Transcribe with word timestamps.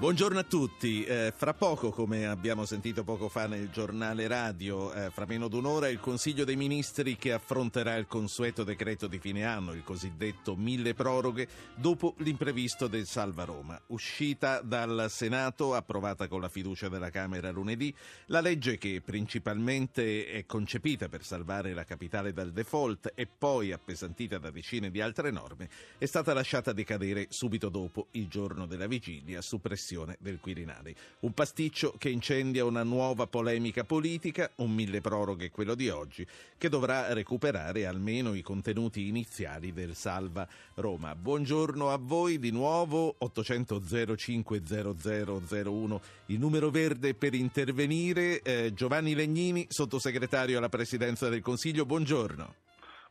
Buongiorno 0.00 0.38
a 0.38 0.44
tutti. 0.44 1.04
Eh, 1.04 1.30
fra 1.36 1.52
poco, 1.52 1.90
come 1.90 2.26
abbiamo 2.26 2.64
sentito 2.64 3.04
poco 3.04 3.28
fa 3.28 3.46
nel 3.46 3.68
giornale 3.68 4.26
radio, 4.28 4.90
eh, 4.94 5.10
fra 5.10 5.26
meno 5.26 5.46
d'un'ora 5.46 5.88
il 5.88 6.00
Consiglio 6.00 6.46
dei 6.46 6.56
Ministri 6.56 7.18
che 7.18 7.34
affronterà 7.34 7.96
il 7.96 8.06
consueto 8.06 8.64
decreto 8.64 9.06
di 9.08 9.18
fine 9.18 9.44
anno, 9.44 9.74
il 9.74 9.84
cosiddetto 9.84 10.56
mille 10.56 10.94
proroghe, 10.94 11.46
dopo 11.74 12.14
l'imprevisto 12.20 12.86
del 12.86 13.04
Salva 13.04 13.44
Roma. 13.44 13.78
Uscita 13.88 14.62
dal 14.62 15.08
Senato, 15.10 15.74
approvata 15.74 16.28
con 16.28 16.40
la 16.40 16.48
fiducia 16.48 16.88
della 16.88 17.10
Camera 17.10 17.50
lunedì, 17.50 17.94
la 18.28 18.40
legge 18.40 18.78
che 18.78 19.02
principalmente 19.04 20.28
è 20.28 20.46
concepita 20.46 21.10
per 21.10 21.24
salvare 21.24 21.74
la 21.74 21.84
capitale 21.84 22.32
dal 22.32 22.52
default 22.52 23.12
e 23.14 23.26
poi 23.26 23.70
appesantita 23.70 24.38
da 24.38 24.50
decine 24.50 24.90
di 24.90 25.02
altre 25.02 25.30
norme, 25.30 25.68
è 25.98 26.06
stata 26.06 26.32
lasciata 26.32 26.72
decadere 26.72 27.26
subito 27.28 27.68
dopo 27.68 28.06
il 28.12 28.28
giorno 28.28 28.64
della 28.64 28.86
vigilia 28.86 29.42
su 29.42 29.60
gestione 29.90 30.16
del 30.20 30.38
Quirinale. 30.40 30.94
Un 31.20 31.32
pasticcio 31.32 31.94
che 31.98 32.10
incendia 32.10 32.64
una 32.64 32.84
nuova 32.84 33.26
polemica 33.26 33.84
politica, 33.84 34.50
un 34.56 34.72
mille 34.72 35.00
proroghe 35.00 35.50
quello 35.50 35.74
di 35.74 35.88
oggi, 35.88 36.24
che 36.56 36.68
dovrà 36.68 37.12
recuperare 37.12 37.86
almeno 37.86 38.34
i 38.34 38.42
contenuti 38.42 39.08
iniziali 39.08 39.72
del 39.72 39.96
Salva 39.96 40.46
Roma. 40.74 41.14
Buongiorno 41.16 41.90
a 41.90 41.98
voi 42.00 42.38
di 42.38 42.50
nuovo, 42.50 43.16
800 43.18 44.16
05 44.16 44.62
0001, 44.62 46.00
il 46.26 46.38
numero 46.38 46.70
verde 46.70 47.14
per 47.14 47.34
intervenire. 47.34 48.42
Eh, 48.42 48.72
Giovanni 48.72 49.14
Legnini, 49.14 49.66
sottosegretario 49.68 50.58
alla 50.58 50.68
Presidenza 50.68 51.28
del 51.28 51.42
Consiglio, 51.42 51.84
buongiorno. 51.84 52.69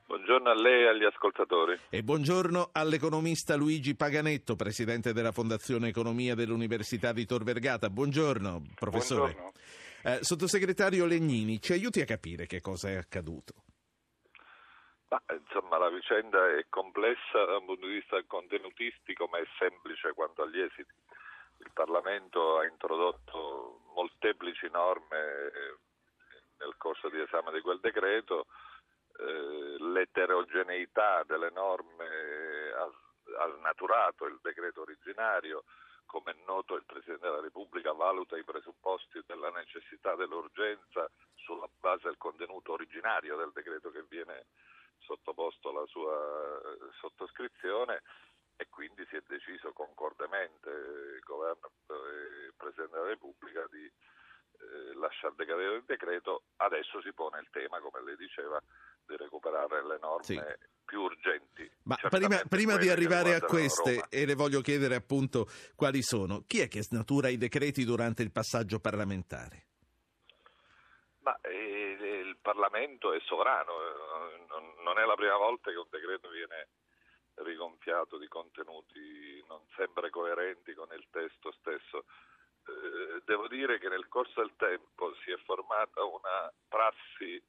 Buongiorno 0.09 0.49
a 0.49 0.55
lei 0.55 0.85
e 0.85 0.87
agli 0.87 1.03
ascoltatori. 1.03 1.79
E 1.91 2.01
buongiorno 2.01 2.71
all'economista 2.71 3.55
Luigi 3.55 3.95
Paganetto, 3.95 4.55
presidente 4.55 5.13
della 5.13 5.31
Fondazione 5.31 5.89
Economia 5.89 6.33
dell'Università 6.33 7.13
di 7.13 7.27
Tor 7.27 7.43
Vergata. 7.43 7.91
Buongiorno, 7.91 8.73
professore. 8.73 9.33
Buongiorno. 9.33 9.51
Eh, 10.01 10.17
sottosegretario 10.23 11.05
Legnini, 11.05 11.61
ci 11.61 11.73
aiuti 11.73 12.01
a 12.01 12.05
capire 12.05 12.47
che 12.47 12.59
cosa 12.59 12.89
è 12.89 12.95
accaduto? 12.95 13.53
Ma, 15.09 15.21
insomma, 15.29 15.77
la 15.77 15.91
vicenda 15.91 16.57
è 16.57 16.65
complessa 16.69 17.45
da 17.45 17.57
un 17.57 17.65
punto 17.65 17.85
di 17.85 17.93
vista 17.93 18.19
contenutistico, 18.25 19.27
ma 19.27 19.37
è 19.37 19.45
semplice 19.59 20.13
quanto 20.13 20.41
agli 20.41 20.59
esiti. 20.59 20.91
Il 21.59 21.69
Parlamento 21.71 22.57
ha 22.57 22.65
introdotto 22.65 23.81
molteplici 23.93 24.67
norme 24.71 25.19
eh, 25.21 25.77
nel 26.57 26.73
corso 26.77 27.09
di 27.09 27.21
esame 27.21 27.51
di 27.51 27.61
quel 27.61 27.79
decreto 27.79 28.47
eh, 29.19 29.68
l'eterogeneità 29.99 31.23
delle 31.23 31.49
norme 31.51 32.71
ha, 32.71 32.83
ha 33.43 33.55
snaturato 33.57 34.25
il 34.25 34.39
decreto 34.41 34.81
originario. 34.81 35.65
Come 36.05 36.31
è 36.31 36.35
noto 36.45 36.75
il 36.75 36.85
Presidente 36.85 37.27
della 37.27 37.41
Repubblica 37.41 37.91
valuta 37.91 38.37
i 38.37 38.43
presupposti 38.43 39.21
della 39.27 39.51
necessità 39.51 40.15
dell'urgenza 40.15 41.09
sulla 41.35 41.69
base 41.79 42.07
del 42.07 42.17
contenuto 42.17 42.71
originario 42.73 43.37
del 43.37 43.51
decreto 43.53 43.91
che 43.91 44.03
viene 44.09 44.45
sottoposto 44.99 45.69
alla 45.69 45.85
sua 45.85 46.61
sottoscrizione 46.99 48.01
e 48.55 48.67
quindi 48.69 49.05
si 49.07 49.17
è 49.17 49.21
deciso 49.27 49.71
concordemente 49.71 50.69
il 50.69 51.21
governo 51.23 51.71
e 51.87 52.45
il 52.47 52.53
Presidente 52.57 52.95
della 52.95 53.09
Repubblica 53.09 53.65
di 53.69 53.85
eh, 53.85 54.93
lasciare 54.95 55.35
decadere 55.37 55.75
il 55.75 55.83
decreto. 55.83 56.43
Adesso 56.57 57.01
si 57.01 57.13
pone 57.13 57.39
il 57.39 57.49
tema, 57.51 57.79
come 57.79 58.01
lei 58.03 58.17
diceva, 58.17 58.61
di 59.09 59.17
recuperare 59.17 59.85
le 59.85 59.97
norme 59.99 60.23
sì. 60.23 60.39
più 60.85 61.01
urgenti. 61.01 61.69
Ma 61.83 61.95
prima, 61.95 62.41
prima 62.47 62.77
di 62.77 62.89
arrivare 62.89 63.33
a 63.33 63.41
queste, 63.41 64.05
e 64.09 64.25
le 64.25 64.35
voglio 64.35 64.61
chiedere 64.61 64.93
appunto 64.93 65.47
quali 65.75 66.03
sono, 66.03 66.43
chi 66.45 66.59
è 66.59 66.67
che 66.67 66.83
snatura 66.83 67.29
i 67.29 67.37
decreti 67.37 67.83
durante 67.83 68.21
il 68.21 68.31
passaggio 68.31 68.79
parlamentare? 68.79 69.65
Ma 71.21 71.37
eh, 71.41 71.97
il 72.23 72.37
Parlamento 72.41 73.13
è 73.13 73.19
sovrano, 73.21 73.71
eh, 73.71 74.45
non, 74.47 74.83
non 74.83 74.99
è 74.99 75.05
la 75.05 75.15
prima 75.15 75.37
volta 75.37 75.71
che 75.71 75.77
un 75.77 75.89
decreto 75.89 76.29
viene 76.29 76.69
rigonfiato 77.41 78.17
di 78.17 78.27
contenuti 78.27 79.43
non 79.47 79.61
sempre 79.75 80.09
coerenti 80.09 80.73
con 80.73 80.87
il 80.93 81.05
testo 81.09 81.51
stesso. 81.59 82.05
Eh, 82.67 83.21
devo 83.25 83.47
dire 83.47 83.79
che 83.79 83.89
nel 83.89 84.07
corso 84.07 84.41
del 84.41 84.53
tempo 84.57 85.15
si 85.23 85.31
è 85.31 85.37
formata 85.45 86.03
una 86.03 86.51
prassi 86.67 87.41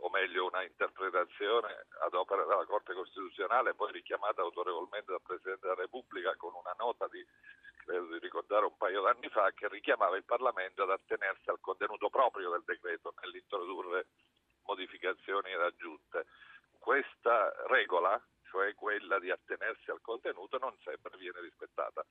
o 0.00 0.10
meglio 0.10 0.46
una 0.46 0.62
interpretazione 0.62 1.86
ad 2.00 2.14
opera 2.14 2.44
della 2.44 2.64
Corte 2.66 2.94
Costituzionale, 2.94 3.74
poi 3.74 3.92
richiamata 3.92 4.42
autorevolmente 4.42 5.10
dal 5.10 5.22
Presidente 5.22 5.66
della 5.66 5.80
Repubblica 5.80 6.34
con 6.36 6.54
una 6.54 6.74
nota 6.78 7.08
di, 7.08 7.24
credo 7.84 8.06
di 8.06 8.18
ricordare 8.18 8.66
un 8.66 8.76
paio 8.76 9.02
d'anni 9.02 9.28
fa, 9.28 9.50
che 9.52 9.68
richiamava 9.68 10.16
il 10.16 10.24
Parlamento 10.24 10.82
ad 10.82 10.90
attenersi 10.90 11.48
al 11.50 11.60
contenuto 11.60 12.10
proprio 12.10 12.50
del 12.50 12.62
decreto 12.64 13.14
nell'introdurre 13.22 14.06
modificazioni 14.64 15.50
ed 15.52 15.60
aggiunte. 15.60 16.26
Questa 16.78 17.52
regola, 17.66 18.20
cioè 18.50 18.74
quella 18.74 19.18
di 19.18 19.30
attenersi 19.30 19.90
al 19.90 20.00
contenuto, 20.00 20.58
non 20.58 20.76
sempre 20.82 21.16
viene 21.16 21.40
rispettata 21.40 22.04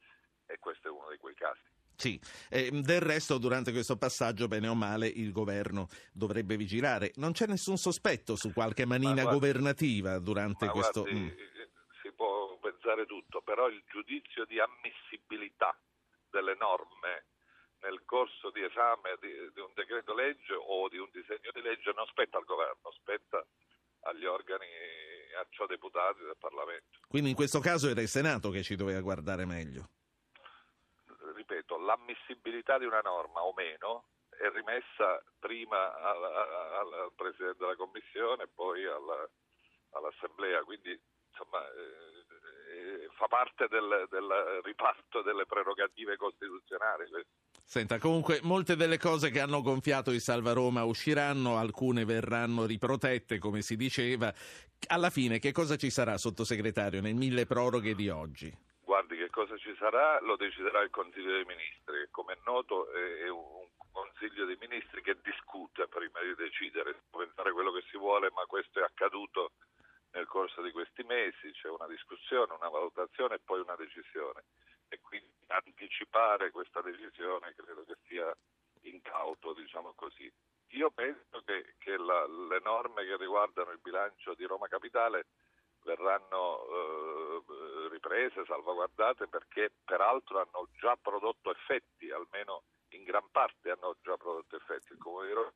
e 0.46 0.60
questo 0.60 0.88
è 0.88 0.92
uno 0.92 1.10
di 1.10 1.18
quei 1.18 1.36
casi. 1.36 1.77
Sì, 1.98 2.22
eh, 2.52 2.70
del 2.70 3.02
resto 3.02 3.40
durante 3.40 3.72
questo 3.72 3.98
passaggio, 3.98 4.48
bene 4.48 4.68
o 4.68 4.76
male, 4.76 5.08
il 5.08 5.32
governo 5.32 5.88
dovrebbe 6.14 6.56
vigilare. 6.56 7.12
Non 7.16 7.32
c'è 7.32 7.48
nessun 7.48 7.78
sospetto 7.78 8.36
su 8.36 8.54
qualche 8.54 8.86
manina 8.86 9.24
guardi, 9.24 9.40
governativa 9.40 10.20
durante 10.20 10.68
questo... 10.68 11.02
Guardi, 11.02 11.20
mm. 11.20 11.28
Si 12.04 12.12
può 12.12 12.56
pensare 12.62 13.08
tutto, 13.08 13.42
però 13.42 13.68
il 13.68 13.82
giudizio 13.90 14.46
di 14.46 14.60
ammissibilità 14.60 15.76
delle 16.30 16.56
norme 16.60 17.26
nel 17.82 18.04
corso 18.06 18.52
di 18.52 18.62
esame 18.62 19.18
di, 19.20 19.34
di 19.54 19.60
un 19.60 19.74
decreto 19.74 20.14
legge 20.14 20.54
o 20.54 20.88
di 20.90 21.00
un 21.00 21.10
disegno 21.12 21.50
di 21.52 21.62
legge 21.62 21.94
non 21.96 22.06
spetta 22.06 22.38
al 22.38 22.46
governo, 22.46 22.92
spetta 22.92 23.44
agli 24.02 24.26
organi 24.26 24.70
a 25.34 25.48
ciò 25.50 25.66
deputati 25.66 26.22
del 26.22 26.38
Parlamento. 26.38 27.00
Quindi 27.08 27.30
in 27.32 27.36
questo 27.36 27.60
caso 27.60 27.90
era 27.90 28.02
il 28.02 28.08
Senato 28.08 28.52
che 28.52 28.62
ci 28.62 28.76
doveva 28.76 29.02
guardare 29.02 29.46
meglio 29.46 29.97
l'ammissibilità 31.88 32.78
di 32.78 32.86
una 32.86 33.00
norma 33.00 33.42
o 33.44 33.54
meno 33.56 34.12
è 34.30 34.52
rimessa 34.52 35.24
prima 35.40 35.96
al, 35.96 36.24
al, 36.24 36.94
al 36.94 37.12
Presidente 37.16 37.58
della 37.58 37.76
Commissione 37.76 38.44
e 38.44 38.50
poi 38.54 38.86
alla, 38.86 39.28
all'Assemblea, 39.92 40.62
quindi 40.64 40.92
insomma, 41.32 41.64
eh, 41.66 43.04
eh, 43.04 43.10
fa 43.16 43.28
parte 43.28 43.68
del, 43.70 44.06
del, 44.10 44.62
riparto 44.64 45.22
delle 45.24 45.46
prerogative 45.46 46.18
costituzionali. 46.18 47.06
Senta, 47.64 48.00
comunque 48.00 48.40
molte 48.44 48.76
delle 48.76 48.98
cose 48.98 49.30
che 49.30 49.40
hanno 49.40 49.62
gonfiato 49.62 50.12
il 50.12 50.22
Salva 50.22 50.54
Roma 50.54 50.84
usciranno, 50.84 51.58
alcune 51.58 52.06
verranno 52.06 52.66
riprotette, 52.66 53.40
come 53.40 53.62
si 53.62 53.76
diceva. 53.76 54.34
Alla 54.88 55.10
fine 55.10 55.40
che 55.40 55.52
cosa 55.52 55.76
ci 55.76 55.90
sarà, 55.90 56.18
sottosegretario, 56.18 57.02
nel 57.02 57.16
mille 57.16 57.46
proroghe 57.46 57.96
di 57.96 58.10
oggi? 58.10 58.67
Cosa 59.30 59.56
ci 59.58 59.76
sarà 59.78 60.20
lo 60.22 60.36
deciderà 60.36 60.82
il 60.82 60.90
Consiglio 60.90 61.32
dei 61.32 61.46
Ministri, 61.46 62.08
come 62.10 62.34
è 62.34 62.38
noto 62.46 62.92
è 62.92 63.30
un 63.30 63.68
Consiglio 63.92 64.46
dei 64.46 64.58
Ministri 64.60 65.02
che 65.02 65.18
discute 65.22 65.88
prima 65.88 66.22
di 66.22 66.34
decidere, 66.36 67.04
può 67.10 67.20
pensare 67.20 67.52
quello 67.52 67.72
che 67.72 67.84
si 67.90 67.98
vuole, 67.98 68.32
ma 68.32 68.46
questo 68.46 68.80
è 68.80 68.84
accaduto 68.84 69.52
nel 70.12 70.26
corso 70.26 70.62
di 70.62 70.72
questi 70.72 71.04
mesi, 71.04 71.52
c'è 71.52 71.70
una 71.70 71.88
discussione, 71.88 72.54
una 72.54 72.70
valutazione 72.70 73.36
e 73.36 73.40
poi 73.40 73.60
una 73.60 73.76
decisione 73.76 74.44
e 74.88 75.00
quindi 75.02 75.30
anticipare 75.48 76.50
questa 76.50 76.82
decisione 76.82 77.54
credo 77.56 77.84
che 77.86 77.98
sia 78.08 78.36
incauto, 78.82 79.54
diciamo 79.54 79.94
così. 79.96 80.32
Io 80.72 80.90
penso 80.92 81.42
che, 81.46 81.76
che 81.78 81.98
la, 81.98 82.26
le 82.26 82.60
norme 82.64 83.06
che 83.06 83.18
riguardano 83.18 83.72
il 83.72 83.80
bilancio 83.82 84.34
di 84.34 84.46
Roma 84.46 84.68
Capitale 84.68 85.28
verranno 85.88 86.68
eh, 86.68 87.90
riprese, 87.90 88.44
salvaguardate 88.46 89.28
perché 89.28 89.72
peraltro 89.86 90.40
hanno 90.40 90.68
già 90.78 90.98
prodotto 91.02 91.50
effetti, 91.50 92.12
almeno 92.12 92.64
in 92.90 93.04
gran 93.04 93.24
parte 93.32 93.72
hanno 93.72 93.96
già 94.04 94.18
prodotto 94.18 94.58
effetti. 94.58 94.92
Il 94.92 95.00
Comune 95.00 95.28
di 95.28 95.34
Roma 95.34 95.54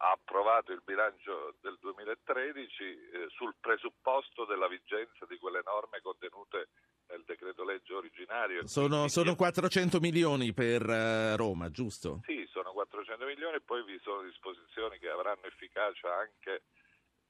ha 0.00 0.10
approvato 0.10 0.72
il 0.72 0.82
bilancio 0.84 1.54
del 1.60 1.78
2013 1.80 2.82
eh, 2.82 3.26
sul 3.30 3.54
presupposto 3.60 4.44
della 4.44 4.68
vigenza 4.68 5.24
di 5.26 5.38
quelle 5.38 5.62
norme 5.64 6.00
contenute 6.02 6.68
nel 7.08 7.22
decreto 7.24 7.64
legge 7.64 7.94
originario. 7.94 8.66
Sono, 8.66 9.08
sono 9.08 9.34
400 9.34 9.98
milioni 9.98 10.52
per 10.52 10.82
uh, 10.82 11.36
Roma, 11.36 11.70
giusto? 11.70 12.20
Sì, 12.26 12.46
sono 12.50 12.72
400 12.72 13.24
milioni 13.24 13.56
e 13.56 13.60
poi 13.60 13.82
vi 13.84 13.98
sono 14.02 14.22
disposizioni 14.22 14.98
che 14.98 15.08
avranno 15.08 15.44
efficacia 15.44 16.14
anche 16.14 16.62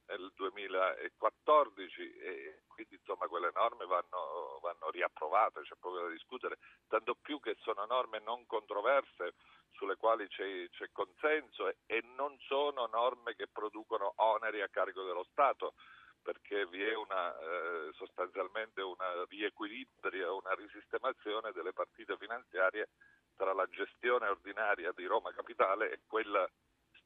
nel 0.09 0.31
2014 0.35 2.17
e 2.17 2.61
quindi 2.67 2.95
insomma 2.95 3.27
quelle 3.27 3.51
norme 3.53 3.85
vanno, 3.85 4.59
vanno 4.61 4.89
riapprovate, 4.89 5.61
c'è 5.61 5.75
poco 5.79 5.99
da 5.99 6.09
discutere, 6.09 6.57
tanto 6.87 7.15
più 7.15 7.39
che 7.39 7.55
sono 7.59 7.85
norme 7.85 8.19
non 8.19 8.45
controverse 8.45 9.35
sulle 9.71 9.95
quali 9.95 10.27
c'è, 10.27 10.67
c'è 10.69 10.89
consenso 10.91 11.67
e, 11.67 11.77
e, 11.85 12.01
non 12.15 12.37
sono 12.39 12.87
norme 12.87 13.35
che 13.35 13.47
producono 13.47 14.13
oneri 14.17 14.61
a 14.61 14.67
carico 14.67 15.03
dello 15.03 15.25
Stato 15.31 15.73
perché 16.21 16.65
vi 16.67 16.83
è 16.83 16.93
una, 16.95 17.37
eh, 17.39 17.91
sostanzialmente 17.93 18.81
un 18.81 18.95
riequilibrio, 19.29 20.37
una 20.37 20.53
risistemazione 20.53 21.51
delle 21.53 21.71
partite 21.71 22.17
finanziarie 22.17 22.89
tra 23.35 23.53
la 23.53 23.65
gestione 23.67 24.27
ordinaria 24.27 24.91
di 24.91 25.05
Roma 25.05 25.31
Capitale 25.31 25.91
e 25.91 25.99
quella 26.07 26.47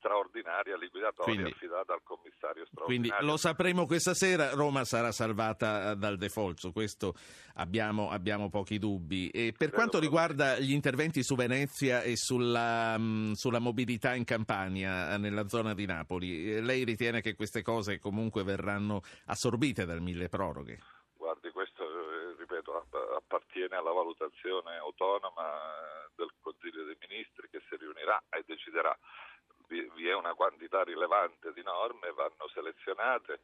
straordinaria 0.04 0.76
liquidatoria 0.76 1.34
quindi, 1.34 1.52
affidata 1.52 1.94
al 1.94 2.02
commissario 2.04 2.66
straordinario. 2.66 2.86
Quindi 2.86 3.12
lo 3.26 3.38
sapremo 3.38 3.86
questa 3.86 4.14
sera, 4.14 4.52
Roma 4.52 4.84
sarà 4.84 5.14
salvata 5.14 5.92
eh, 5.92 5.96
dal 5.96 6.18
default, 6.18 6.60
su 6.60 6.74
questo 6.74 7.16
abbiamo, 7.56 8.10
abbiamo 8.10 8.50
pochi 8.50 8.78
dubbi. 8.78 9.30
E 9.30 9.54
per 9.58 9.72
quanto 9.72 10.00
riguarda 10.00 10.60
gli 10.60 10.74
interventi 10.74 11.24
su 11.24 11.36
Venezia 11.36 12.02
e 12.02 12.18
sulla, 12.18 12.98
mm, 12.98 13.32
sulla, 13.32 13.60
mobilità 13.60 14.14
in 14.14 14.26
Campania, 14.26 15.14
eh, 15.14 15.18
nella 15.18 15.48
zona 15.48 15.74
di 15.74 15.86
Napoli, 15.86 16.56
eh, 16.56 16.62
lei 16.62 16.84
ritiene 16.84 17.22
che 17.22 17.36
queste 17.36 17.62
cose 17.62 18.00
comunque 18.00 18.44
verranno 18.44 19.02
assorbite 19.28 19.86
dal 19.86 20.02
mille 20.02 20.28
proroghe? 20.28 20.80
Guardi, 21.16 21.50
questo, 21.52 21.84
ripeto, 22.38 22.88
appartiene 23.16 23.78
alla 23.78 23.92
valutazione 23.92 24.76
autonoma 24.76 25.48
del 26.16 26.30
Consiglio 26.42 26.84
dei 26.84 26.98
Ministri 27.08 27.48
che 27.50 27.62
si 27.70 27.78
riunirà 27.78 28.22
e 28.30 28.44
deciderà 28.46 28.98
vi, 29.68 30.08
è 30.08 30.14
una 30.14 30.34
quantità 30.34 30.84
rilevante 30.84 31.54
di 31.54 31.64
norme, 31.64 32.12
vanno 32.12 32.48
selezionate, 32.54 33.42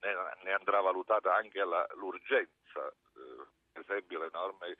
ne, 0.00 0.52
andrà 0.52 0.80
valutata 0.80 1.34
anche 1.34 1.64
la, 1.64 1.86
l'urgenza, 1.94 2.88
eh, 2.88 3.46
per 3.72 3.82
esempio 3.82 4.18
le 4.20 4.30
norme 4.32 4.76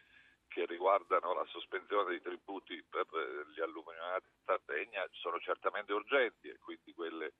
che 0.48 0.64
riguardano 0.66 1.34
la 1.34 1.44
sospensione 1.46 2.10
dei 2.10 2.22
tributi 2.22 2.82
per 2.88 3.06
eh, 3.12 3.50
gli 3.52 3.60
alluminati 3.60 4.28
in 4.28 4.38
Sardegna 4.44 5.06
sono 5.12 5.38
certamente 5.40 5.92
urgenti 5.92 6.48
e 6.48 6.58
quindi 6.58 6.92
quelle 6.94 7.34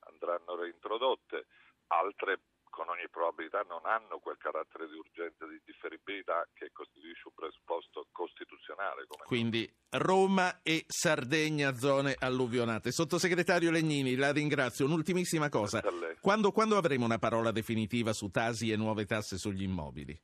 andranno 0.00 0.56
reintrodotte, 0.56 1.46
altre 1.88 2.40
con 2.72 2.88
ogni 2.88 3.06
probabilità 3.10 3.60
non 3.68 3.84
hanno 3.84 4.18
quel 4.18 4.38
carattere 4.38 4.88
di 4.88 4.96
urgenza 4.96 5.44
e 5.44 5.48
di 5.48 5.60
differibilità 5.66 6.48
che 6.54 6.70
costituisce 6.72 7.28
un 7.28 7.34
presupposto 7.34 8.08
costituzionale. 8.10 9.04
Quindi 9.26 9.70
Roma 9.90 10.62
e 10.62 10.84
Sardegna 10.88 11.74
zone 11.74 12.16
alluvionate. 12.18 12.90
Sottosegretario 12.90 13.70
Legnini, 13.70 14.16
la 14.16 14.32
ringrazio. 14.32 14.86
Un'ultimissima 14.86 15.50
cosa. 15.50 15.82
Quando, 16.22 16.50
quando, 16.50 16.78
avremo 16.78 17.04
una 17.04 17.18
parola 17.18 17.52
definitiva 17.52 18.14
su 18.14 18.30
tasi 18.30 18.72
e 18.72 18.76
nuove 18.76 19.04
tasse 19.04 19.36
sugli 19.36 19.62
immobili? 19.62 20.18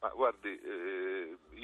Ma 0.00 0.08
guardi, 0.08 0.48
eh, 0.48 0.73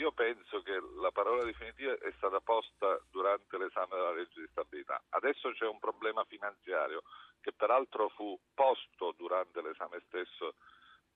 io 0.01 0.13
penso 0.13 0.63
che 0.63 0.81
la 0.99 1.11
parola 1.13 1.45
definitiva 1.45 1.93
è 1.93 2.11
stata 2.17 2.41
posta 2.41 2.99
durante 3.11 3.59
l'esame 3.59 3.97
della 3.97 4.13
legge 4.13 4.41
di 4.41 4.49
stabilità. 4.51 5.01
Adesso 5.11 5.53
c'è 5.53 5.67
un 5.67 5.79
problema 5.79 6.25
finanziario 6.25 7.03
che 7.41 7.53
peraltro 7.53 8.09
fu 8.09 8.39
posto 8.55 9.13
durante 9.17 9.61
l'esame 9.61 10.01
stesso 10.07 10.55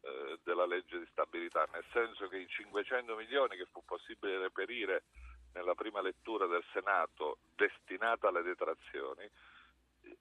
eh, 0.03 0.39
della 0.45 0.67
legge 0.67 0.99
di 0.99 1.07
stabilità, 1.11 1.67
nel 1.73 1.85
senso 1.93 2.29
che 2.29 2.37
i 2.37 2.47
500 2.47 3.17
milioni 3.17 3.57
che 3.57 3.67
fu 3.73 3.83
possibile 3.87 4.39
reperire 4.39 5.05
nella 5.55 5.75
prima 5.75 6.03
lettura 6.03 6.47
del 6.47 6.65
Senato 6.73 7.39
destinata 7.55 8.29
alle 8.29 8.43
detrazioni 8.43 9.27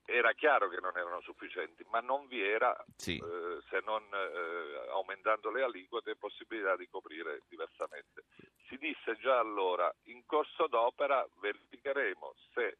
era 0.05 0.33
chiaro 0.33 0.69
che 0.69 0.79
non 0.79 0.97
erano 0.97 1.21
sufficienti, 1.21 1.85
ma 1.89 1.99
non 1.99 2.27
vi 2.27 2.41
era, 2.41 2.75
sì. 2.95 3.17
eh, 3.17 3.61
se 3.69 3.81
non 3.83 4.03
eh, 4.11 4.89
aumentando 4.89 5.49
le 5.49 5.63
aliquote, 5.63 6.15
possibilità 6.15 6.75
di 6.75 6.87
coprire 6.87 7.41
diversamente. 7.47 8.23
Si 8.67 8.77
disse 8.77 9.15
già 9.17 9.39
allora, 9.39 9.93
in 10.03 10.25
corso 10.25 10.67
d'opera 10.67 11.25
verificheremo 11.39 12.35
se 12.53 12.77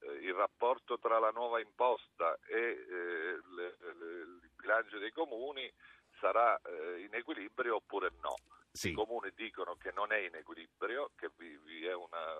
eh, 0.00 0.12
il 0.22 0.34
rapporto 0.34 0.98
tra 0.98 1.18
la 1.18 1.30
nuova 1.30 1.60
imposta 1.60 2.38
e 2.46 2.58
eh, 2.58 3.40
le, 3.54 3.76
le, 3.80 4.06
il 4.22 4.50
bilancio 4.56 4.98
dei 4.98 5.12
comuni 5.12 5.72
sarà 6.18 6.60
eh, 6.62 7.00
in 7.00 7.14
equilibrio 7.14 7.76
oppure 7.76 8.10
no. 8.20 8.34
Sì. 8.72 8.90
I 8.90 8.92
comuni 8.92 9.32
dicono 9.34 9.76
che 9.76 9.90
non 9.92 10.12
è 10.12 10.18
in 10.18 10.34
equilibrio, 10.34 11.12
che 11.16 11.30
vi, 11.36 11.56
vi 11.64 11.86
è 11.86 11.94
una, 11.94 12.34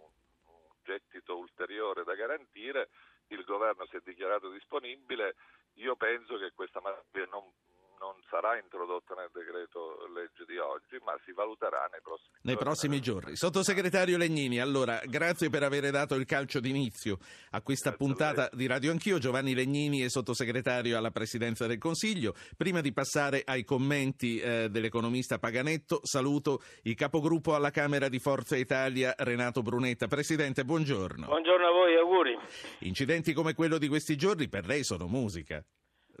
un, 0.00 0.10
un 0.46 0.70
gettito 0.82 1.38
ulteriore 1.38 2.02
da 2.02 2.14
garantire, 2.14 2.88
il 3.28 3.44
governo 3.44 3.86
si 3.86 3.96
è 3.96 4.00
dichiarato 4.04 4.50
disponibile, 4.50 5.36
io 5.74 5.96
penso 5.96 6.36
che 6.38 6.52
questa 6.52 6.80
materia 6.80 7.28
non 7.30 7.50
non 8.00 8.14
sarà 8.30 8.58
introdotta 8.58 9.14
nel 9.14 9.30
decreto 9.32 10.06
legge 10.14 10.44
di 10.46 10.58
oggi, 10.58 10.98
ma 11.04 11.18
si 11.24 11.32
valuterà 11.32 11.88
nei 11.90 12.00
prossimi, 12.02 12.36
nei 12.42 12.56
prossimi 12.56 13.00
giorni. 13.00 13.36
Sottosegretario 13.36 14.16
Legnini, 14.16 14.60
allora 14.60 15.00
grazie 15.04 15.50
per 15.50 15.62
aver 15.62 15.90
dato 15.90 16.14
il 16.14 16.24
calcio 16.24 16.60
d'inizio 16.60 17.18
a 17.50 17.62
questa 17.62 17.90
grazie 17.90 18.06
puntata 18.06 18.42
a 18.44 18.50
di 18.52 18.66
Radio 18.66 18.90
Anch'io. 18.90 19.18
Giovanni 19.18 19.54
Legnini 19.54 20.00
è 20.00 20.08
sottosegretario 20.08 20.96
alla 20.96 21.10
Presidenza 21.10 21.66
del 21.66 21.78
Consiglio. 21.78 22.34
Prima 22.56 22.80
di 22.80 22.92
passare 22.92 23.42
ai 23.44 23.64
commenti 23.64 24.38
eh, 24.38 24.68
dell'economista 24.70 25.38
Paganetto, 25.38 26.00
saluto 26.02 26.62
il 26.82 26.94
capogruppo 26.94 27.54
alla 27.54 27.70
Camera 27.70 28.08
di 28.08 28.18
Forza 28.18 28.56
Italia, 28.56 29.14
Renato 29.18 29.62
Brunetta. 29.62 30.06
Presidente, 30.06 30.64
buongiorno. 30.64 31.26
Buongiorno 31.26 31.66
a 31.66 31.70
voi, 31.70 31.96
auguri. 31.96 32.38
Incidenti 32.80 33.32
come 33.32 33.54
quello 33.54 33.78
di 33.78 33.88
questi 33.88 34.16
giorni 34.16 34.48
per 34.48 34.66
lei 34.66 34.84
sono 34.84 35.06
musica. 35.06 35.64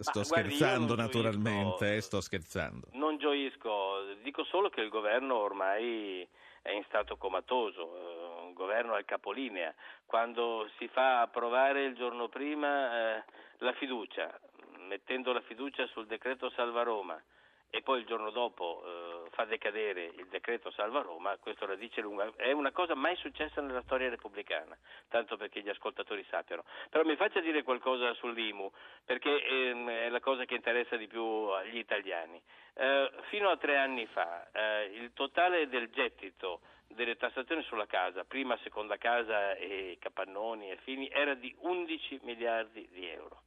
Sto 0.00 0.20
Ma, 0.20 0.24
scherzando 0.24 0.94
guardi, 0.94 1.02
naturalmente, 1.02 1.78
gioisco, 1.78 1.96
eh, 1.96 2.00
sto 2.00 2.20
scherzando. 2.20 2.86
Non 2.92 3.18
gioisco, 3.18 4.14
dico 4.22 4.44
solo 4.44 4.70
che 4.70 4.80
il 4.80 4.90
governo 4.90 5.36
ormai 5.36 6.26
è 6.62 6.70
in 6.70 6.84
stato 6.84 7.16
comatoso, 7.16 7.82
eh, 7.82 8.46
un 8.46 8.52
governo 8.52 8.94
al 8.94 9.04
capolinea. 9.04 9.74
Quando 10.06 10.70
si 10.78 10.86
fa 10.86 11.22
approvare 11.22 11.84
il 11.84 11.96
giorno 11.96 12.28
prima 12.28 13.16
eh, 13.16 13.24
la 13.58 13.72
fiducia, 13.72 14.38
mettendo 14.86 15.32
la 15.32 15.40
fiducia 15.40 15.84
sul 15.88 16.06
decreto 16.06 16.48
Salva 16.50 16.82
Roma, 16.84 17.20
e 17.70 17.82
poi 17.82 18.00
il 18.00 18.06
giorno 18.06 18.30
dopo 18.30 18.82
eh, 18.84 19.30
fa 19.30 19.44
decadere 19.44 20.04
il 20.04 20.26
decreto 20.28 20.70
Salva 20.70 21.02
Roma, 21.02 21.36
questo 21.36 21.66
la 21.66 21.74
dice 21.74 22.00
lunga, 22.00 22.32
è 22.36 22.50
una 22.52 22.72
cosa 22.72 22.94
mai 22.94 23.14
successa 23.16 23.60
nella 23.60 23.82
storia 23.82 24.08
repubblicana, 24.08 24.76
tanto 25.08 25.36
perché 25.36 25.60
gli 25.60 25.68
ascoltatori 25.68 26.24
sappiano. 26.30 26.64
Però 26.88 27.04
mi 27.04 27.16
faccia 27.16 27.40
dire 27.40 27.62
qualcosa 27.62 28.14
sull'IMU, 28.14 28.70
perché 29.04 29.44
ehm, 29.44 29.88
è 29.88 30.08
la 30.08 30.20
cosa 30.20 30.44
che 30.44 30.54
interessa 30.54 30.96
di 30.96 31.06
più 31.06 31.22
agli 31.22 31.78
italiani. 31.78 32.40
Eh, 32.74 33.10
fino 33.28 33.50
a 33.50 33.56
tre 33.56 33.76
anni 33.76 34.06
fa 34.06 34.48
eh, 34.50 34.84
il 34.94 35.12
totale 35.12 35.68
del 35.68 35.90
gettito 35.90 36.60
delle 36.88 37.16
tassazioni 37.16 37.62
sulla 37.64 37.86
casa, 37.86 38.24
prima, 38.24 38.58
seconda 38.62 38.96
casa 38.96 39.54
e 39.54 39.98
capannoni 40.00 40.70
e 40.70 40.76
fini, 40.78 41.08
era 41.10 41.34
di 41.34 41.54
11 41.58 42.20
miliardi 42.22 42.88
di 42.90 43.06
euro. 43.08 43.42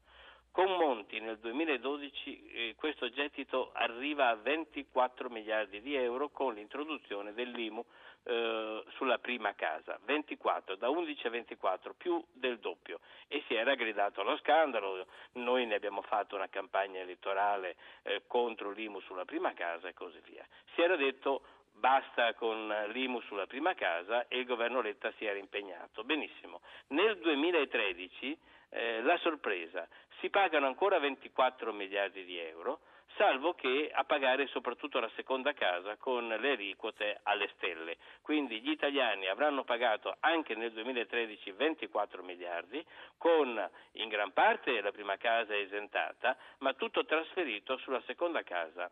Con 0.51 0.69
Monti 0.75 1.21
nel 1.21 1.37
2012 1.37 2.51
eh, 2.51 2.75
questo 2.75 3.09
gettito 3.09 3.71
arriva 3.73 4.27
a 4.27 4.35
24 4.35 5.29
miliardi 5.29 5.79
di 5.79 5.95
euro 5.95 6.27
con 6.27 6.55
l'introduzione 6.55 7.33
dell'IMU 7.33 7.85
eh, 8.23 8.83
sulla 8.95 9.17
prima 9.19 9.55
casa, 9.55 9.97
24, 10.03 10.75
da 10.75 10.89
11 10.89 11.27
a 11.27 11.29
24, 11.29 11.93
più 11.93 12.21
del 12.33 12.59
doppio 12.59 12.99
e 13.29 13.41
si 13.47 13.55
era 13.55 13.75
gridato 13.75 14.19
allo 14.19 14.35
scandalo, 14.39 15.07
noi 15.33 15.65
ne 15.65 15.75
abbiamo 15.75 16.01
fatto 16.01 16.35
una 16.35 16.49
campagna 16.49 16.99
elettorale 16.99 17.77
eh, 18.01 18.23
contro 18.27 18.71
l'IMU 18.71 18.99
sulla 18.99 19.23
prima 19.23 19.53
casa 19.53 19.87
e 19.87 19.93
così 19.93 20.19
via. 20.25 20.45
Si 20.75 20.81
era 20.81 20.97
detto 20.97 21.43
basta 21.71 22.33
con 22.33 22.67
l'IMU 22.89 23.21
sulla 23.21 23.47
prima 23.47 23.73
casa 23.73 24.27
e 24.27 24.39
il 24.39 24.45
governo 24.45 24.81
Letta 24.81 25.13
si 25.13 25.23
era 25.23 25.39
impegnato. 25.39 26.03
Benissimo. 26.03 26.59
Nel 26.87 27.17
2013 27.19 28.37
eh, 28.71 29.01
la 29.01 29.17
sorpresa, 29.17 29.87
si 30.19 30.29
pagano 30.29 30.67
ancora 30.67 30.99
24 30.99 31.73
miliardi 31.73 32.23
di 32.25 32.37
euro, 32.37 32.79
salvo 33.17 33.53
che 33.53 33.91
a 33.93 34.03
pagare 34.03 34.47
soprattutto 34.47 34.99
la 34.99 35.09
seconda 35.15 35.53
casa 35.53 35.97
con 35.97 36.27
le 36.27 36.51
aliquote 36.51 37.19
alle 37.23 37.49
stelle. 37.55 37.97
Quindi 38.21 38.61
gli 38.61 38.69
italiani 38.69 39.27
avranno 39.27 39.63
pagato 39.63 40.15
anche 40.19 40.55
nel 40.55 40.71
2013 40.71 41.51
24 41.51 42.23
miliardi, 42.23 42.83
con 43.17 43.69
in 43.93 44.07
gran 44.07 44.31
parte 44.31 44.81
la 44.81 44.91
prima 44.91 45.17
casa 45.17 45.55
esentata, 45.57 46.37
ma 46.59 46.73
tutto 46.73 47.05
trasferito 47.05 47.77
sulla 47.77 48.01
seconda 48.05 48.43
casa 48.43 48.89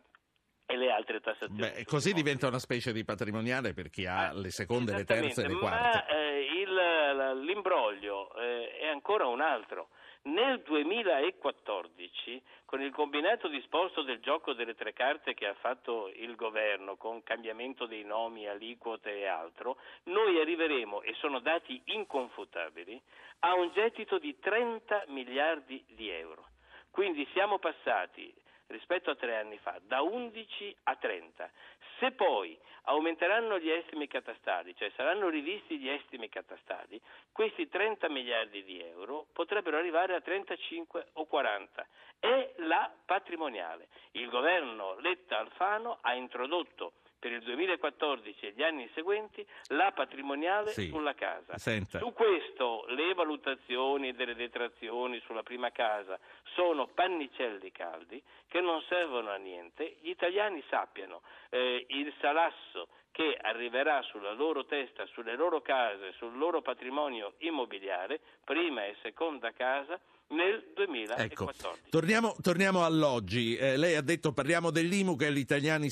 e 0.69 0.77
le 0.77 0.91
altre 0.91 1.19
tassazioni. 1.19 1.59
Beh, 1.59 1.83
così 1.85 2.13
diventa 2.13 2.47
una 2.47 2.59
specie 2.59 2.93
di 2.93 3.03
patrimoniale 3.03 3.73
per 3.73 3.89
chi 3.89 4.05
ha 4.05 4.31
le 4.33 4.51
seconde, 4.51 4.95
le 4.95 5.03
terze 5.03 5.43
e 5.43 5.47
le 5.47 5.55
quarte. 5.55 5.97
Ma 5.97 6.05
eh, 6.05 6.45
il, 6.45 7.43
l'imbroglio 7.43 8.31
eh, 8.35 8.77
è 8.77 8.87
ancora 8.87 9.25
un 9.25 9.41
altro. 9.41 9.89
Nel 10.21 10.61
2014, 10.61 12.43
con 12.65 12.81
il 12.81 12.91
combinato 12.91 13.47
disposto 13.47 14.03
del 14.03 14.19
gioco 14.19 14.53
delle 14.53 14.75
tre 14.75 14.93
carte 14.93 15.33
che 15.33 15.47
ha 15.47 15.55
fatto 15.55 16.11
il 16.13 16.35
governo, 16.35 16.97
con 16.97 17.23
cambiamento 17.23 17.87
dei 17.87 18.03
nomi, 18.03 18.47
aliquote 18.47 19.17
e 19.17 19.25
altro, 19.25 19.77
noi 20.03 20.39
arriveremo, 20.39 21.01
e 21.01 21.15
sono 21.15 21.39
dati 21.39 21.81
inconfutabili, 21.85 23.01
a 23.39 23.55
un 23.55 23.71
gettito 23.73 24.19
di 24.19 24.37
30 24.37 25.05
miliardi 25.07 25.83
di 25.87 26.09
euro. 26.09 26.45
Quindi 26.91 27.27
siamo 27.33 27.57
passati 27.57 28.31
rispetto 28.69 29.11
a 29.11 29.15
tre 29.15 29.37
anni 29.37 29.57
fa, 29.57 29.79
da 29.83 30.01
11 30.01 30.75
a 30.83 30.95
30. 30.95 31.51
Se 31.99 32.11
poi 32.11 32.57
aumenteranno 32.83 33.59
gli 33.59 33.69
estimi 33.69 34.07
catastali, 34.07 34.75
cioè 34.75 34.91
saranno 34.95 35.29
rivisti 35.29 35.77
gli 35.77 35.89
estimi 35.89 36.29
catastali, 36.29 36.99
questi 37.31 37.67
30 37.67 38.09
miliardi 38.09 38.63
di 38.63 38.81
euro 38.81 39.27
potrebbero 39.33 39.77
arrivare 39.77 40.15
a 40.15 40.21
35 40.21 41.09
o 41.13 41.25
40. 41.25 41.87
È 42.19 42.53
la 42.57 42.91
patrimoniale. 43.05 43.89
Il 44.11 44.29
governo 44.29 44.97
Letta-Alfano 44.99 45.99
ha 46.01 46.13
introdotto 46.13 46.93
per 47.19 47.31
il 47.33 47.41
2014 47.41 48.47
e 48.47 48.51
gli 48.53 48.63
anni 48.63 48.89
seguenti 48.93 49.45
la 49.67 49.91
patrimoniale 49.91 50.71
Sì. 50.71 50.87
sulla 50.87 51.13
casa. 51.13 51.57
Senta. 51.57 51.99
Su 51.99 52.13
questo 52.13 52.85
le 52.87 53.13
valutazioni 53.13 54.13
delle 54.13 54.35
detrazioni 54.35 55.19
sulla 55.25 55.43
prima 55.43 55.69
casa 55.71 56.17
sono 56.55 56.87
pannicelli 56.87 57.71
caldi 57.71 58.21
che 58.47 58.61
non 58.61 58.81
servono 58.87 59.29
a 59.29 59.35
niente. 59.35 59.97
Gli 60.01 60.09
italiani 60.09 60.63
sappiano 60.69 61.21
eh, 61.49 61.85
il 61.89 62.13
salasso 62.21 62.87
che 63.11 63.37
arriverà 63.41 64.01
sulla 64.03 64.31
loro 64.31 64.65
testa, 64.65 65.05
sulle 65.07 65.35
loro 65.35 65.61
case, 65.61 66.13
sul 66.13 66.37
loro 66.37 66.61
patrimonio 66.61 67.33
immobiliare, 67.39 68.21
prima 68.45 68.85
e 68.85 68.95
seconda 69.01 69.51
casa, 69.51 69.99
nel 70.29 70.71
2014. 70.75 71.23
Ecco, 71.23 71.51
torniamo, 71.89 72.35
torniamo 72.41 72.83
all'oggi. 72.83 73.55
Eh, 73.55 73.77
lei 73.77 73.95
ha 73.95 74.01
detto 74.01 74.33
parliamo 74.33 74.71
dell'IMU 74.71 75.15
che 75.15 75.27
agli 75.27 75.37
italiani 75.37 75.89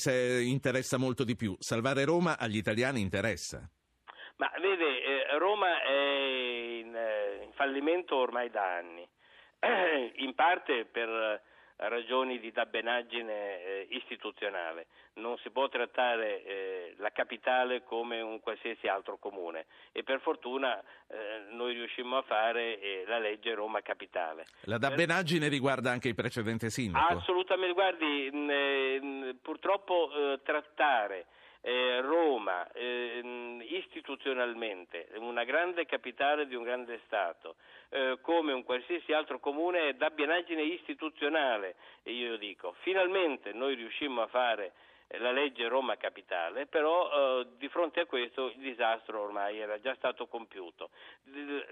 interessa 0.48 0.98
molto 0.98 1.24
di 1.24 1.36
più. 1.36 1.56
Salvare 1.60 2.06
Roma 2.06 2.38
agli 2.38 2.58
italiani 2.58 3.02
interessa. 3.02 3.70
Ma 4.38 4.52
vede, 4.62 5.04
eh, 5.04 5.38
Roma 5.40 5.82
è 5.82 5.92
in, 5.92 6.96
eh, 6.96 7.44
in 7.44 7.52
fallimento 7.54 8.16
ormai 8.16 8.50
da 8.52 8.76
anni, 8.78 9.08
in 10.18 10.36
parte 10.36 10.86
per 10.86 11.42
ragioni 11.78 12.40
di 12.40 12.52
dabbenaggine 12.52 13.64
eh, 13.64 13.88
istituzionale. 13.92 14.88
Non 15.16 15.38
si 15.38 15.50
può 15.50 15.68
trattare 15.70 16.44
eh, 16.44 16.96
la 16.98 17.12
capitale 17.12 17.84
come 17.84 18.22
un 18.22 18.40
qualsiasi 18.40 18.88
altro 18.88 19.18
comune 19.18 19.66
e 19.92 20.04
per 20.04 20.20
fortuna 20.22 20.80
eh, 20.80 21.46
noi 21.52 21.74
riuscimmo 21.74 22.18
a 22.18 22.22
fare 22.24 22.80
eh, 22.80 23.04
la 23.08 23.20
legge 23.20 23.54
Roma 23.54 23.82
Capitale. 23.82 24.46
La 24.62 24.78
dabbenaggine 24.78 25.48
riguarda 25.48 25.92
anche 25.92 26.08
il 26.08 26.16
precedente 26.16 26.70
sindaco. 26.70 27.18
Assolutamente, 27.18 27.74
guardi, 27.74 28.30
mh, 28.32 28.50
eh, 28.50 29.00
mh, 29.02 29.38
purtroppo 29.42 30.12
eh, 30.12 30.40
trattare 30.44 31.26
eh, 31.68 32.00
Roma 32.00 32.72
eh, 32.72 33.58
istituzionalmente, 33.68 35.10
una 35.16 35.44
grande 35.44 35.86
capitale 35.86 36.48
di 36.48 36.56
un 36.56 36.64
grande 36.64 37.02
Stato, 37.06 37.56
eh, 37.90 38.20
come 38.22 38.54
un 38.54 38.64
qualsiasi 38.64 39.12
altro 39.12 39.40
comune 39.40 39.90
è 39.90 39.94
dabbenaggine 39.94 40.62
istituzionale, 40.62 41.76
e 42.04 42.14
io 42.14 42.38
dico, 42.38 42.74
finalmente 42.84 43.52
noi 43.52 43.76
riuscimmo 43.76 44.22
a 44.22 44.28
fare 44.28 44.72
eh, 45.10 45.18
la 45.18 45.34
legge 45.34 45.68
Roma 45.68 45.98
Capitale, 45.98 46.68
però 46.68 47.42
eh, 47.42 47.48
di 47.58 47.68
fronte 47.68 48.00
a 48.00 48.06
questo 48.06 48.46
il 48.46 48.60
disastro 48.60 49.24
ormai 49.24 49.60
era 49.60 49.78
già 49.82 49.94
stato 49.96 50.26
compiuto. 50.28 50.92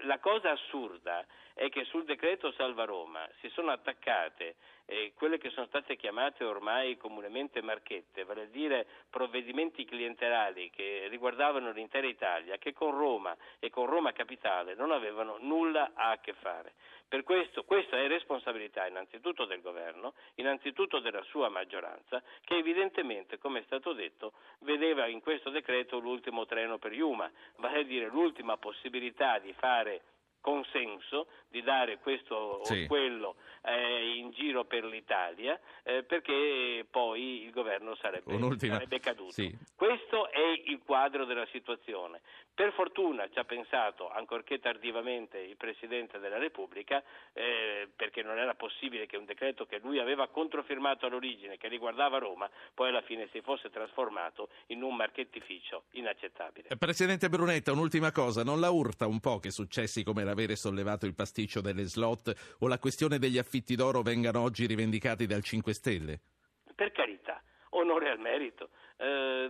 La 0.02 0.18
cosa 0.18 0.50
assurda 0.50 1.24
è 1.54 1.70
che 1.70 1.84
sul 1.84 2.04
decreto 2.04 2.52
Salva 2.52 2.84
Roma 2.84 3.26
si 3.40 3.48
sono 3.48 3.70
attaccate 3.70 4.56
eh, 4.86 5.12
quelle 5.14 5.38
che 5.38 5.50
sono 5.50 5.66
state 5.66 5.96
chiamate 5.96 6.44
ormai 6.44 6.96
comunemente 6.96 7.60
marchette, 7.60 8.24
vale 8.24 8.42
a 8.42 8.46
dire 8.46 8.86
provvedimenti 9.10 9.84
clientelari 9.84 10.70
che 10.70 11.06
riguardavano 11.08 11.72
l'intera 11.72 12.06
Italia, 12.06 12.56
che 12.56 12.72
con 12.72 12.92
Roma 12.92 13.36
e 13.58 13.68
con 13.68 13.86
Roma 13.86 14.12
Capitale 14.12 14.74
non 14.74 14.92
avevano 14.92 15.36
nulla 15.40 15.90
a 15.94 16.18
che 16.18 16.32
fare. 16.34 16.74
Per 17.08 17.22
questo, 17.22 17.62
questa 17.64 17.98
è 17.98 18.08
responsabilità 18.08 18.86
innanzitutto 18.86 19.44
del 19.44 19.60
governo, 19.60 20.14
innanzitutto 20.36 20.98
della 20.98 21.22
sua 21.24 21.48
maggioranza, 21.48 22.20
che 22.42 22.56
evidentemente, 22.56 23.38
come 23.38 23.60
è 23.60 23.62
stato 23.62 23.92
detto, 23.92 24.32
vedeva 24.60 25.06
in 25.06 25.20
questo 25.20 25.50
decreto 25.50 25.98
l'ultimo 25.98 26.46
treno 26.46 26.78
per 26.78 26.92
Iuma, 26.92 27.30
vale 27.56 27.80
a 27.80 27.84
dire 27.84 28.06
l'ultima 28.06 28.56
possibilità 28.56 29.38
di 29.38 29.52
fare 29.52 30.02
consenso 30.46 31.26
di 31.48 31.60
dare 31.60 31.98
questo 31.98 32.60
Sì. 32.62 32.84
o 32.84 32.86
quello 32.86 33.34
eh, 33.64 34.16
in 34.16 34.30
giro 34.30 34.64
per 34.64 34.84
l'Italia 34.84 35.58
eh, 35.82 36.04
perché 36.04 36.86
poi 36.88 37.42
il 37.42 37.50
governo 37.50 37.96
sarebbe, 37.96 38.38
sarebbe 38.58 39.00
caduto. 39.00 39.32
sì. 39.32 39.52
Questo 39.74 40.30
è 40.30 40.62
il 40.66 40.80
quadro 40.84 41.24
della 41.24 41.46
situazione. 41.50 42.20
Per 42.54 42.72
fortuna 42.72 43.28
ci 43.28 43.38
ha 43.38 43.44
pensato, 43.44 44.08
ancorché 44.08 44.58
tardivamente, 44.58 45.38
il 45.38 45.56
Presidente 45.56 46.18
della 46.18 46.38
Repubblica, 46.38 47.02
eh, 47.34 47.86
perché 47.94 48.22
non 48.22 48.38
era 48.38 48.54
possibile 48.54 49.04
che 49.06 49.18
un 49.18 49.26
decreto 49.26 49.66
che 49.66 49.78
lui 49.82 49.98
aveva 49.98 50.28
controfirmato 50.28 51.04
all'origine, 51.04 51.58
che 51.58 51.68
riguardava 51.68 52.16
Roma, 52.16 52.48
poi 52.72 52.88
alla 52.88 53.02
fine 53.02 53.28
si 53.30 53.42
fosse 53.42 53.68
trasformato 53.68 54.48
in 54.68 54.82
un 54.82 54.94
marchettificio 54.96 55.84
inaccettabile. 55.92 56.68
Presidente 56.78 57.28
Brunetta, 57.28 57.72
un'ultima 57.72 58.10
cosa, 58.10 58.42
non 58.42 58.58
la 58.58 58.70
urta 58.70 59.06
un 59.06 59.20
po' 59.20 59.38
che 59.38 59.50
successi 59.50 60.02
come 60.02 60.24
l'avere 60.36 60.54
sollevato 60.54 61.06
il 61.06 61.14
pasticcio 61.14 61.62
delle 61.62 61.84
slot 61.84 62.56
o 62.58 62.68
la 62.68 62.78
questione 62.78 63.18
degli 63.18 63.38
affitti 63.38 63.74
d'oro 63.74 64.02
vengano 64.02 64.42
oggi 64.42 64.66
rivendicati 64.66 65.24
dal 65.24 65.42
5 65.42 65.72
Stelle? 65.72 66.20
Per 66.74 66.92
carità, 66.92 67.42
onore 67.70 68.10
al 68.10 68.18
merito. 68.18 68.68
Eh, 68.98 69.48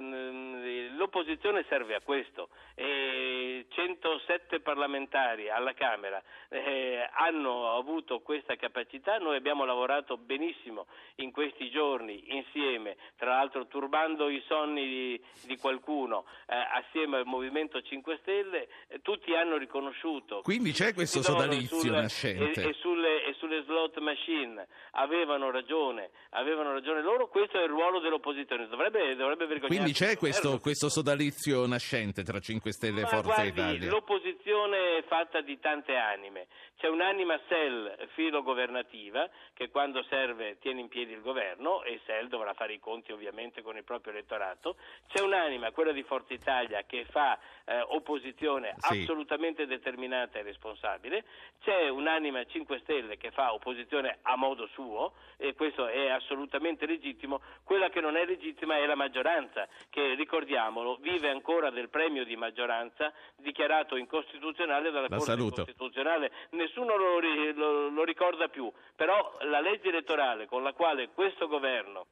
l'opposizione 0.96 1.64
serve 1.68 1.94
a 1.94 2.00
questo. 2.00 2.48
Eh, 2.74 3.66
107 3.68 4.60
parlamentari 4.60 5.48
alla 5.48 5.72
Camera 5.72 6.22
eh, 6.48 7.08
hanno 7.12 7.76
avuto 7.76 8.20
questa 8.20 8.56
capacità, 8.56 9.18
noi 9.18 9.36
abbiamo 9.36 9.64
lavorato 9.64 10.16
benissimo 10.16 10.86
in 11.16 11.30
questi 11.30 11.70
giorni 11.70 12.34
insieme, 12.34 12.96
tra 13.16 13.36
l'altro 13.36 13.66
turbando 13.66 14.28
i 14.28 14.42
sonni 14.46 14.86
di, 14.86 15.20
di 15.44 15.56
qualcuno 15.56 16.24
eh, 16.46 16.54
assieme 16.56 17.18
al 17.18 17.26
Movimento 17.26 17.80
5 17.80 18.18
Stelle, 18.22 18.68
eh, 18.88 19.00
tutti 19.02 19.34
hanno 19.34 19.56
riconosciuto 19.56 20.40
Quindi 20.42 20.72
c'è 20.72 20.94
questo 20.94 21.22
sodalizio 21.22 21.78
sul- 21.78 21.90
nascente. 21.90 22.62
E, 22.62 22.68
e 22.68 22.72
sulle, 22.74 23.24
e 23.24 23.34
sulle 23.34 23.62
slot 23.64 23.98
machine 23.98 24.66
avevano 24.92 25.50
ragione, 25.50 26.10
avevano 26.30 26.72
ragione 26.72 27.02
loro, 27.02 27.28
questo 27.28 27.58
è 27.58 27.62
il 27.62 27.68
ruolo 27.68 28.00
dell'opposizione, 28.00 28.68
dovrebbe, 28.68 29.14
dovrebbe 29.16 29.46
vergognarsi. 29.46 29.66
Quindi 29.76 29.92
c'è 29.92 30.16
questo, 30.16 30.42
governo. 30.42 30.62
questo 30.62 30.88
sodalizio 30.96 31.66
nascente 31.66 32.22
tra 32.22 32.40
5 32.40 32.72
Stelle 32.72 33.02
e 33.02 33.06
Forza 33.06 33.34
guardi, 33.34 33.48
Italia? 33.48 33.90
l'opposizione 33.90 34.96
è 34.96 35.02
fatta 35.06 35.42
di 35.42 35.58
tante 35.58 35.94
anime. 35.94 36.46
C'è 36.78 36.88
un'anima 36.88 37.38
SEL 37.48 38.08
filo 38.14 38.42
governativa 38.42 39.28
che 39.52 39.68
quando 39.68 40.02
serve 40.08 40.58
tiene 40.58 40.80
in 40.80 40.88
piedi 40.88 41.12
il 41.12 41.20
governo 41.20 41.82
e 41.82 42.00
SEL 42.06 42.28
dovrà 42.28 42.54
fare 42.54 42.72
i 42.72 42.78
conti 42.78 43.12
ovviamente 43.12 43.60
con 43.60 43.76
il 43.76 43.84
proprio 43.84 44.14
elettorato. 44.14 44.76
C'è 45.08 45.20
un'anima, 45.22 45.70
quella 45.70 45.92
di 45.92 46.02
Forza 46.02 46.32
Italia, 46.32 46.84
che 46.84 47.04
fa 47.10 47.38
eh, 47.66 47.78
opposizione 47.88 48.74
Sì. 48.78 49.02
assolutamente 49.02 49.66
determinata 49.66 50.38
e 50.38 50.42
responsabile. 50.42 51.24
C'è 51.62 51.88
un'anima 51.90 52.44
5 52.44 52.78
Stelle 52.80 53.18
che 53.18 53.30
fa 53.32 53.52
opposizione 53.52 54.18
a 54.22 54.36
modo 54.36 54.66
suo 54.68 55.12
e 55.36 55.54
questo 55.54 55.86
è 55.88 56.08
assolutamente 56.08 56.86
legittimo. 56.86 57.40
Quella 57.64 57.90
che 57.90 58.00
non 58.00 58.16
è 58.16 58.24
legittima 58.24 58.76
è 58.78 58.86
la 58.86 58.94
maggioranza 58.94 59.68
che, 59.90 60.14
ricordiamolo, 60.76 60.96
vive 61.00 61.30
ancora 61.30 61.70
del 61.70 61.88
premio 61.88 62.24
di 62.24 62.36
maggioranza 62.36 63.12
dichiarato 63.36 63.96
incostituzionale 63.96 64.90
dalla 64.90 65.02
La 65.08 65.16
Corte 65.16 65.24
saluto. 65.24 65.62
Costituzionale. 65.64 66.30
Nessuno 66.50 66.96
lo, 66.96 67.18
lo- 67.20 67.88
lo 67.88 68.04
ricorda 68.04 68.48
più, 68.48 68.70
però 68.94 69.36
la 69.42 69.60
legge 69.60 69.88
elettorale 69.88 70.46
con 70.46 70.62
la 70.62 70.72
quale 70.72 71.08
questo 71.10 71.48
governo 71.48 72.06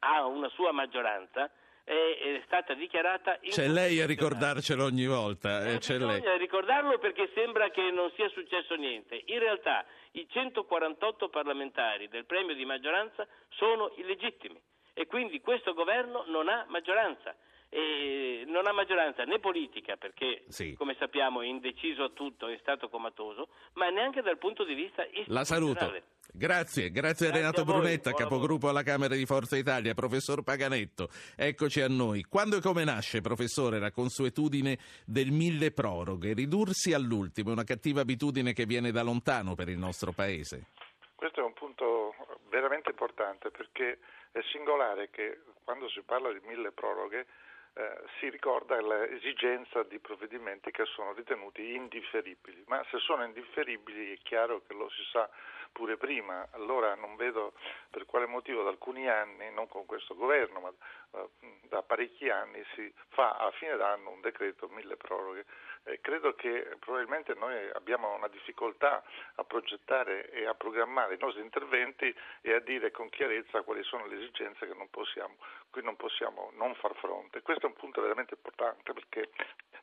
ha 0.00 0.24
una 0.26 0.48
sua 0.50 0.72
maggioranza 0.72 1.50
è, 1.84 2.42
stata 2.44 2.74
dichiarata 2.74 3.38
C'è 3.40 3.66
lei 3.66 4.00
a 4.02 4.06
ricordarcelo 4.06 4.84
ogni 4.84 5.06
volta, 5.06 5.66
eh, 5.66 5.78
c'è 5.78 5.96
lei. 5.96 6.18
bisogna 6.18 6.36
ricordarlo 6.36 6.98
perché 6.98 7.30
sembra 7.34 7.70
che 7.70 7.90
non 7.90 8.10
sia 8.14 8.28
successo 8.28 8.74
niente. 8.74 9.22
In 9.26 9.38
realtà 9.38 9.86
i 10.12 10.26
148 10.28 11.30
parlamentari 11.30 12.08
del 12.08 12.26
premio 12.26 12.54
di 12.54 12.66
maggioranza 12.66 13.26
sono 13.48 13.90
illegittimi 13.96 14.60
e 14.92 15.06
quindi 15.06 15.40
questo 15.40 15.72
governo 15.72 16.24
non 16.26 16.48
ha 16.48 16.66
maggioranza. 16.68 17.34
E 17.70 18.44
non 18.46 18.66
ha 18.66 18.72
maggioranza 18.72 19.24
né 19.24 19.38
politica 19.38 19.96
perché 19.96 20.44
Sì. 20.48 20.74
come 20.74 20.96
sappiamo 20.98 21.42
è 21.42 21.46
indeciso 21.46 22.04
a 22.04 22.10
tutto, 22.10 22.48
è 22.48 22.56
stato 22.60 22.88
comatoso, 22.88 23.48
ma 23.74 23.88
neanche 23.90 24.22
dal 24.22 24.38
punto 24.38 24.64
di 24.64 24.74
vista 24.74 25.02
La 25.26 25.44
saluto. 25.44 25.72
istituzionale. 25.84 26.04
Grazie, 26.30 26.90
grazie 26.90 27.26
a 27.26 27.30
Grazie 27.30 27.30
Renato 27.30 27.60
a 27.62 27.64
Brunetta, 27.64 28.10
buon 28.10 28.22
capogruppo 28.22 28.68
alla 28.68 28.82
Camera 28.82 29.14
di 29.14 29.24
Forza 29.24 29.56
Italia, 29.56 29.94
professor 29.94 30.42
Paganetto. 30.42 31.08
Eccoci 31.36 31.80
a 31.80 31.88
noi. 31.88 32.22
Quando 32.22 32.56
e 32.56 32.60
come 32.60 32.84
nasce, 32.84 33.20
professore, 33.22 33.78
la 33.78 33.90
consuetudine 33.90 34.78
del 35.06 35.30
mille 35.30 35.70
proroghe? 35.72 36.34
Ridursi 36.34 36.92
all'ultimo 36.92 37.50
è 37.50 37.52
una 37.52 37.64
cattiva 37.64 38.02
abitudine 38.02 38.52
che 38.52 38.66
viene 38.66 38.90
da 38.92 39.02
lontano 39.02 39.54
per 39.54 39.68
il 39.70 39.78
nostro 39.78 40.12
paese. 40.12 40.66
Questo 41.14 41.40
è 41.40 41.44
un 41.44 41.54
punto 41.54 42.14
veramente 42.50 42.90
importante 42.90 43.50
perché 43.50 43.98
è 44.30 44.40
singolare 44.52 45.08
che 45.10 45.40
quando 45.64 45.88
si 45.88 46.02
parla 46.02 46.30
di 46.32 46.40
mille 46.46 46.72
proroghe 46.72 47.26
eh, 47.74 48.02
si 48.18 48.28
ricorda 48.28 48.80
l'esigenza 48.80 49.82
di 49.82 49.98
provvedimenti 49.98 50.70
che 50.70 50.84
sono 50.84 51.12
ritenuti 51.12 51.74
indifferibili, 51.74 52.64
ma 52.66 52.84
se 52.90 52.98
sono 52.98 53.24
indifferibili 53.24 54.14
è 54.14 54.18
chiaro 54.22 54.62
che 54.66 54.74
lo 54.74 54.88
si 54.90 55.02
sa 55.10 55.28
pure 55.72 55.96
prima, 55.96 56.48
allora 56.52 56.94
non 56.94 57.16
vedo 57.16 57.52
per 57.90 58.04
quale 58.06 58.26
motivo 58.26 58.62
da 58.62 58.70
alcuni 58.70 59.08
anni, 59.08 59.52
non 59.52 59.68
con 59.68 59.86
questo 59.86 60.14
governo, 60.14 60.60
ma 60.60 60.72
eh, 61.12 61.28
da 61.68 61.82
parecchi 61.82 62.28
anni 62.28 62.64
si 62.74 62.92
fa 63.08 63.36
a 63.36 63.50
fine 63.52 63.76
d'anno 63.76 64.10
un 64.10 64.20
decreto 64.20 64.68
mille 64.68 64.96
proroghe. 64.96 65.44
Eh, 65.84 66.00
credo 66.00 66.34
che 66.34 66.76
probabilmente 66.78 67.34
noi 67.34 67.54
abbiamo 67.74 68.14
una 68.14 68.28
difficoltà 68.28 69.02
a 69.36 69.44
progettare 69.44 70.30
e 70.30 70.46
a 70.46 70.54
programmare 70.54 71.14
i 71.14 71.18
nostri 71.20 71.42
interventi 71.42 72.14
e 72.40 72.52
a 72.52 72.60
dire 72.60 72.90
con 72.90 73.08
chiarezza 73.08 73.62
quali 73.62 73.82
sono 73.82 74.06
le 74.06 74.16
esigenze 74.16 74.66
che 74.66 74.74
non 74.74 74.88
possiamo, 74.90 75.36
cui 75.70 75.82
non 75.82 75.96
possiamo 75.96 76.50
non 76.54 76.74
far 76.74 76.94
fronte. 76.96 77.42
Questo 77.42 77.66
è 77.66 77.68
un 77.68 77.76
punto 77.76 78.00
veramente 78.00 78.34
importante 78.34 78.92
perché 78.92 79.30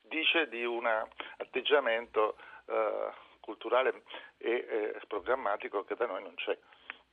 dice 0.02 0.48
di 0.48 0.64
un 0.64 0.86
atteggiamento 1.38 2.38
eh, 2.68 3.12
culturale 3.40 4.04
e 4.38 4.52
eh, 4.52 5.00
programmatico 5.08 5.84
che 5.84 5.96
da 5.96 6.08
noi 6.08 6.24
non 6.24 6.36
c'è. 6.36 6.58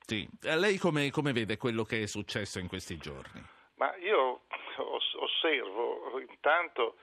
Sì. 0.05 0.29
Lei 0.41 0.79
come, 0.79 1.11
come, 1.11 1.33
vede 1.33 1.57
quello 1.57 1.85
che 1.85 2.03
è 2.03 2.07
successo 2.07 2.59
in 2.59 2.69
questi 2.69 2.97
giorni? 2.97 3.43
Ma 3.77 3.95
io 3.97 4.43
osservo 5.17 6.19
intanto 6.21 6.97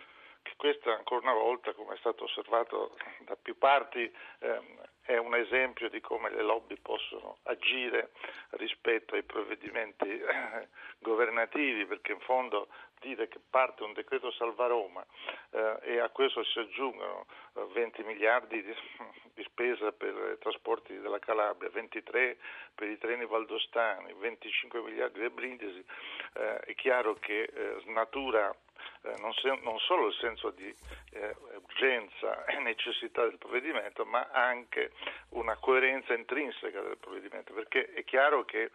che 0.50 0.56
questa 0.56 0.94
ancora 0.94 1.30
una 1.30 1.40
volta, 1.40 1.74
come 1.74 1.94
è 1.94 1.98
stato 1.98 2.24
osservato 2.24 2.98
da 3.26 3.36
più 3.36 3.58
parti, 3.58 4.12
ehm, 4.40 4.82
è 5.02 5.18
un 5.18 5.36
esempio 5.36 5.90
di 5.90 6.02
come 6.02 6.30
le 6.30 6.44
lobby 6.44 6.76
possono 6.78 7.38
agire 7.44 8.12
rispetto 8.52 9.16
ai 9.16 9.24
provvedimenti 9.24 10.08
eh, 10.08 10.68
governativi, 11.00 11.86
perché 11.86 12.12
in 12.12 12.20
fondo 12.20 12.68
dire 13.00 13.28
che 13.28 13.40
parte 13.50 13.84
un 13.84 13.94
decreto 13.94 14.30
salva 14.32 14.68
Roma 14.68 15.04
eh, 15.52 15.78
e 15.82 16.00
a 16.00 16.10
questo 16.10 16.44
si 16.44 16.60
aggiungono 16.60 17.26
eh, 17.56 17.66
20 17.74 18.04
miliardi 18.04 18.62
di, 18.62 18.76
di, 19.34 19.44
spesa 19.44 19.92
per 19.92 20.34
i 20.36 20.38
trasporti 20.40 21.00
della 21.00 21.20
Calabria, 21.20 21.70
23 21.70 22.38
per 22.76 22.90
i 22.90 22.98
treni 22.98 23.26
valdostani, 23.26 24.14
25 24.14 24.82
miliardi 24.82 25.22
di 25.22 25.30
Brindisi, 25.30 25.84
eh, 26.34 26.60
è 26.60 26.76
chiaro 26.76 27.16
che 27.16 27.50
snatura 27.84 28.52
eh, 28.52 28.69
non, 29.20 29.34
se, 29.34 29.60
non, 29.64 29.78
solo 29.80 30.08
il 30.08 30.14
senso 30.16 30.50
di 30.52 30.74
eh, 31.12 31.36
urgenza 31.56 32.46
e 32.46 32.60
necessità 32.60 33.24
del 33.24 33.38
provvedimento, 33.38 34.06
ma 34.06 34.30
anche 34.32 34.92
una 35.30 35.56
coerenza 35.58 36.14
intrinseca 36.14 36.82
del 36.82 36.98
provvedimento, 36.98 37.54
perché 37.54 37.92
è 37.94 38.04
chiaro 38.04 38.46
che 38.46 38.64
eh, 38.64 38.72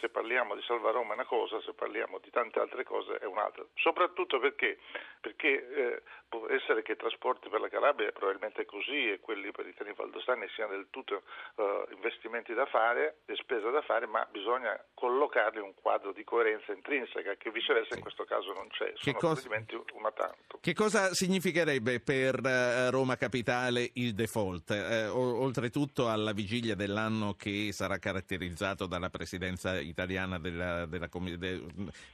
se 0.00 0.08
parliamo 0.08 0.54
di 0.54 0.62
Salva 0.62 0.90
Roma 0.90 1.12
è 1.12 1.14
una 1.14 1.24
cosa, 1.24 1.60
se 1.60 1.72
parliamo 1.72 2.18
di 2.18 2.30
tante 2.30 2.58
altre 2.60 2.84
cose 2.84 3.18
è 3.18 3.24
un'altra, 3.24 3.64
soprattutto 3.74 4.38
perché, 4.38 4.78
perché 5.20 5.48
eh, 5.74 6.02
può 6.28 6.48
essere 6.48 6.82
che 6.82 6.92
i 6.92 6.96
trasporti 6.96 7.48
per 7.48 7.60
la 7.60 7.68
Calabria 7.68 8.10
probabilmente 8.10 8.64
così 8.64 9.12
e 9.12 9.20
quelli 9.20 9.50
per 9.50 9.66
i 9.66 9.74
treni 9.74 9.92
valdostani 9.94 10.48
siano 10.54 10.72
del 10.72 10.86
tutto 10.90 11.22
eh, 11.56 11.86
investimenti 11.90 12.54
da 12.54 12.66
fare 12.66 13.18
e 13.26 13.36
spese 13.36 13.70
da 13.70 13.82
fare, 13.82 14.06
ma 14.06 14.26
bisogna 14.30 14.78
collocarli 14.94 15.58
in 15.58 15.64
un 15.64 15.74
quadro 15.74 16.12
di 16.12 16.24
coerenza 16.24 16.72
intrinseca 16.72 17.34
che 17.34 17.50
viceversa 17.50 17.94
in 17.94 18.00
questo 18.00 18.24
caso 18.24 18.52
non 18.52 18.68
c'è. 18.68 18.92
Sono 18.94 19.11
una 19.94 20.10
tanto. 20.12 20.58
Che 20.60 20.74
cosa 20.74 21.12
significherebbe 21.12 22.00
per 22.00 22.38
uh, 22.40 22.90
Roma 22.90 23.16
Capitale 23.16 23.90
il 23.94 24.14
default? 24.14 24.70
Uh, 24.70 25.16
oltretutto 25.16 26.08
alla 26.08 26.32
vigilia 26.32 26.74
dell'anno 26.74 27.34
che 27.34 27.72
sarà 27.72 27.98
caratterizzato 27.98 28.86
dalla 28.86 29.10
presidenza 29.10 29.78
italiana 29.80 30.38
della, 30.38 30.86
della, 30.86 31.08
de, 31.08 31.64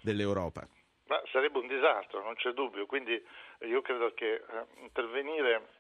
dell'Europa? 0.00 0.66
Ma 1.06 1.22
sarebbe 1.30 1.58
un 1.58 1.66
disastro, 1.66 2.22
non 2.22 2.34
c'è 2.34 2.52
dubbio. 2.52 2.86
Quindi 2.86 3.22
io 3.60 3.82
credo 3.82 4.12
che 4.14 4.34
eh, 4.34 4.42
intervenire 4.80 5.76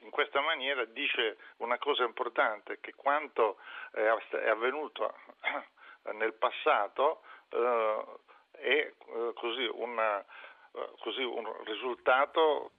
in 0.00 0.10
questa 0.10 0.40
maniera 0.40 0.84
dice 0.84 1.36
una 1.58 1.78
cosa 1.78 2.04
importante, 2.04 2.78
che 2.80 2.92
quanto 2.94 3.58
è 3.92 4.48
avvenuto 4.48 5.14
nel 6.14 6.34
passato 6.34 7.22
eh, 7.50 8.04
è 8.62 8.70
eh, 8.70 9.32
così, 9.34 9.68
una, 9.72 10.20
eh, 10.20 10.90
così 11.00 11.22
un 11.22 11.50
risultato, 11.64 12.72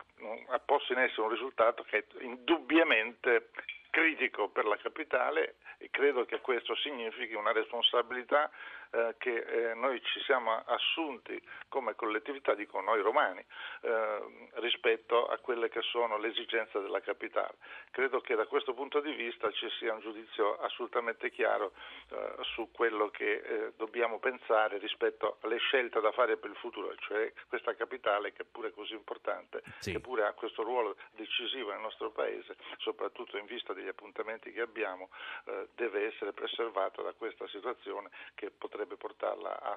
ha 0.50 0.60
posto 0.60 0.94
in 0.94 1.00
essere 1.00 1.22
un 1.22 1.30
risultato 1.30 1.84
che 1.84 1.98
è 1.98 2.06
indubbiamente 2.22 3.50
critico 3.90 4.48
per 4.48 4.66
la 4.66 4.78
capitale 4.78 5.56
e 5.84 5.90
credo 5.92 6.24
che 6.24 6.40
questo 6.40 6.76
significhi 6.76 7.34
una 7.34 7.52
responsabilità 7.52 8.50
eh, 8.92 9.16
che 9.18 9.36
eh, 9.36 9.74
noi 9.74 10.02
ci 10.02 10.22
siamo 10.22 10.64
assunti 10.66 11.42
come 11.68 11.94
collettività, 11.96 12.54
dico 12.54 12.80
noi 12.80 13.02
romani, 13.02 13.44
eh, 13.82 14.50
rispetto 14.62 15.26
a 15.26 15.38
quelle 15.40 15.68
che 15.68 15.82
sono 15.82 16.18
le 16.18 16.30
esigenze 16.30 16.80
della 16.80 17.02
capitale. 17.02 17.56
Credo 17.92 18.22
che 18.22 18.36
da 18.36 18.46
questo 18.46 18.74
punto 18.74 19.02
di 19.02 19.12
vista 19.12 19.52
ci 19.52 19.68
sia 19.80 19.94
un 19.94 20.00
giudizio 20.00 20.58
assolutamente 20.60 21.32
chiaro 21.32 21.74
eh, 22.12 22.36
su 22.54 22.70
quello 22.72 23.10
che 23.10 23.42
eh, 23.44 23.74
dobbiamo 23.76 24.20
pensare 24.20 24.78
rispetto 24.78 25.38
alle 25.42 25.58
scelte 25.58 26.00
da 26.00 26.12
fare 26.12 26.38
per 26.38 26.52
il 26.52 26.56
futuro, 26.58 26.96
cioè 27.00 27.34
questa 27.50 27.76
capitale 27.76 28.32
che 28.32 28.44
è 28.44 28.46
pure 28.50 28.72
così 28.72 28.94
importante, 28.94 29.64
sì. 29.80 29.92
che 29.92 30.00
pure 30.00 30.26
ha 30.26 30.32
questo 30.32 30.64
ruolo 30.64 30.96
decisivo 31.12 31.72
nel 31.72 31.82
nostro 31.82 32.12
Paese, 32.12 32.56
soprattutto 32.78 33.38
in 33.38 33.46
vista 33.46 33.74
degli 33.74 33.88
appuntamenti 33.88 34.52
che 34.52 34.62
abbiamo, 34.62 35.10
eh, 35.46 35.68
deve 35.76 36.08
essere 36.08 36.34
preservata 36.34 37.02
da 37.02 37.14
questa 37.14 37.48
situazione 37.48 38.10
che 38.36 38.52
potrebbe 38.52 38.96
portarla 38.96 39.62
a 39.62 39.76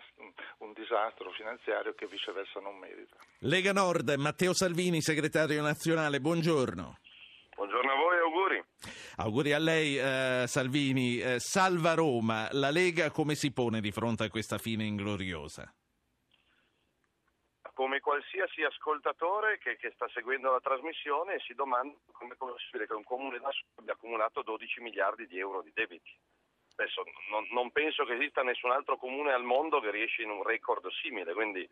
un 0.58 0.72
disastro 0.72 1.30
finanziario 1.32 1.94
che 1.94 2.06
viceversa 2.06 2.60
non 2.60 2.76
merita. 2.78 3.16
Lega 3.40 3.72
Nord, 3.72 4.14
Matteo 4.16 4.54
Salvini, 4.54 5.00
segretario 5.00 5.62
nazionale, 5.62 6.20
buongiorno. 6.20 6.98
Buongiorno 7.56 7.90
a 7.90 7.96
voi, 7.96 8.18
auguri. 8.18 8.64
Auguri 9.16 9.52
a 9.54 9.58
lei 9.58 9.98
eh, 9.98 10.44
Salvini. 10.46 11.18
Eh, 11.18 11.40
salva 11.40 11.94
Roma, 11.94 12.48
la 12.52 12.70
Lega 12.70 13.10
come 13.10 13.34
si 13.34 13.50
pone 13.50 13.80
di 13.80 13.90
fronte 13.90 14.24
a 14.24 14.28
questa 14.28 14.58
fine 14.58 14.84
ingloriosa? 14.84 15.72
Come 17.76 18.00
qualsiasi 18.00 18.62
ascoltatore 18.62 19.58
che, 19.58 19.76
che, 19.76 19.92
sta 19.94 20.08
seguendo 20.08 20.50
la 20.50 20.60
trasmissione 20.60 21.38
si 21.40 21.52
domanda 21.52 21.94
come 22.12 22.32
è 22.32 22.36
possibile 22.36 22.86
che 22.86 22.94
un 22.94 23.04
comune 23.04 23.38
da 23.38 23.50
solo 23.52 23.68
abbia 23.76 23.92
accumulato 23.92 24.40
12 24.40 24.80
miliardi 24.80 25.26
di 25.26 25.38
euro 25.38 25.60
di 25.60 25.70
debiti. 25.74 26.10
Adesso 26.74 27.04
non, 27.28 27.46
non, 27.50 27.70
penso 27.72 28.06
che 28.06 28.14
esista 28.14 28.42
nessun 28.42 28.70
altro 28.70 28.96
comune 28.96 29.32
al 29.32 29.42
mondo 29.42 29.78
che 29.80 29.90
riesce 29.90 30.22
in 30.22 30.30
un 30.30 30.42
record 30.42 30.88
simile, 31.02 31.34
quindi 31.34 31.68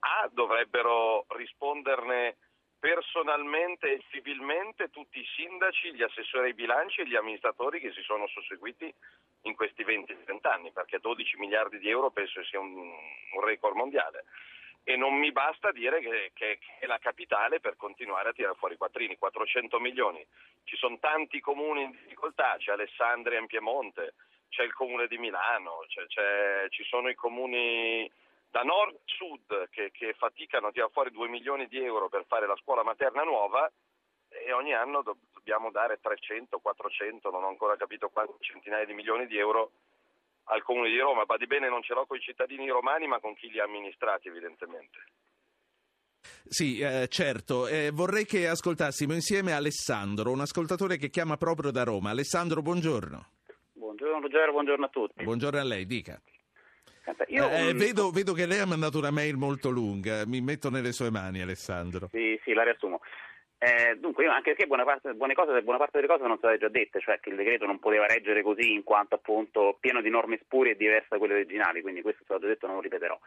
A 0.00 0.28
dovrebbero 0.30 1.24
risponderne 1.28 2.36
personalmente 2.78 3.90
e 3.90 4.02
civilmente 4.10 4.90
tutti 4.90 5.18
i 5.18 5.26
sindaci, 5.34 5.94
gli 5.94 6.02
assessori 6.02 6.48
ai 6.48 6.54
bilanci 6.54 7.00
e 7.00 7.08
gli 7.08 7.16
amministratori 7.16 7.80
che 7.80 7.92
si 7.92 8.02
sono 8.02 8.26
susseguiti 8.26 8.94
in 9.44 9.54
questi 9.54 9.82
20-30 9.82 10.38
anni, 10.42 10.72
perché 10.72 10.98
12 10.98 11.38
miliardi 11.38 11.78
di 11.78 11.88
euro 11.88 12.10
penso 12.10 12.44
sia 12.44 12.60
un, 12.60 12.76
un 12.76 13.40
record 13.40 13.76
mondiale. 13.76 14.24
E 14.84 14.96
non 14.96 15.14
mi 15.14 15.32
basta 15.32 15.70
dire 15.70 16.00
che, 16.00 16.30
che, 16.32 16.58
che, 16.58 16.78
è 16.78 16.86
la 16.86 16.98
capitale 16.98 17.60
per 17.60 17.76
continuare 17.76 18.30
a 18.30 18.32
tirare 18.32 18.54
fuori 18.56 18.74
i 18.74 18.78
quattrini, 18.78 19.18
400 19.18 19.78
milioni. 19.78 20.24
Ci 20.64 20.76
sono 20.76 20.98
tanti 20.98 21.40
comuni 21.40 21.82
in 21.82 21.90
difficoltà, 21.90 22.56
c'è 22.58 22.72
Alessandria 22.72 23.38
in 23.38 23.46
Piemonte, 23.46 24.14
c'è 24.48 24.62
il 24.62 24.72
comune 24.72 25.06
di 25.06 25.18
Milano, 25.18 25.84
c'è, 25.88 26.06
c'è, 26.06 26.66
ci 26.70 26.84
sono 26.84 27.08
i 27.08 27.14
comuni 27.14 28.10
da 28.50 28.62
nord 28.62 28.94
a 28.94 28.98
sud 29.04 29.68
che, 29.68 29.90
che, 29.90 30.14
faticano 30.14 30.68
a 30.68 30.72
tirare 30.72 30.90
fuori 30.90 31.10
2 31.10 31.28
milioni 31.28 31.66
di 31.66 31.82
euro 31.82 32.08
per 32.08 32.24
fare 32.26 32.46
la 32.46 32.56
scuola 32.56 32.82
materna 32.82 33.22
nuova 33.22 33.70
e 34.28 34.52
ogni 34.52 34.72
anno 34.72 35.02
do, 35.02 35.16
dobbiamo 35.32 35.70
dare 35.70 35.98
300, 36.00 36.58
400, 36.58 37.30
non 37.30 37.44
ho 37.44 37.48
ancora 37.48 37.76
capito 37.76 38.08
quanti 38.08 38.36
centinaia 38.40 38.84
di 38.84 38.94
milioni 38.94 39.26
di 39.26 39.38
euro 39.38 39.72
al 40.48 40.62
comune 40.62 40.90
di 40.90 40.98
Roma. 40.98 41.24
Badi 41.24 41.46
bene, 41.46 41.68
non 41.68 41.82
ce 41.82 41.94
l'ho 41.94 42.06
con 42.06 42.16
i 42.16 42.20
cittadini 42.20 42.68
romani 42.68 43.06
ma 43.06 43.20
con 43.20 43.34
chi 43.34 43.50
li 43.50 43.60
ha 43.60 43.64
amministrati 43.64 44.28
evidentemente. 44.28 44.98
Sì, 46.46 46.78
eh, 46.80 47.06
certo. 47.08 47.66
Eh, 47.68 47.90
vorrei 47.92 48.24
che 48.24 48.48
ascoltassimo 48.48 49.12
insieme 49.12 49.52
Alessandro, 49.52 50.30
un 50.30 50.40
ascoltatore 50.40 50.96
che 50.96 51.10
chiama 51.10 51.36
proprio 51.36 51.70
da 51.70 51.84
Roma. 51.84 52.10
Alessandro, 52.10 52.62
buongiorno. 52.62 53.30
Buongiorno 53.72 54.20
Ruggero, 54.20 54.52
buongiorno 54.52 54.84
a 54.84 54.88
tutti. 54.88 55.24
Buongiorno 55.24 55.58
a 55.60 55.64
lei, 55.64 55.86
dica. 55.86 56.20
Io, 57.28 57.48
eh, 57.50 57.72
vedo, 57.72 58.10
vedo, 58.10 58.32
che 58.32 58.46
lei 58.46 58.58
ha 58.58 58.66
mandato 58.66 58.98
una 58.98 59.10
mail 59.10 59.36
molto 59.36 59.70
lunga, 59.70 60.26
mi 60.26 60.40
metto 60.40 60.68
nelle 60.70 60.92
sue 60.92 61.10
mani 61.10 61.40
Alessandro. 61.40 62.08
Sì, 62.10 62.38
sì, 62.44 62.52
la 62.52 62.64
riassumo. 62.64 63.00
Eh, 63.60 63.96
dunque, 63.98 64.24
io, 64.24 64.30
anche 64.30 64.50
perché 64.50 64.66
buona 64.66 64.84
parte, 64.84 65.16
cose, 65.16 65.62
buona 65.62 65.78
parte 65.78 65.96
delle 65.96 66.06
cose 66.06 66.22
sono 66.22 66.36
state 66.36 66.58
già 66.58 66.68
dette, 66.68 67.00
cioè 67.00 67.18
che 67.18 67.30
il 67.30 67.36
decreto 67.36 67.66
non 67.66 67.80
poteva 67.80 68.06
reggere 68.06 68.42
così 68.42 68.72
in 68.72 68.84
quanto 68.84 69.16
appunto 69.16 69.76
pieno 69.80 70.00
di 70.00 70.10
norme 70.10 70.38
spurie 70.42 70.72
e 70.72 70.76
diverse 70.76 71.08
da 71.10 71.18
quelle 71.18 71.34
originali, 71.34 71.82
quindi 71.82 72.00
questo 72.00 72.22
è 72.22 72.24
stato 72.24 72.46
detto 72.46 72.66
non 72.66 72.76
lo 72.76 72.82
ripeterò. 72.82 73.18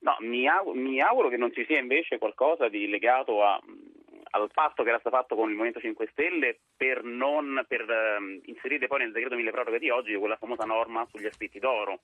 No, 0.00 0.16
mi 0.20 0.48
auguro, 0.48 0.78
mi 0.78 1.00
auguro 1.00 1.28
che 1.28 1.36
non 1.36 1.52
ci 1.52 1.64
sia 1.66 1.78
invece 1.78 2.18
qualcosa 2.18 2.68
di 2.68 2.88
legato 2.88 3.44
a, 3.44 3.60
al 4.30 4.50
patto 4.52 4.82
che 4.82 4.88
era 4.88 4.98
stato 4.98 5.16
fatto 5.16 5.36
con 5.36 5.48
il 5.48 5.54
Movimento 5.54 5.80
5 5.80 6.08
Stelle 6.10 6.58
per, 6.76 7.04
non, 7.04 7.64
per 7.68 7.82
uh, 7.82 8.40
inserire 8.44 8.88
poi 8.88 8.98
nel 8.98 9.12
decreto 9.12 9.36
mille 9.36 9.52
proroghe 9.52 9.78
di 9.78 9.90
oggi 9.90 10.14
quella 10.16 10.36
famosa 10.36 10.64
norma 10.64 11.06
sugli 11.10 11.26
affitti 11.26 11.60
d'oro. 11.60 12.00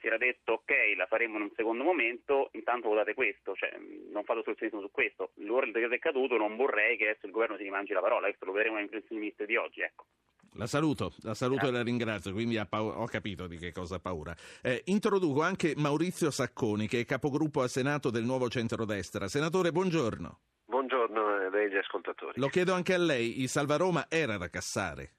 Si 0.00 0.06
era 0.06 0.16
detto 0.16 0.52
ok, 0.52 0.72
la 0.96 1.06
faremo 1.06 1.36
in 1.36 1.42
un 1.42 1.52
secondo 1.56 1.84
momento, 1.84 2.50
intanto 2.52 2.88
votate 2.88 3.14
questo, 3.14 3.54
cioè, 3.54 3.76
non 4.10 4.24
fate 4.24 4.40
ostruzionismo 4.40 4.80
su 4.80 4.90
questo. 4.90 5.32
L'ora 5.36 5.66
il 5.66 5.72
decreto 5.72 5.94
è 5.94 5.98
caduto, 5.98 6.36
non 6.36 6.56
vorrei 6.56 6.96
che 6.96 7.08
adesso 7.08 7.26
il 7.26 7.32
governo 7.32 7.56
si 7.56 7.64
rimangi 7.64 7.92
la 7.92 8.00
parola, 8.00 8.26
questo 8.26 8.44
lo 8.44 8.52
vedremo 8.52 8.76
nei 8.76 8.88
ministri 9.10 9.46
di 9.46 9.56
oggi. 9.56 9.80
Ecco. 9.80 10.06
La 10.54 10.66
saluto, 10.66 11.12
la 11.22 11.34
saluto 11.34 11.68
e 11.68 11.70
la 11.70 11.82
ringrazio, 11.82 12.32
quindi 12.32 12.58
ho 12.58 13.06
capito 13.06 13.46
di 13.46 13.58
che 13.58 13.70
cosa 13.70 13.96
ha 13.96 14.00
paura. 14.00 14.34
Eh, 14.62 14.82
introduco 14.86 15.42
anche 15.42 15.74
Maurizio 15.76 16.30
Sacconi, 16.30 16.88
che 16.88 17.00
è 17.00 17.04
capogruppo 17.04 17.62
al 17.62 17.68
Senato 17.68 18.10
del 18.10 18.24
Nuovo 18.24 18.48
Centrodestra. 18.48 19.28
Senatore, 19.28 19.70
buongiorno. 19.70 20.40
Buongiorno 20.64 21.26
a 21.26 21.48
lei 21.48 21.64
e 21.64 21.66
agli 21.66 21.76
ascoltatori. 21.76 22.40
Lo 22.40 22.48
chiedo 22.48 22.72
anche 22.72 22.94
a 22.94 22.98
lei, 22.98 23.40
il 23.40 23.48
Salva 23.48 23.76
Roma 23.76 24.06
era 24.08 24.36
da 24.36 24.48
cassare. 24.48 25.12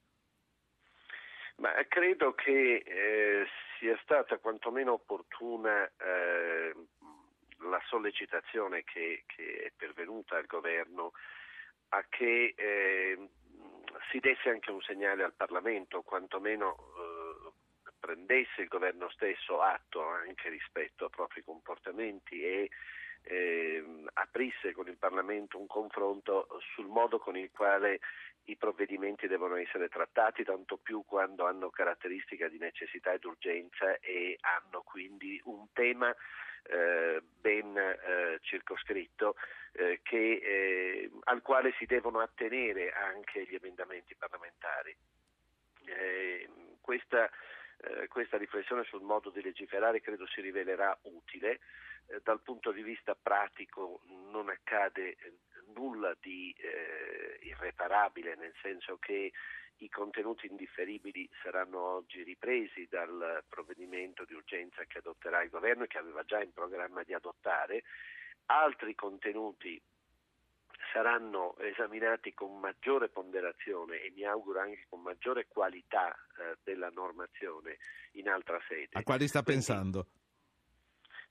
Ma 1.57 1.71
credo 1.87 2.33
che 2.33 2.83
eh, 2.85 3.45
sia 3.79 3.97
stata 4.03 4.37
quantomeno 4.37 4.93
opportuna 4.93 5.89
eh, 5.97 6.75
la 7.61 7.81
sollecitazione 7.87 8.83
che, 8.83 9.23
che 9.25 9.63
è 9.63 9.71
pervenuta 9.75 10.37
al 10.37 10.45
governo 10.45 11.13
a 11.89 12.05
che 12.07 12.53
eh, 12.55 13.29
si 14.11 14.19
desse 14.19 14.49
anche 14.49 14.71
un 14.71 14.81
segnale 14.81 15.23
al 15.23 15.33
Parlamento, 15.33 16.03
quantomeno 16.03 16.75
eh, 16.75 17.51
prendesse 17.99 18.61
il 18.61 18.67
governo 18.67 19.09
stesso 19.09 19.61
atto 19.61 20.05
anche 20.07 20.49
rispetto 20.49 21.05
a 21.05 21.09
propri 21.09 21.43
comportamenti 21.43 22.43
e 22.43 22.69
eh, 23.23 23.83
aprisse 24.13 24.73
con 24.73 24.87
il 24.87 24.97
Parlamento 24.97 25.59
un 25.59 25.67
confronto 25.67 26.47
sul 26.73 26.87
modo 26.87 27.19
con 27.19 27.35
il 27.35 27.49
quale 27.51 27.99
i 28.49 28.55
provvedimenti 28.55 29.27
devono 29.27 29.55
essere 29.55 29.89
trattati, 29.89 30.43
tanto 30.43 30.77
più 30.77 31.03
quando 31.05 31.45
hanno 31.45 31.69
caratteristica 31.69 32.47
di 32.47 32.57
necessità 32.57 33.12
ed 33.13 33.23
urgenza 33.23 33.99
e 33.99 34.38
hanno 34.41 34.81
quindi 34.81 35.39
un 35.45 35.67
tema 35.71 36.13
eh, 36.63 37.21
ben 37.39 37.77
eh, 37.77 38.39
circoscritto 38.41 39.35
eh, 39.73 39.99
che, 40.03 40.39
eh, 40.43 41.12
al 41.25 41.41
quale 41.41 41.73
si 41.77 41.85
devono 41.85 42.19
attenere 42.19 42.91
anche 42.91 43.45
gli 43.45 43.55
emendamenti 43.55 44.15
parlamentari. 44.15 44.95
Eh, 45.85 46.49
questa, 46.81 47.29
eh, 47.81 48.07
questa 48.07 48.38
riflessione 48.38 48.83
sul 48.83 49.01
modo 49.01 49.29
di 49.29 49.41
legiferare 49.41 50.01
credo 50.01 50.27
si 50.27 50.41
rivelerà 50.41 50.97
utile. 51.03 51.59
Dal 52.23 52.41
punto 52.41 52.71
di 52.71 52.81
vista 52.81 53.13
pratico 53.13 54.01
non 54.31 54.49
accade 54.49 55.15
nulla 55.73 56.15
di 56.19 56.53
eh, 56.58 57.39
irreparabile, 57.45 58.36
nel 58.36 58.53
senso 58.62 58.97
che 58.97 59.32
i 59.77 59.89
contenuti 59.89 60.47
indifferibili 60.47 61.29
saranno 61.41 61.79
oggi 61.79 62.23
ripresi 62.23 62.88
dal 62.89 63.43
provvedimento 63.47 64.25
di 64.25 64.34
urgenza 64.34 64.84
che 64.86 64.97
adotterà 64.97 65.41
il 65.41 65.49
governo 65.49 65.84
e 65.84 65.88
che 65.88 65.97
aveva 65.97 66.23
già 66.23 66.41
in 66.41 66.51
programma 66.51 67.03
di 67.03 67.13
adottare. 67.13 67.84
Altri 68.47 68.95
contenuti 68.95 69.82
saranno 70.91 71.55
esaminati 71.60 72.34
con 72.34 72.60
maggiore 72.60 73.10
ponderazione 73.10 74.01
e 74.01 74.12
mi 74.12 74.23
auguro 74.23 74.60
anche 74.60 74.86
con 74.89 75.01
maggiore 75.01 75.47
qualità 75.47 76.13
eh, 76.13 76.58
della 76.63 76.89
normazione 76.89 77.77
in 78.13 78.27
altra 78.27 78.60
sede. 78.67 78.89
A 78.93 79.03
quali 79.03 79.27
sta 79.27 79.43
Quindi- 79.43 79.62
pensando? 79.63 80.08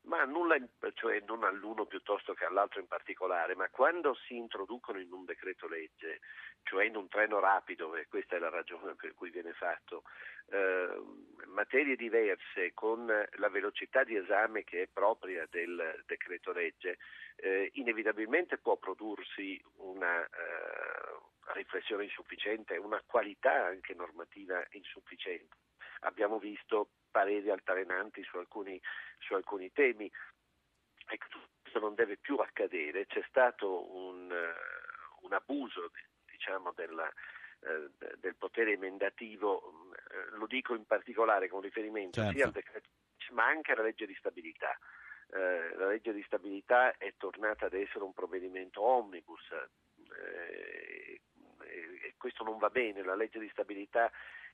Ma 0.09 0.25
nulla, 0.25 0.57
cioè 0.95 1.23
non 1.27 1.45
all'uno 1.45 1.85
piuttosto 1.85 2.33
che 2.33 2.45
all'altro 2.45 2.81
in 2.81 2.87
particolare, 2.87 3.55
ma 3.55 3.69
quando 3.69 4.15
si 4.15 4.37
introducono 4.37 4.99
in 4.99 5.13
un 5.13 5.25
decreto 5.25 5.69
legge, 5.69 6.21
cioè 6.63 6.87
in 6.87 6.97
un 6.97 7.09
treno 7.09 7.39
rapido, 7.39 7.95
e 7.95 8.07
questa 8.09 8.37
è 8.37 8.39
la 8.39 8.49
ragione 8.49 8.95
per 8.95 9.15
cui 9.15 9.31
viene 9.31 9.53
fatto, 9.53 10.05
eh, 10.51 11.03
materie 11.47 11.95
diverse 11.95 12.73
con 12.73 13.07
la 13.07 13.49
velocità 13.49 14.03
di 14.03 14.17
esame 14.17 14.65
che 14.65 14.83
è 14.83 14.89
propria 14.91 15.47
del 15.51 16.03
decreto 16.07 16.53
legge, 16.53 16.99
eh, 17.37 17.71
inevitabilmente 17.75 18.57
può 18.57 18.77
prodursi 18.77 19.63
una 19.77 20.25
eh, 20.25 20.29
riflessione 21.53 22.05
insufficiente, 22.05 22.77
una 22.79 23.03
qualità 23.07 23.67
anche 23.67 23.95
normativa 23.95 24.65
insufficiente. 24.71 25.68
Abbiamo 26.01 26.39
visto 26.39 26.91
pareri 27.11 27.51
altalenanti 27.51 28.23
su 28.23 28.37
alcuni, 28.39 28.81
su 29.19 29.35
alcuni 29.35 29.73
temi. 29.73 30.11
Ecco, 31.11 31.27
questo 31.63 31.81
non 31.81 31.95
deve 31.95 32.17
più 32.17 32.37
accadere. 32.37 33.07
C'è 33.07 33.25
stato 33.29 33.95
un, 33.95 34.31
eh, 34.31 34.55
un 35.23 35.33
abuso 35.33 35.91
diciamo, 36.31 36.73
della, 36.73 37.09
eh, 37.61 37.91
del 38.19 38.37
potere 38.37 38.73
emendativo, 38.73 39.93
eh, 40.11 40.37
lo 40.37 40.47
dico 40.47 40.75
in 40.75 40.87
particolare 40.87 41.49
con 41.49 41.61
riferimento 41.61 42.21
Certo. 42.21 42.37
sia 42.37 42.47
al 42.47 42.53
decreto 42.53 42.89
ma 43.31 43.47
anche 43.47 43.73
alla 43.73 43.83
legge 43.83 44.07
di 44.07 44.15
stabilità. 44.15 44.79
Eh, 45.31 45.75
la 45.77 45.89
legge 45.89 46.13
di 46.13 46.23
stabilità 46.23 46.97
è 46.97 47.15
tornata 47.17 47.67
ad 47.67 47.75
essere 47.75 48.05
un 48.05 48.15
provvedimento 48.15 48.81
omnibus 48.81 49.43
eh, 49.53 51.21
e 51.61 52.15
questo 52.17 52.45
non 52.45 52.59
va 52.59 52.71
bene, 52.71 53.03
la 53.03 53.15
legge 53.15 53.39
di 53.39 53.49
stabilità 53.51 54.11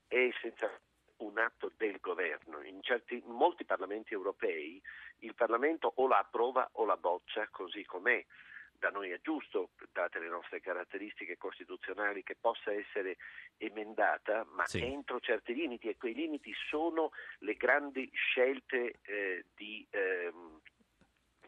è 0.09 0.17
essenzialmente 0.17 0.93
un 1.19 1.39
atto 1.39 1.71
del 1.77 1.99
governo. 2.01 2.63
In, 2.63 2.83
certi, 2.83 3.23
in 3.25 3.33
molti 3.33 3.65
parlamenti 3.65 4.13
europei 4.13 4.81
il 5.21 5.35
Parlamento 5.35 5.93
o 5.97 6.07
la 6.07 6.19
approva 6.19 6.69
o 6.73 6.85
la 6.85 6.97
boccia 6.97 7.49
così 7.51 7.85
com'è. 7.85 8.25
Da 8.77 8.91
noi 8.91 9.11
è 9.11 9.21
giusto, 9.23 9.71
date 9.93 10.19
le 10.19 10.29
nostre 10.29 10.61
caratteristiche 10.61 11.39
costituzionali, 11.39 12.23
che 12.23 12.37
possa 12.39 12.73
essere 12.73 13.17
emendata, 13.57 14.45
ma 14.51 14.67
Sì. 14.67 14.83
entro 14.83 15.21
certi 15.21 15.55
limiti 15.55 15.89
e 15.89 15.97
quei 15.97 16.13
limiti 16.13 16.53
sono 16.69 17.11
le 17.39 17.55
grandi 17.55 18.11
scelte 18.13 18.99
eh, 19.03 19.47
di 19.55 19.87
ehm, 19.91 20.61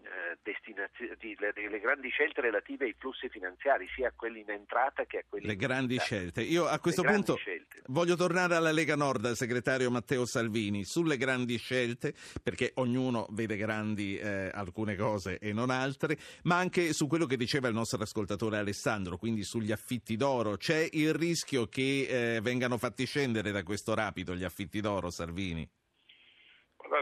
eh, 0.06 1.16
di- 1.18 1.36
le, 1.38 1.52
le 1.68 1.80
grandi 1.80 2.08
scelte 2.10 2.40
relative 2.40 2.84
ai 2.84 2.94
flussi 2.98 3.28
finanziari, 3.28 3.86
sia 3.94 4.08
a 4.08 4.12
quelli 4.14 4.40
in 4.40 4.50
entrata 4.50 5.04
che 5.04 5.18
a 5.18 5.24
quelli 5.28 5.46
Le 5.46 5.52
in 5.52 5.58
grandi 5.58 5.96
uscita. 5.96 6.16
scelte. 6.16 6.42
Io 6.42 6.66
a 6.66 6.78
questo 6.78 7.02
Le 7.02 7.12
punto 7.12 7.38
voglio 7.86 8.16
tornare 8.16 8.54
alla 8.54 8.72
Lega 8.72 8.96
Nord, 8.96 9.24
al 9.24 9.36
segretario 9.36 9.90
Matteo 9.90 10.24
Salvini, 10.24 10.84
sulle 10.84 11.16
grandi 11.16 11.56
scelte, 11.58 12.14
perché 12.42 12.72
ognuno 12.76 13.26
vede 13.30 13.56
grandi 13.56 14.18
eh, 14.18 14.50
alcune 14.52 14.96
cose 14.96 15.38
e 15.38 15.52
non 15.52 15.70
altre, 15.70 16.16
ma 16.44 16.56
anche 16.56 16.92
su 16.92 17.06
quello 17.06 17.26
che 17.26 17.36
diceva 17.36 17.68
il 17.68 17.74
nostro 17.74 18.02
ascoltatore 18.02 18.58
Alessandro, 18.58 19.16
quindi 19.16 19.42
sugli 19.42 19.72
affitti 19.72 20.16
d'oro. 20.16 20.56
C'è 20.56 20.88
il 20.92 21.12
rischio 21.14 21.66
che 21.66 22.36
eh, 22.36 22.40
vengano 22.40 22.78
fatti 22.78 23.04
scendere 23.06 23.50
da 23.50 23.62
questo 23.62 23.94
rapido 23.94 24.34
gli 24.34 24.44
affitti 24.44 24.80
d'oro, 24.80 25.10
Salvini? 25.10 25.68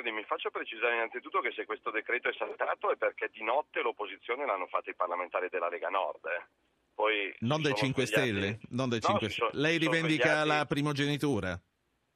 Guardi, 0.05 0.21
mi 0.21 0.25
faccio 0.29 0.51
precisare 0.51 0.97
innanzitutto 0.97 1.41
che 1.41 1.51
se 1.53 1.65
questo 1.65 1.91
decreto 1.91 2.29
è 2.29 2.35
saltato 2.35 2.91
è 2.91 2.97
perché 2.97 3.31
di 3.33 3.43
notte 3.43 3.81
l'opposizione 3.81 4.45
l'hanno 4.45 4.67
fatto 4.67 4.91
i 4.91 4.95
parlamentari 4.95 5.49
della 5.49 5.71
Lega 5.71 5.89
Nord. 5.89 6.27
eh. 6.27 6.45
Poi 6.95 7.35
Non 7.41 7.63
dei 7.63 7.73
sono 7.73 7.85
5 7.87 8.05
svegliati- 8.05 8.31
Stelle? 8.31 8.59
Non 8.69 8.89
dei 8.91 8.99
No, 9.01 9.09
5 9.09 9.29
si 9.31 9.35
sono- 9.37 9.49
Stelle. 9.49 9.63
Lei 9.67 9.79
rivendica 9.79 10.45
la 10.45 10.67
primogenitura? 10.67 11.59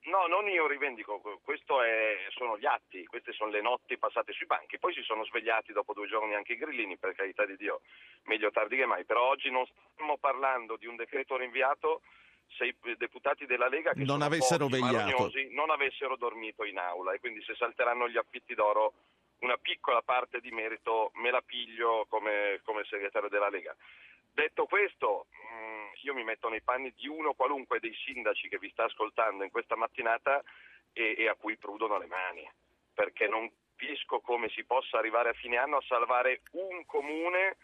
No, 0.02 0.26
non 0.26 0.46
io 0.48 0.66
rivendico, 0.66 1.18
questo 1.42 1.80
è- 1.82 2.26
sono 2.36 2.58
gli 2.58 2.66
atti, 2.66 3.06
queste 3.06 3.32
sono 3.32 3.50
le 3.50 3.62
notti 3.62 3.96
passate 3.96 4.32
sui 4.34 4.44
banchi, 4.46 4.78
poi 4.78 4.92
si 4.92 5.02
sono 5.02 5.24
svegliati 5.24 5.72
dopo 5.72 5.94
due 5.94 6.08
giorni 6.08 6.34
anche 6.34 6.52
i 6.52 6.56
grillini, 6.58 6.98
per 6.98 7.14
carità 7.14 7.46
di 7.46 7.56
Dio, 7.56 7.80
meglio 8.24 8.50
tardi 8.50 8.76
che 8.76 8.84
mai, 8.84 9.04
però 9.06 9.22
oggi 9.28 9.50
non 9.50 9.64
stiamo 9.94 10.18
parlando 10.18 10.76
di 10.76 10.86
un 10.86 10.96
decreto 10.96 11.36
rinviato 11.38 12.02
se 12.56 12.64
i 12.64 12.74
deputati 12.96 13.46
della 13.46 13.68
Lega 13.68 13.92
che 13.92 14.04
Non 14.04 14.22
avessero 14.22 14.66
pochi, 14.66 14.80
vegliato. 14.80 15.30
non 15.50 15.70
avessero 15.70 16.16
dormito 16.16 16.64
in 16.64 16.78
aula 16.78 17.12
e 17.12 17.20
quindi 17.20 17.42
se 17.42 17.54
salteranno 17.54 18.08
gli 18.08 18.16
affitti 18.16 18.54
d'oro 18.54 18.92
una 19.40 19.56
piccola 19.56 20.02
parte 20.02 20.40
di 20.40 20.50
merito 20.50 21.10
me 21.14 21.30
la 21.30 21.42
piglio 21.42 22.06
come, 22.08 22.60
come 22.64 22.84
segretario 22.84 23.28
della 23.28 23.48
Lega. 23.48 23.74
Detto 24.32 24.66
questo, 24.66 25.26
mh, 25.30 26.00
io 26.02 26.14
mi 26.14 26.24
metto 26.24 26.48
nei 26.48 26.62
panni 26.62 26.92
di 26.96 27.06
uno 27.08 27.34
qualunque 27.34 27.80
dei 27.80 27.94
sindaci 27.94 28.48
che 28.48 28.58
vi 28.58 28.70
sta 28.70 28.84
ascoltando 28.84 29.44
in 29.44 29.50
questa 29.50 29.76
mattinata 29.76 30.42
e, 30.92 31.14
e 31.18 31.28
a 31.28 31.34
cui 31.34 31.56
prudono 31.56 31.98
le 31.98 32.06
mani, 32.06 32.48
perché 32.94 33.28
non 33.28 33.50
capisco 33.78 34.18
come 34.18 34.48
si 34.48 34.64
possa 34.64 34.98
arrivare 34.98 35.28
a 35.28 35.34
fine 35.34 35.56
anno 35.56 35.76
a 35.76 35.84
salvare 35.86 36.40
un 36.52 36.84
comune 36.84 37.58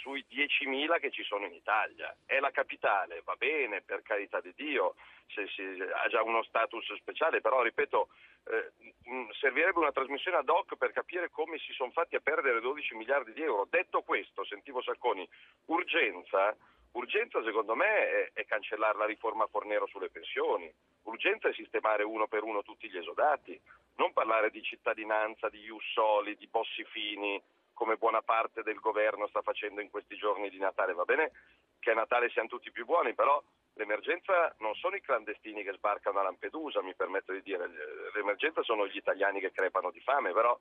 sui 0.00 0.24
10.000 0.28 0.98
che 0.98 1.10
ci 1.10 1.22
sono 1.24 1.46
in 1.46 1.52
Italia. 1.52 2.14
È 2.24 2.38
la 2.38 2.50
capitale, 2.50 3.22
va 3.24 3.34
bene, 3.36 3.82
per 3.82 4.02
carità 4.02 4.40
di 4.40 4.52
Dio, 4.54 4.94
se 5.28 5.46
si- 5.48 5.62
ha 5.62 6.08
già 6.08 6.22
uno 6.22 6.42
status 6.44 6.94
speciale, 6.94 7.40
però 7.40 7.62
ripeto, 7.62 8.08
eh, 8.46 8.72
mh, 9.04 9.30
servirebbe 9.40 9.78
una 9.78 9.92
trasmissione 9.92 10.38
ad 10.38 10.48
hoc 10.48 10.76
per 10.76 10.92
capire 10.92 11.30
come 11.30 11.58
si 11.58 11.72
sono 11.72 11.90
fatti 11.90 12.16
a 12.16 12.20
perdere 12.20 12.60
12 12.60 12.94
miliardi 12.94 13.32
di 13.32 13.42
euro. 13.42 13.66
Detto 13.68 14.02
questo, 14.02 14.44
sentivo 14.44 14.80
Sacconi, 14.82 15.28
urgenza, 15.66 16.56
urgenza 16.92 17.42
secondo 17.42 17.74
me 17.74 18.08
è, 18.08 18.30
è 18.32 18.44
cancellare 18.46 18.96
la 18.96 19.06
riforma 19.06 19.46
Fornero 19.46 19.86
sulle 19.86 20.10
pensioni, 20.10 20.72
urgenza 21.02 21.48
è 21.48 21.52
sistemare 21.52 22.04
uno 22.04 22.26
per 22.26 22.42
uno 22.42 22.62
tutti 22.62 22.88
gli 22.88 22.96
esodati, 22.96 23.60
non 23.96 24.12
parlare 24.12 24.50
di 24.50 24.62
cittadinanza, 24.62 25.48
di 25.48 25.60
ius 25.60 25.84
soli, 25.92 26.36
di 26.36 26.46
bossi 26.46 26.84
fini, 26.84 27.40
come 27.78 27.94
buona 27.94 28.22
parte 28.22 28.64
del 28.64 28.80
governo 28.80 29.28
sta 29.28 29.40
facendo 29.40 29.80
in 29.80 29.88
questi 29.88 30.16
giorni 30.16 30.50
di 30.50 30.58
Natale. 30.58 30.94
Va 30.94 31.04
bene 31.04 31.30
che 31.78 31.92
a 31.92 31.94
Natale 31.94 32.28
siamo 32.30 32.48
tutti 32.48 32.72
più 32.72 32.84
buoni, 32.84 33.14
però 33.14 33.40
l'emergenza 33.74 34.52
non 34.58 34.74
sono 34.74 34.96
i 34.96 35.00
clandestini 35.00 35.62
che 35.62 35.72
sbarcano 35.74 36.18
a 36.18 36.24
Lampedusa, 36.24 36.82
mi 36.82 36.96
permetto 36.96 37.32
di 37.32 37.40
dire, 37.40 37.70
l'emergenza 38.14 38.64
sono 38.64 38.88
gli 38.88 38.96
italiani 38.96 39.38
che 39.38 39.52
crepano 39.52 39.92
di 39.92 40.00
fame, 40.00 40.32
però 40.32 40.58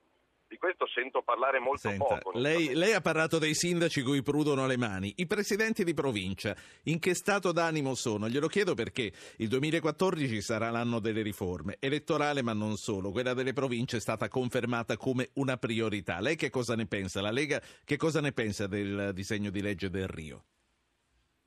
di 0.48 0.58
questo 0.58 0.88
sento 0.88 1.22
parlare 1.22 1.60
molto 1.60 1.90
Senta, 1.90 2.18
poco. 2.18 2.38
lei, 2.38 2.74
lei 2.74 2.94
ha 2.94 3.02
parlato 3.02 3.38
dei 3.38 3.54
sindaci 3.54 4.02
cui 4.02 4.22
prudono 4.22 4.66
le 4.66 4.78
mani. 4.78 5.14
I 5.18 5.28
presidenti 5.28 5.84
di 5.84 5.94
provincia, 5.94 6.56
in 6.84 7.00
che 7.00 7.14
stato 7.16 7.52
d'animo 7.52 7.96
sono? 7.96 8.30
Glielo 8.30 8.48
chiedo 8.48 8.74
perché 8.74 9.12
il 9.38 9.48
2014 9.50 10.42
sarà 10.42 10.70
l'anno 10.70 11.00
delle 11.00 11.22
riforme, 11.22 11.78
elettorale 11.80 12.42
ma 12.42 12.54
non 12.54 12.76
solo. 12.78 13.12
Quella 13.12 13.34
delle 13.34 13.54
province 13.54 13.98
è 13.98 14.00
stata 14.00 14.30
confermata 14.30 14.96
come 14.96 15.30
una 15.34 15.58
priorità. 15.58 16.20
Lei 16.22 16.36
che 16.36 16.50
cosa 16.50 16.76
ne 16.76 16.88
pensa? 16.88 17.22
La 17.22 17.32
Lega 17.32 17.62
che 17.84 17.98
cosa 17.98 18.22
ne 18.22 18.32
pensa 18.32 18.68
del 18.68 19.12
disegno 19.14 19.50
di 19.50 19.62
legge 19.62 19.90
del 19.90 20.08
Rio? 20.08 20.44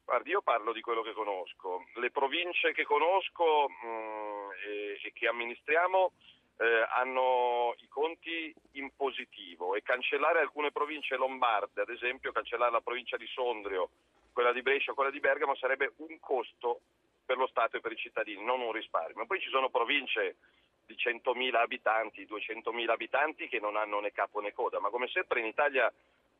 Guardi, 0.05 0.31
io 0.31 0.43
parlo 0.43 0.73
di 0.73 0.81
quello 0.81 1.03
che 1.03 1.13
conosco. 1.13 1.85
Le 1.95 2.11
province 2.11 2.73
che 2.73 2.83
conosco 2.83 3.69
mh, 3.69 4.51
e, 4.67 5.07
e 5.07 5.13
che 5.13 5.29
amministriamo 5.29 6.13
eh, 6.61 6.87
hanno 6.91 7.75
i 7.79 7.89
conti 7.89 8.55
in 8.73 8.91
positivo 8.95 9.75
e 9.75 9.83
cancellare 9.83 10.41
alcune 10.41 10.71
province 10.71 11.17
lombarde, 11.17 11.81
ad 11.81 11.89
esempio 11.89 12.33
cancellare 12.33 12.71
la 12.71 12.83
provincia 12.83 13.17
di 13.17 13.27
Sondrio, 13.29 13.89
quella 14.33 14.53
di 14.53 14.61
Brescia, 14.61 14.93
quella 14.93 15.11
di 15.11 15.21
Bergamo, 15.21 15.55
sarebbe 15.57 15.93
un 15.97 16.21
costo 16.21 16.81
per 17.25 17.39
lo 17.39 17.47
Stato 17.47 17.79
e 17.79 17.81
per 17.81 17.93
i 17.93 17.97
cittadini, 17.97 18.45
non 18.45 18.61
un 18.61 18.73
risparmio. 18.73 19.25
Poi 19.25 19.41
ci 19.41 19.49
sono 19.49 19.71
province 19.71 20.37
di 20.85 20.95
100.000 20.95 21.55
abitanti, 21.55 22.27
200.000 22.27 22.91
abitanti 22.91 23.49
che 23.49 23.59
non 23.59 23.77
hanno 23.77 24.01
né 24.01 24.13
capo 24.13 24.41
né 24.41 24.53
coda, 24.53 24.81
ma 24.81 24.91
come 24.91 25.09
sempre 25.09 25.41
in 25.41 25.47
Italia 25.47 25.91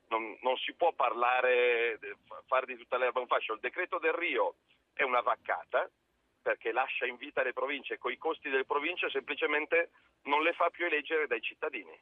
non, 0.09 0.37
non 0.43 0.57
si 0.59 0.75
può 0.75 0.93
parlare, 0.93 1.99
fare 2.47 2.67
di 2.67 2.77
tutta 2.77 2.99
l'erba 2.99 3.21
un 3.21 3.27
fascio. 3.27 3.55
Il 3.55 3.61
decreto 3.61 3.99
del 3.99 4.13
Rio 4.13 4.57
è 4.93 5.03
una 5.03 5.21
vaccata, 5.21 5.89
perché 6.43 6.73
lascia 6.73 7.07
in 7.07 7.17
vita 7.17 7.43
le 7.43 7.53
province 7.53 7.99
con 7.99 8.13
i 8.13 8.17
costi 8.19 8.49
delle 8.49 8.65
province 8.65 9.11
semplicemente 9.11 9.91
non 10.23 10.43
le 10.43 10.53
fa 10.53 10.71
più 10.71 10.87
eleggere 10.87 11.27
dai 11.27 11.41
cittadini. 11.41 11.99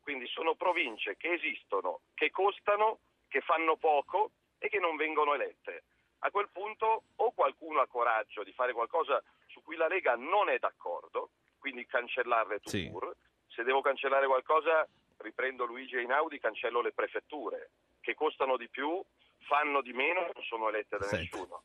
Quindi 0.00 0.26
sono 0.26 0.54
province 0.54 1.16
che 1.16 1.32
esistono, 1.32 2.00
che 2.14 2.30
costano, 2.30 2.98
che 3.28 3.40
fanno 3.40 3.76
poco 3.76 4.32
e 4.58 4.68
che 4.68 4.78
non 4.78 4.96
vengono 4.96 5.34
elette. 5.34 5.84
A 6.20 6.30
quel 6.30 6.48
punto 6.50 7.04
o 7.16 7.32
qualcuno 7.32 7.80
ha 7.80 7.86
coraggio 7.86 8.42
di 8.42 8.52
fare 8.52 8.72
qualcosa 8.72 9.22
su 9.46 9.62
cui 9.62 9.76
la 9.76 9.88
Lega 9.88 10.14
non 10.16 10.48
è 10.48 10.58
d'accordo, 10.58 11.30
quindi 11.58 11.86
cancellarle 11.86 12.60
tout 12.60 12.68
Sì. 12.74 12.90
court. 12.90 13.16
Se 13.48 13.62
devo 13.62 13.80
cancellare 13.80 14.26
qualcosa, 14.26 14.86
riprendo 15.18 15.64
Luigi 15.66 15.96
Einaudi, 15.96 16.38
cancello 16.40 16.80
le 16.80 16.92
prefetture, 16.92 17.70
che 18.00 18.14
costano 18.14 18.56
di 18.56 18.68
più, 18.68 19.00
fanno 19.42 19.82
di 19.82 19.92
meno, 19.92 20.20
non 20.20 20.42
sono 20.48 20.68
elette 20.68 20.98
da 20.98 21.06
Senta. 21.06 21.36
nessuno. 21.36 21.62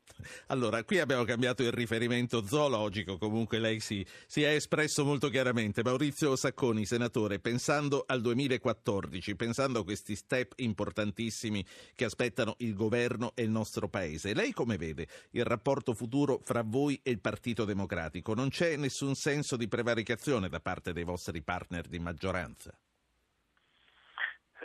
Allora, 0.47 0.83
qui 0.83 0.99
abbiamo 0.99 1.23
cambiato 1.23 1.63
il 1.63 1.71
riferimento 1.71 2.45
zoologico, 2.45 3.17
comunque 3.17 3.59
lei 3.59 3.79
si, 3.79 4.05
si 4.25 4.43
è 4.43 4.49
espresso 4.49 5.05
molto 5.05 5.29
chiaramente. 5.29 5.83
Maurizio 5.83 6.35
Sacconi, 6.35 6.85
senatore, 6.85 7.39
pensando 7.39 8.03
al 8.05 8.21
2014, 8.21 9.35
pensando 9.35 9.79
a 9.79 9.83
questi 9.83 10.15
step 10.15 10.53
importantissimi 10.57 11.65
che 11.95 12.05
aspettano 12.05 12.55
il 12.59 12.73
governo 12.73 13.31
e 13.35 13.43
il 13.43 13.49
nostro 13.49 13.87
paese, 13.87 14.33
lei 14.33 14.51
come 14.51 14.77
vede 14.77 15.07
il 15.31 15.45
rapporto 15.45 15.93
futuro 15.93 16.39
fra 16.43 16.63
voi 16.65 16.99
e 17.03 17.11
il 17.11 17.19
Partito 17.19 17.65
Democratico? 17.65 18.33
Non 18.33 18.49
c'è 18.49 18.75
nessun 18.75 19.15
senso 19.15 19.55
di 19.55 19.67
prevaricazione 19.67 20.49
da 20.49 20.59
parte 20.59 20.93
dei 20.93 21.03
vostri 21.03 21.41
partner 21.41 21.87
di 21.87 21.99
maggioranza? 21.99 22.77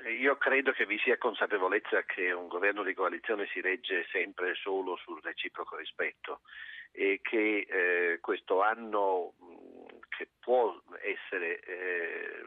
Io 0.08 0.36
credo 0.36 0.72
che 0.72 0.86
vi 0.86 0.98
sia 0.98 1.16
consapevolezza 1.18 2.02
che 2.02 2.32
un 2.32 2.48
governo 2.48 2.82
di 2.82 2.94
coalizione 2.94 3.46
si 3.46 3.60
regge 3.60 4.06
sempre 4.10 4.54
solo 4.54 4.96
sul 4.96 5.20
reciproco 5.22 5.76
rispetto 5.76 6.40
e 6.90 7.20
che 7.22 7.66
eh, 7.68 8.20
questo 8.20 8.62
anno 8.62 9.34
che 10.08 10.28
può 10.40 10.80
essere 11.00 11.60
eh, 11.60 12.44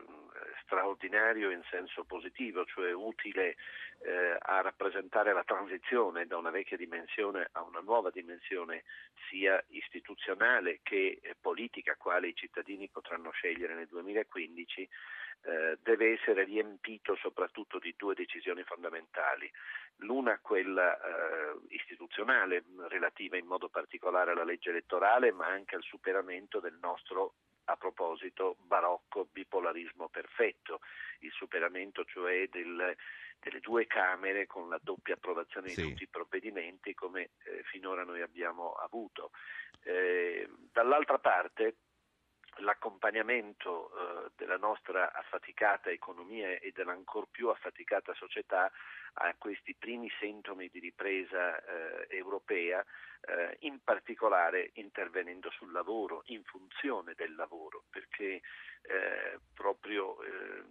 straordinario 0.64 1.52
in 1.52 1.62
senso 1.70 2.04
positivo, 2.04 2.66
cioè 2.66 2.92
utile 2.94 3.56
eh, 4.00 4.38
a 4.40 4.62
rappresentare 4.62 5.34
la 5.34 5.44
transizione 5.44 6.26
da 6.26 6.38
una 6.38 6.50
vecchia 6.50 6.78
dimensione 6.78 7.50
a 7.54 7.64
una 7.64 7.80
nuova 7.80 8.10
dimensione 8.10 8.84
sia 9.30 9.64
istituzionale 9.70 10.80
che 10.84 11.20
eh, 11.22 11.36
politica, 11.40 11.96
quale 11.96 12.28
i 12.28 12.36
cittadini 12.36 12.90
potranno 12.90 13.32
scegliere 13.32 13.74
nel 13.76 13.88
2015, 13.88 14.90
eh, 15.46 15.78
deve 15.82 16.14
essere 16.14 16.44
riempito 16.44 17.16
soprattutto 17.16 17.80
di 17.80 17.94
due 17.96 18.16
decisioni 18.16 18.64
fondamentali. 18.64 19.50
L'una 19.98 20.40
quella 20.42 20.98
eh, 20.98 21.60
istituzionale, 21.70 22.64
relativa 22.90 23.38
in 23.38 23.46
modo 23.46 23.70
particolare 23.70 24.32
alla 24.32 24.44
legge 24.44 24.72
elettorale, 24.72 25.32
ma 25.32 25.48
anche 25.48 25.76
al 25.76 25.84
superamento 25.84 26.60
del 26.60 26.78
nostro 26.82 27.36
a 27.66 27.76
proposito 27.78 28.58
barocco 28.60 29.28
bipolarismo 29.32 30.10
perfetto, 30.10 30.82
il 31.20 31.32
superamento 31.32 32.04
cioè 32.06 32.48
del, 32.50 32.96
delle 33.40 33.60
due 33.60 33.88
Camere 33.88 34.46
con 34.46 34.70
la 34.70 34.80
doppia 34.82 35.16
approvazione 35.16 35.70
Sì. 35.70 35.82
di 35.82 35.90
tutti 35.90 36.04
i 36.04 36.08
provvedimenti 36.08 36.94
come 36.94 37.32
eh, 37.44 37.64
finora 37.64 38.04
noi 38.04 38.22
abbiamo 38.22 38.74
avuto. 38.74 39.32
Eh, 39.84 40.50
dall'altra 40.72 41.20
parte 41.20 41.76
l'accompagnamento 42.58 43.90
eh, 43.90 44.32
della 44.36 44.58
nostra 44.58 45.14
affaticata 45.14 45.90
economia 45.90 46.50
e 46.60 46.72
dell'ancor 46.74 47.28
più 47.30 47.50
affaticata 47.50 48.14
società 48.14 48.72
a 49.18 49.36
questi 49.38 49.76
primi 49.76 50.10
sintomi 50.20 50.70
di 50.70 50.80
ripresa 50.80 51.58
eh, 51.58 52.08
europea, 52.10 52.84
eh, 53.22 53.58
in 53.62 53.80
particolare 53.84 54.72
intervenendo 54.74 55.50
sul 55.52 55.72
lavoro, 55.72 56.24
in 56.28 56.44
funzione 56.44 57.14
del 57.16 57.36
lavoro, 57.36 57.84
perché 57.90 58.42
eh, 58.82 59.40
proprio 59.54 60.22
eh, 60.22 60.64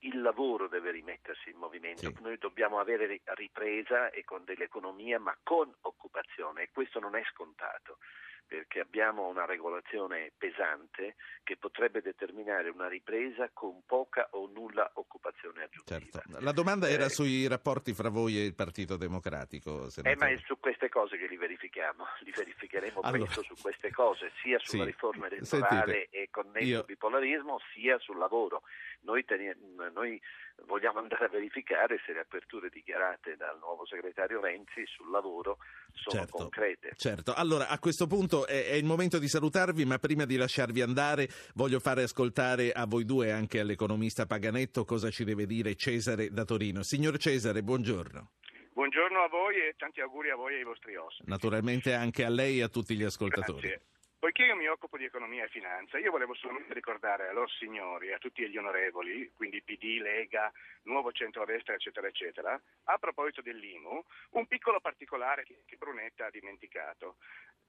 il 0.00 0.20
lavoro 0.20 0.68
deve 0.68 0.90
rimettersi 0.90 1.50
in 1.50 1.56
movimento. 1.56 2.10
Sì. 2.10 2.22
Noi 2.22 2.38
dobbiamo 2.38 2.78
avere 2.78 3.06
ri- 3.06 3.22
ripresa 3.24 4.10
e 4.10 4.24
con 4.24 4.44
dell'economia, 4.44 5.18
ma 5.18 5.36
con 5.42 5.72
occupazione 5.82 6.62
e 6.62 6.70
questo 6.72 7.00
non 7.00 7.16
è 7.16 7.22
scontato 7.32 7.98
perché 8.46 8.80
abbiamo 8.80 9.26
una 9.26 9.44
regolazione 9.44 10.30
pesante 10.36 11.16
che 11.42 11.56
potrebbe 11.56 12.00
determinare 12.00 12.68
una 12.68 12.88
ripresa 12.88 13.50
con 13.52 13.82
poca 13.84 14.28
o 14.32 14.48
nulla 14.52 14.88
occupazione 14.94 15.64
aggiuntiva. 15.64 16.20
Certo. 16.22 16.40
La 16.40 16.52
domanda 16.52 16.88
era 16.88 17.06
Eh, 17.06 17.10
sui 17.10 17.46
rapporti 17.48 17.92
fra 17.92 18.08
voi 18.08 18.38
e 18.38 18.44
il 18.44 18.54
Partito 18.54 18.96
Democratico, 18.96 19.88
Eh, 20.02 20.16
ma 20.16 20.28
è 20.28 20.38
su 20.44 20.58
queste 20.60 20.88
cose 20.88 21.16
che 21.18 21.26
li 21.26 21.36
verifichiamo, 21.36 22.04
li 22.22 22.30
verificheremo 22.30 23.00
Allora. 23.00 23.24
presto 23.24 23.42
su 23.42 23.54
queste 23.60 23.90
cose, 23.90 24.30
sia 24.42 24.58
sulla 24.60 24.84
Sì. 24.84 24.90
riforma 24.90 25.26
elettorale 25.26 25.92
Sentite, 25.92 26.08
e 26.10 26.28
connesso 26.30 26.64
io- 26.66 26.82
bipolarismo, 26.84 27.58
sia 27.74 27.98
sul 27.98 28.18
lavoro. 28.18 28.62
Noi, 29.00 29.24
teni- 29.24 29.54
noi 29.92 30.20
vogliamo 30.66 30.98
andare 30.98 31.26
a 31.26 31.28
verificare 31.28 32.00
se 32.06 32.12
le 32.12 32.20
aperture 32.20 32.68
dichiarate 32.70 33.36
dal 33.36 33.58
nuovo 33.58 33.86
segretario 33.86 34.40
Renzi 34.40 34.84
sul 34.86 35.10
lavoro 35.10 35.58
sono 35.92 36.20
Certo. 36.22 36.36
concrete. 36.38 36.92
Certo, 36.96 37.34
allora 37.34 37.68
a 37.68 37.78
questo 37.78 38.06
punto 38.06 38.46
è, 38.46 38.66
è 38.66 38.72
il 38.74 38.84
momento 38.84 39.18
di 39.18 39.28
salutarvi, 39.28 39.84
ma 39.84 39.98
prima 39.98 40.24
di 40.24 40.36
lasciarvi 40.36 40.80
andare 40.80 41.28
voglio 41.54 41.78
fare 41.80 42.02
ascoltare 42.02 42.72
a 42.72 42.86
voi 42.86 43.04
due 43.04 43.26
e 43.28 43.30
anche 43.30 43.60
all'economista 43.60 44.26
Paganetto 44.26 44.84
cosa 44.84 45.10
ci 45.10 45.24
deve 45.24 45.46
dire 45.46 45.74
Cesare 45.74 46.30
da 46.30 46.44
Torino. 46.44 46.82
Signor 46.82 47.18
Cesare, 47.18 47.62
buongiorno. 47.62 48.30
Buongiorno 48.72 49.22
a 49.22 49.28
voi 49.28 49.56
e 49.56 49.74
tanti 49.78 50.00
auguri 50.00 50.30
a 50.30 50.36
voi 50.36 50.54
e 50.54 50.56
ai 50.58 50.64
vostri 50.64 50.96
ospiti. 50.96 51.30
Naturalmente 51.30 51.94
anche 51.94 52.24
a 52.24 52.28
lei 52.28 52.58
e 52.58 52.62
a 52.64 52.68
tutti 52.68 52.94
gli 52.94 53.04
ascoltatori. 53.04 53.68
Grazie. 53.68 53.86
Poiché 54.18 54.44
io 54.44 54.56
mi 54.56 54.66
occupo 54.66 54.96
di 54.96 55.04
economia 55.04 55.44
e 55.44 55.48
finanza, 55.48 55.98
io 55.98 56.10
volevo 56.10 56.34
solamente 56.34 56.72
ricordare 56.72 57.28
a 57.28 57.32
loro 57.32 57.48
signori, 57.48 58.12
a 58.12 58.18
tutti 58.18 58.48
gli 58.48 58.56
onorevoli, 58.56 59.30
quindi 59.34 59.62
PD, 59.62 59.98
Lega, 60.00 60.50
Nuovo 60.84 61.12
Centrodestra, 61.12 61.74
eccetera, 61.74 62.06
eccetera, 62.08 62.60
a 62.84 62.98
proposito 62.98 63.42
dell'IMU, 63.42 64.02
un 64.30 64.46
piccolo 64.46 64.80
particolare 64.80 65.44
che 65.44 65.76
Brunetta 65.76 66.26
ha 66.26 66.30
dimenticato. 66.30 67.16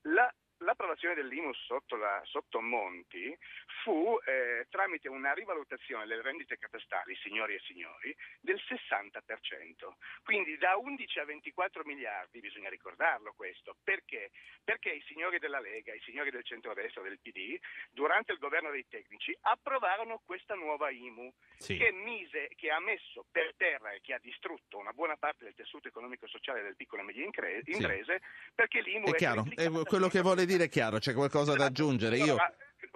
La- 0.04 0.34
l'approvazione 0.60 1.16
dell'IMU 1.16 1.54
sotto, 1.54 1.96
la- 1.96 2.22
sotto 2.26 2.60
Monti 2.62 3.36
fu 3.84 4.18
eh, 4.26 4.66
tramite 4.70 5.08
una 5.10 5.34
rivalutazione 5.34 6.06
delle 6.06 6.22
rendite 6.22 6.58
catastali, 6.58 7.16
signori 7.22 7.54
e 7.56 7.60
signori, 7.66 8.16
del 8.40 8.60
60%. 8.68 9.96
Quindi 10.24 10.58
da 10.58 10.76
11 10.78 11.20
a 11.20 11.26
24 11.26 11.84
miliardi, 11.86 12.40
bisogna 12.40 12.70
ricordarlo 12.70 13.34
questo, 13.36 13.76
perché? 13.84 14.32
Perché 14.64 14.90
i 14.90 15.04
signori 15.08 15.40
della 15.40 15.60
Lega, 15.60 15.94
i 15.94 16.02
signori 16.02 16.32
del 16.32 16.44
centrodestra, 16.44 17.02
del 17.02 17.20
PD, 17.22 17.58
durante 17.92 18.32
il 18.32 18.40
governo 18.40 18.72
dei 18.72 18.86
tecnici 18.88 19.36
approvarono 19.42 20.22
questa 20.26 20.56
nuova 20.56 20.90
IMU 20.90 21.32
Sì. 21.58 21.78
che, 21.78 21.92
mise, 21.92 22.50
che 22.56 22.70
ha 22.72 22.80
messo 22.80 23.26
per 23.32 23.54
terra 23.58 23.92
e 23.92 24.02
che 24.02 24.14
ha 24.14 24.20
distrutto 24.20 24.78
una 24.78 24.92
buona 24.94 25.16
parte 25.18 25.44
del 25.46 25.56
tessuto 25.56 25.88
economico-sociale 25.88 26.62
del 26.62 26.76
piccolo 26.76 27.02
e 27.02 27.06
medio 27.06 27.24
incre- 27.26 27.62
Sì. 27.64 27.72
imprese 27.72 28.22
perché 28.54 28.82
l'IMU 28.82 29.08
È 29.08 29.16
chiaro, 29.16 29.42
triplicata 29.42 29.80
è 29.80 29.84
quello 29.86 30.08
che 30.08 30.22
vuole 30.22 30.46
dire 30.48 30.68
chiaro, 30.68 30.98
c'è 30.98 31.14
qualcosa 31.14 31.54
da 31.54 31.66
aggiungere. 31.66 32.18
Io... 32.18 32.36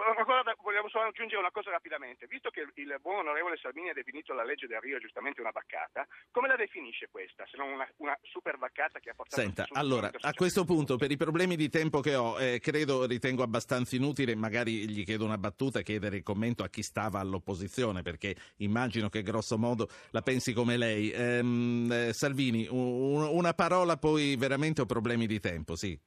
Allora, 0.04 0.56
vogliamo 0.64 0.90
solo 0.90 1.10
aggiungere 1.10 1.40
una 1.40 1.52
cosa 1.52 1.70
rapidamente. 1.70 2.26
Visto 2.26 2.50
che 2.50 2.62
il 2.62 2.98
buon 3.02 3.20
onorevole 3.20 3.58
Salvini 3.62 3.90
ha 3.90 3.94
definito 3.94 4.34
la 4.34 4.44
legge 4.44 4.66
del 4.66 4.80
Rio 4.80 4.98
giustamente 4.98 5.42
una 5.42 5.52
baccata, 5.52 6.08
come 6.32 6.48
la 6.48 6.56
definisce 6.56 7.08
questa, 7.12 7.46
se 7.46 7.58
non 7.58 7.72
una, 7.72 7.88
una 7.98 8.18
super 8.24 8.58
baccata 8.58 9.00
che 9.00 9.12
ha 9.12 9.14
portato... 9.14 9.40
Senta, 9.40 9.68
allora, 9.74 10.10
a 10.20 10.34
questo 10.34 10.66
punto, 10.66 10.98
per 10.98 11.12
i 11.12 11.18
problemi 11.18 11.56
di 11.56 11.70
tempo 11.70 12.00
che 12.00 12.16
ho, 12.16 12.40
eh, 12.40 12.60
credo, 12.60 13.06
ritengo 13.06 13.44
abbastanza 13.44 13.96
inutile, 13.96 14.34
magari 14.34 14.90
gli 14.90 15.06
chiedo 15.06 15.26
una 15.26 15.38
battuta, 15.38 15.82
chiedere 15.82 16.18
il 16.18 16.24
commento 16.24 16.64
a 16.64 16.68
chi 16.68 16.82
stava 16.82 17.20
all'opposizione, 17.20 18.02
perché 18.02 18.36
immagino 18.58 19.08
che 19.10 19.22
grosso 19.22 19.60
modo 19.60 19.88
la 20.12 20.22
pensi 20.22 20.52
come 20.54 20.78
lei. 20.78 21.12
Ehm, 21.12 21.92
eh, 21.92 22.14
Salvini, 22.14 22.68
un, 22.70 23.22
una 23.22 23.54
parola 23.54 23.98
poi 23.98 24.36
veramente 24.36 24.82
ho 24.82 24.86
problemi 24.88 25.28
di 25.28 25.40
tempo, 25.40 25.76
sì. 25.76 26.00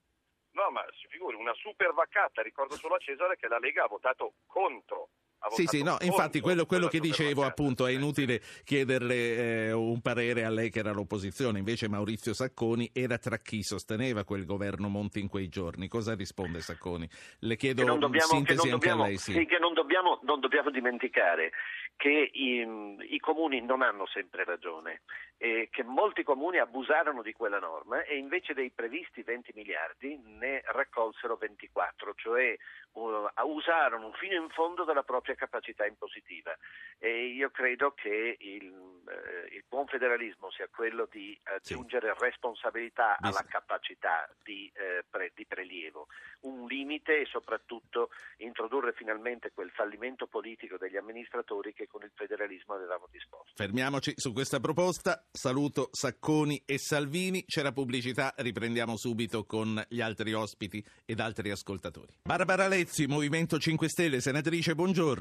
No, 0.53 0.71
ma 0.71 0.83
si 0.93 1.07
figuri, 1.09 1.37
una 1.37 1.54
super 1.65 1.95
vaccata, 1.95 2.43
ricordo 2.43 2.77
solo 2.77 2.97
a 2.97 2.99
Cesare 2.99 3.37
che 3.37 3.49
la 3.49 3.59
Lega 3.59 3.85
ha 3.85 3.89
votato 3.89 4.35
contro. 4.45 5.09
Sì, 5.51 5.67
sì, 5.67 5.83
no, 5.83 5.97
infatti 6.01 6.41
quello, 6.41 6.67
quello 6.67 6.89
che 6.89 7.01
dicevo 7.01 7.45
appunto 7.45 7.87
è 7.87 7.93
inutile 7.93 8.41
chiederle 8.65 9.67
eh, 9.67 9.73
un 9.73 10.01
parere 10.01 10.45
a 10.45 10.51
lei 10.51 10.71
che 10.71 10.79
era 10.79 10.93
l'opposizione, 10.93 11.59
invece 11.59 11.89
Maurizio 11.89 12.33
Sacconi 12.33 12.91
era 12.93 13.19
tra 13.19 13.37
chi 13.37 13.63
sosteneva 13.63 14.25
quel 14.25 14.45
governo 14.45 14.89
Monti 14.89 15.21
in 15.21 15.29
quei 15.29 15.49
giorni. 15.49 15.89
Cosa 15.89 16.15
risponde 16.15 16.61
Sacconi? 16.61 17.09
Le 17.41 17.57
chiedo 17.57 17.85
dobbiamo, 17.85 18.27
sintesi 18.27 18.59
anche 18.59 18.71
dobbiamo, 18.71 19.03
a 19.03 19.07
lei, 19.07 19.17
sì. 19.19 19.33
sì, 19.33 19.47
che 19.47 19.59
non 19.59 19.75
dobbiamo, 19.75 20.21
non 20.23 20.41
dobbiamo 20.41 20.71
dimenticare 20.71 21.53
che 21.97 22.31
i, 22.33 22.67
i 23.15 23.19
comuni 23.19 23.61
non 23.61 23.83
hanno 23.83 24.07
sempre 24.07 24.45
ragione 24.45 25.03
e 25.37 25.69
che 25.71 25.83
molti 25.83 26.23
comuni 26.23 26.59
abusarono 26.59 27.23
di 27.23 27.33
quella 27.33 27.59
norma 27.59 28.03
e 28.03 28.17
invece 28.17 28.55
dei 28.55 28.71
previsti 28.71 29.23
20 29.23 29.53
miliardi 29.55 30.21
ne 30.25 30.63
raccolsero 30.67 31.37
24, 31.37 32.15
cioè 32.17 32.57
uh, 32.93 33.29
usarono 33.45 34.13
fino 34.13 34.35
in 34.35 34.49
fondo 34.51 34.85
della 34.85 35.03
propria 35.03 35.34
capacità 35.35 35.87
impositiva 35.87 36.57
e 36.99 37.27
io 37.27 37.51
credo 37.51 37.93
che 37.93 38.37
il, 38.39 38.73
eh, 39.09 39.55
il 39.55 39.65
buon 39.69 39.87
federalismo 39.87 40.51
sia 40.51 40.69
quello 40.69 41.09
di 41.11 41.39
aggiungere 41.45 42.15
responsabilità 42.19 43.17
Bis- 43.19 43.31
alla 43.31 43.45
capacità 43.49 44.29
di, 44.43 44.71
eh, 44.75 45.05
pre- 45.09 45.33
di 45.35 45.45
prelievo, 45.47 46.09
un 46.41 46.67
limite 46.67 47.21
e 47.21 47.27
soprattutto 47.27 48.11
introdurre 48.39 48.93
finalmente 48.93 49.51
quel 49.53 49.71
fallimento 49.71 50.27
politico 50.27 50.77
degli 50.77 50.97
amministratori 50.97 51.73
che 51.75 51.87
con 51.87 52.03
il 52.03 52.13
federalismo 52.15 52.75
avevamo 52.75 53.09
disposto. 53.11 53.53
Fermiamoci 53.55 54.15
su 54.17 54.33
questa 54.33 54.61
proposta. 54.61 55.25
Saluto 55.31 55.89
Sacconi 55.93 56.63
e 56.67 56.79
Salvini. 56.79 57.45
C'è 57.45 57.63
la 57.63 57.73
pubblicità, 57.73 58.35
riprendiamo 58.37 58.97
subito 58.97 59.45
con 59.45 59.83
gli 59.89 60.01
altri 60.01 60.33
ospiti 60.33 60.85
ed 61.05 61.21
altri 61.21 61.51
ascoltatori. 61.51 62.15
Barbara 62.23 62.69
Lezzi, 62.69 63.07
Movimento 63.07 63.59
5 63.59 63.89
Stelle, 63.89 64.21
senatrice, 64.21 64.75
buongiorno. 64.75 65.14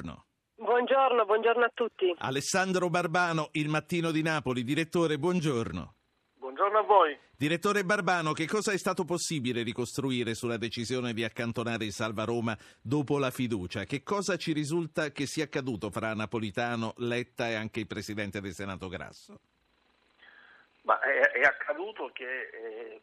Buongiorno, 0.55 1.25
buongiorno 1.25 1.65
a 1.65 1.71
tutti. 1.73 2.13
Alessandro 2.17 2.89
Barbano, 2.89 3.49
Il 3.51 3.69
Mattino 3.69 4.11
di 4.11 4.21
Napoli, 4.21 4.63
direttore, 4.63 5.17
buongiorno. 5.17 5.95
Buongiorno 6.35 6.77
a 6.77 6.81
voi. 6.81 7.17
Direttore 7.35 7.83
Barbano, 7.83 8.31
che 8.31 8.47
cosa 8.47 8.71
è 8.71 8.77
stato 8.77 9.03
possibile 9.03 9.63
ricostruire 9.63 10.33
sulla 10.33 10.57
decisione 10.57 11.13
di 11.13 11.23
accantonare 11.23 11.83
il 11.83 11.91
Salva 11.91 12.23
Roma 12.23 12.57
dopo 12.81 13.19
la 13.19 13.31
fiducia? 13.31 13.83
Che 13.83 14.01
cosa 14.03 14.37
ci 14.37 14.53
risulta 14.53 15.11
che 15.11 15.25
sia 15.25 15.43
accaduto 15.43 15.89
fra 15.89 16.13
Napolitano, 16.13 16.93
Letta 16.97 17.49
e 17.49 17.55
anche 17.55 17.81
il 17.81 17.87
Presidente 17.87 18.39
del 18.39 18.53
Senato 18.53 18.87
Grasso? 18.87 19.39
Ma 20.83 20.99
è, 21.01 21.31
è 21.31 21.41
accaduto 21.41 22.11
che 22.13 22.49
eh, 22.53 23.01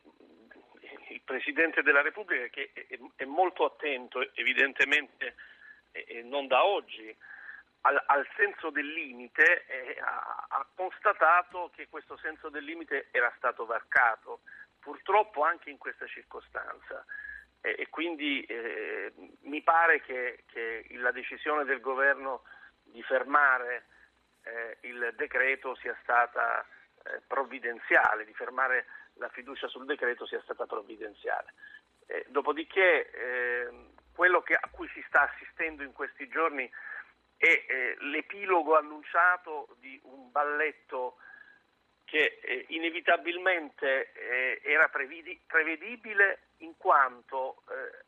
il 1.11 1.21
Presidente 1.25 1.83
della 1.83 2.03
Repubblica, 2.03 2.47
che 2.49 2.73
è, 2.73 2.99
è 3.17 3.25
molto 3.25 3.65
attento, 3.65 4.21
evidentemente 4.35 5.35
e 5.93 6.23
non 6.23 6.47
da 6.47 6.65
oggi, 6.65 7.17
al, 7.83 8.03
al 8.07 8.27
senso 8.37 8.71
del 8.71 8.87
limite, 8.87 9.65
eh, 9.67 9.99
ha, 10.01 10.47
ha 10.49 10.67
constatato 10.75 11.71
che 11.75 11.89
questo 11.89 12.17
senso 12.19 12.49
del 12.49 12.65
limite 12.65 13.09
era 13.11 13.33
stato 13.37 13.65
varcato, 13.65 14.41
purtroppo 14.79 15.43
anche 15.43 15.71
in 15.71 15.79
questa 15.79 16.07
circostanza. 16.07 17.05
E, 17.61 17.77
e 17.79 17.89
quindi 17.89 18.43
eh, 18.45 19.13
mi 19.43 19.63
pare 19.63 20.01
che, 20.01 20.45
che 20.47 20.87
la 20.93 21.11
decisione 21.11 21.65
del 21.65 21.81
governo 21.81 22.43
di 22.83 23.03
fermare 23.03 23.85
eh, 24.43 24.79
il 24.83 25.13
decreto 25.17 25.75
sia 25.77 25.97
stata 26.03 26.65
eh, 27.05 27.21
provvidenziale, 27.27 28.25
di 28.25 28.35
fermare 28.35 28.87
la 29.15 29.29
fiducia 29.29 29.69
sul 29.69 29.85
decreto 29.85 30.27
sia 30.27 30.41
stata 30.43 30.67
provvidenziale. 30.67 31.53
Eh, 32.07 32.25
dopodiché 32.29 33.11
eh, 33.11 33.69
quello 34.21 34.43
che- 34.43 34.53
a 34.53 34.69
cui 34.71 34.87
si 34.89 35.03
sta 35.09 35.23
assistendo 35.23 35.83
in 35.83 35.93
questi 35.93 36.29
giorni 36.29 36.71
è 37.39 37.47
eh, 37.47 37.97
l'epilogo 38.01 38.77
annunciato 38.77 39.75
di 39.79 39.99
un 40.03 40.31
balletto 40.31 41.17
che 42.05 42.39
eh, 42.43 42.67
inevitabilmente 42.69 44.13
eh, 44.13 44.61
era 44.63 44.89
previdi- 44.89 45.41
prevedibile 45.47 46.49
in 46.59 46.77
quanto 46.77 47.63
eh, 47.71 48.05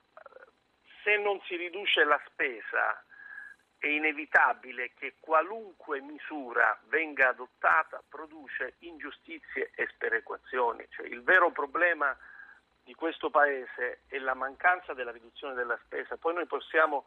se 1.03 1.17
non 1.17 1.41
si 1.47 1.57
riduce 1.57 2.05
la 2.05 2.21
spesa 2.27 3.03
è 3.79 3.87
inevitabile 3.87 4.93
che 4.93 5.15
qualunque 5.19 6.03
misura 6.03 6.79
venga 6.89 7.29
adottata 7.29 8.03
produce 8.07 8.75
ingiustizie 8.81 9.71
e 9.75 9.87
sperequazioni. 9.87 10.87
Cioè, 10.91 11.07
il 11.07 11.23
vero 11.23 11.51
problema 11.53 12.15
di 12.85 12.95
questo 12.95 13.31
Paese 13.31 14.01
è 14.07 14.19
la 14.19 14.35
mancanza 14.35 14.93
della 14.95 15.13
riduzione 15.13 15.55
della 15.55 15.79
spesa. 15.85 16.17
Poi 16.17 16.35
noi 16.35 16.47
possiamo 16.47 17.07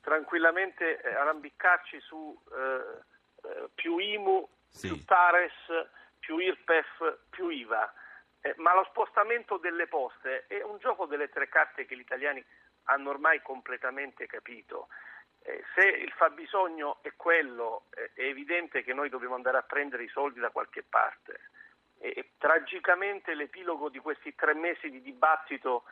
tranquillamente 0.00 1.00
eh, 1.00 1.14
arrampiccarci 1.14 2.00
su 2.00 2.38
eh, 2.52 3.48
eh, 3.48 3.68
più 3.74 3.98
IMU, 3.98 4.48
Sì. 4.68 4.88
più 4.88 5.04
TARES, 5.04 5.88
più 6.18 6.38
IRPEF, 6.38 7.18
più 7.30 7.48
IVA. 7.48 7.92
Eh, 8.40 8.54
ma 8.58 8.74
lo 8.74 8.84
spostamento 8.84 9.56
delle 9.56 9.86
poste 9.86 10.46
è 10.46 10.62
un 10.62 10.78
gioco 10.78 11.06
delle 11.06 11.28
tre 11.28 11.48
carte 11.48 11.86
che 11.86 11.96
gli 11.96 12.00
italiani 12.00 12.44
hanno 12.84 13.10
ormai 13.10 13.40
completamente 13.42 14.26
capito. 14.26 14.88
Eh, 15.40 15.64
se 15.74 15.86
il 15.86 16.12
fabbisogno 16.12 16.98
è 17.02 17.12
quello, 17.16 17.86
eh, 17.94 18.10
è 18.14 18.22
evidente 18.22 18.82
che 18.82 18.92
noi 18.92 19.08
dobbiamo 19.08 19.34
andare 19.34 19.58
a 19.58 19.62
prendere 19.62 20.04
i 20.04 20.08
soldi 20.08 20.40
da 20.40 20.50
qualche 20.50 20.82
parte. 20.82 21.50
E, 21.98 22.12
e 22.16 22.30
tragicamente 22.38 23.34
l'epilogo 23.34 23.88
di 23.88 23.98
questi 23.98 24.34
tre 24.34 24.54
mesi 24.54 24.90
di 24.90 25.00
dibattito 25.00 25.84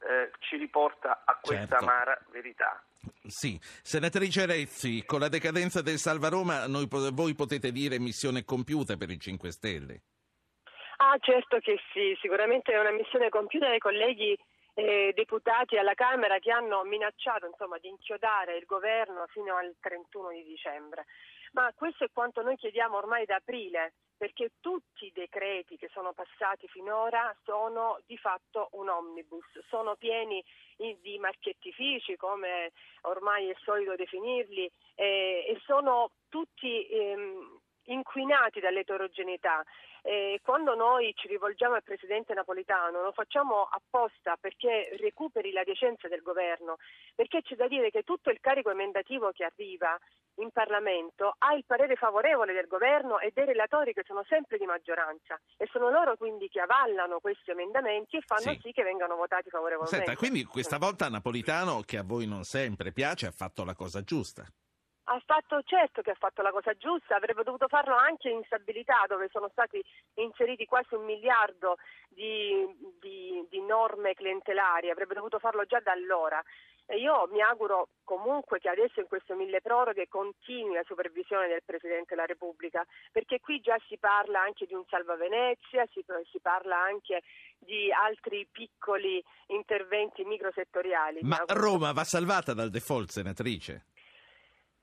eh, 0.00 0.30
ci 0.40 0.56
riporta 0.56 1.22
a 1.24 1.38
questa 1.40 1.78
Certo. 1.78 1.84
amara 1.84 2.18
verità. 2.30 2.82
Sì, 3.26 3.58
senatrice 3.60 4.46
Rezzi, 4.46 5.04
con 5.04 5.20
la 5.20 5.28
decadenza 5.28 5.80
del 5.80 5.98
Salva 5.98 6.28
Roma 6.28 6.66
noi 6.66 6.86
voi 7.12 7.34
potete 7.34 7.72
dire 7.72 7.98
missione 7.98 8.44
compiuta 8.44 8.96
per 8.96 9.10
i 9.10 9.18
5 9.18 9.50
Stelle. 9.50 10.02
Ah, 10.98 11.16
certo 11.20 11.58
che 11.58 11.78
sì, 11.92 12.16
sicuramente 12.20 12.72
è 12.72 12.78
una 12.80 12.90
missione 12.90 13.28
compiuta 13.28 13.66
dai 13.66 13.78
colleghi 13.78 14.36
eh, 14.74 15.12
deputati 15.14 15.76
alla 15.76 15.94
Camera 15.94 16.38
che 16.38 16.50
hanno 16.50 16.84
minacciato 16.84 17.46
insomma, 17.46 17.78
di 17.78 17.88
inchiodare 17.88 18.56
il 18.56 18.64
governo 18.66 19.26
fino 19.28 19.56
al 19.56 19.74
31 19.80 20.30
di 20.30 20.44
dicembre. 20.44 21.06
Ma 21.52 21.72
questo 21.74 22.04
è 22.04 22.10
quanto 22.12 22.42
noi 22.42 22.56
chiediamo 22.56 22.96
ormai 22.96 23.24
da 23.24 23.36
aprile, 23.36 23.94
perché 24.16 24.52
tutti 24.60 25.06
i 25.06 25.12
decreti 25.12 25.76
che 25.76 25.88
sono 25.92 26.12
passati 26.12 26.66
finora 26.68 27.34
sono 27.44 28.00
di 28.06 28.16
fatto 28.16 28.68
un 28.72 28.88
omnibus, 28.88 29.44
sono 29.68 29.96
pieni 29.96 30.42
di 30.76 31.18
marchettifici, 31.18 32.16
come 32.16 32.72
ormai 33.02 33.48
è 33.48 33.56
solito 33.64 33.94
definirli, 33.94 34.70
eh, 34.94 35.44
e 35.48 35.60
sono 35.64 36.10
tutti 36.28 36.86
ehm, 36.86 37.60
inquinati 37.84 38.60
dall'eterogeneità. 38.60 39.62
Eh, 40.06 40.38
quando 40.40 40.76
noi 40.76 41.12
ci 41.16 41.26
rivolgiamo 41.26 41.74
al 41.74 41.82
Presidente 41.82 42.32
Napolitano 42.32 43.02
lo 43.02 43.10
facciamo 43.10 43.64
apposta 43.68 44.36
perché 44.40 44.94
recuperi 45.00 45.50
la 45.50 45.64
decenza 45.64 46.06
del 46.06 46.22
governo, 46.22 46.76
perché 47.12 47.42
c'è 47.42 47.56
da 47.56 47.66
dire 47.66 47.90
che 47.90 48.04
tutto 48.04 48.30
il 48.30 48.38
carico 48.40 48.70
emendativo 48.70 49.32
che 49.32 49.42
arriva 49.42 49.98
in 50.36 50.50
Parlamento 50.52 51.34
ha 51.38 51.54
il 51.54 51.64
parere 51.66 51.96
favorevole 51.96 52.52
del 52.52 52.68
governo 52.68 53.18
e 53.18 53.32
dei 53.34 53.46
relatori 53.46 53.92
che 53.92 54.04
sono 54.06 54.22
sempre 54.28 54.58
di 54.58 54.64
maggioranza 54.64 55.40
e 55.56 55.66
sono 55.72 55.90
loro 55.90 56.16
quindi 56.16 56.48
che 56.48 56.60
avallano 56.60 57.18
questi 57.18 57.50
emendamenti 57.50 58.16
e 58.16 58.22
fanno 58.24 58.52
Sì. 58.52 58.60
sì, 58.62 58.72
che 58.72 58.84
vengano 58.84 59.16
votati 59.16 59.50
favorevolmente. 59.50 60.04
Senta, 60.04 60.16
quindi 60.16 60.44
questa 60.44 60.78
volta 60.78 61.08
Napolitano, 61.08 61.80
che 61.80 61.98
a 61.98 62.04
voi 62.04 62.28
non 62.28 62.44
sempre 62.44 62.92
piace, 62.92 63.26
ha 63.26 63.32
fatto 63.32 63.64
la 63.64 63.74
cosa 63.74 64.02
giusta. 64.02 64.46
Ha 65.08 65.22
fatto, 65.24 65.62
certo 65.62 66.02
che 66.02 66.10
ha 66.10 66.16
fatto 66.18 66.42
la 66.42 66.50
cosa 66.50 66.74
giusta, 66.74 67.14
avrebbe 67.14 67.44
dovuto 67.44 67.68
farlo 67.68 67.94
anche 67.94 68.28
in 68.28 68.42
stabilità 68.44 69.04
dove 69.06 69.28
sono 69.30 69.48
stati 69.52 69.80
inseriti 70.14 70.64
quasi 70.64 70.94
un 70.94 71.04
miliardo 71.04 71.76
di, 72.08 72.66
di, 73.00 73.46
di 73.48 73.60
norme 73.60 74.14
clientelari, 74.14 74.90
avrebbe 74.90 75.14
dovuto 75.14 75.38
farlo 75.38 75.64
già 75.64 75.78
da 75.78 75.92
allora. 75.92 76.42
E 76.88 76.98
io 76.98 77.28
mi 77.32 77.40
auguro 77.40 77.88
comunque 78.04 78.58
che 78.58 78.68
adesso 78.68 79.00
in 79.00 79.06
questo 79.06 79.34
mille 79.34 79.60
proroghe 79.60 80.08
continui 80.08 80.74
la 80.74 80.84
supervisione 80.84 81.48
del 81.48 81.62
Presidente 81.64 82.14
della 82.14 82.26
Repubblica, 82.26 82.84
perché 83.10 83.40
qui 83.40 83.60
già 83.60 83.76
si 83.88 83.98
parla 83.98 84.40
anche 84.40 84.66
di 84.66 84.74
un 84.74 84.84
salva 84.88 85.16
Venezia, 85.16 85.86
si, 85.92 86.04
si 86.30 86.40
parla 86.40 86.80
anche 86.80 87.22
di 87.58 87.92
altri 87.92 88.46
piccoli 88.50 89.22
interventi 89.48 90.24
microsettoriali. 90.24 91.20
Ma 91.22 91.42
Roma 91.46 91.92
va 91.92 92.04
salvata 92.04 92.54
dal 92.54 92.70
default, 92.70 93.10
senatrice? 93.10 93.86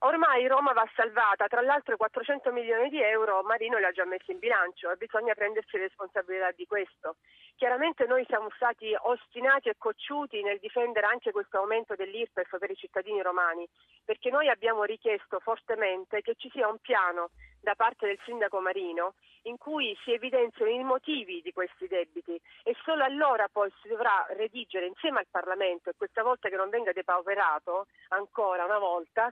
Ormai 0.05 0.45
Roma 0.47 0.73
va 0.73 0.85
salvata, 0.95 1.47
tra 1.47 1.61
l'altro 1.61 1.95
400 1.95 2.51
milioni 2.51 2.89
di 2.89 3.01
euro 3.01 3.41
Marino 3.43 3.77
li 3.77 3.85
ha 3.85 3.91
già 3.91 4.03
messi 4.03 4.31
in 4.31 4.39
bilancio 4.39 4.91
e 4.91 4.97
bisogna 4.97 5.33
prendersi 5.33 5.77
responsabilità 5.77 6.51
di 6.51 6.65
questo. 6.65 7.15
Chiaramente 7.55 8.05
noi 8.05 8.25
siamo 8.27 8.49
stati 8.57 8.93
ostinati 8.93 9.69
e 9.69 9.75
cocciuti 9.77 10.43
nel 10.43 10.59
difendere 10.59 11.05
anche 11.05 11.31
questo 11.31 11.59
aumento 11.59 11.95
dell'IRPEF 11.95 12.57
per 12.57 12.69
i 12.69 12.75
cittadini 12.75 13.21
romani, 13.21 13.65
perché 14.03 14.29
noi 14.29 14.49
abbiamo 14.49 14.83
richiesto 14.83 15.39
fortemente 15.39 16.21
che 16.21 16.35
ci 16.35 16.49
sia 16.51 16.67
un 16.67 16.79
piano 16.79 17.29
da 17.61 17.75
parte 17.75 18.05
del 18.05 18.19
sindaco 18.25 18.59
Marino 18.59 19.13
in 19.43 19.57
cui 19.57 19.97
si 20.03 20.11
evidenziano 20.11 20.69
i 20.69 20.83
motivi 20.83 21.41
di 21.41 21.53
questi 21.53 21.87
debiti 21.87 22.37
e 22.63 22.75
solo 22.83 23.05
allora 23.05 23.47
poi 23.49 23.71
si 23.81 23.87
dovrà 23.87 24.25
redigere 24.31 24.85
insieme 24.85 25.19
al 25.19 25.27
Parlamento 25.31 25.89
e 25.89 25.95
questa 25.95 26.23
volta 26.23 26.49
che 26.49 26.57
non 26.57 26.69
venga 26.69 26.91
depauperato 26.91 27.87
ancora 28.09 28.65
una 28.65 28.79
volta 28.79 29.31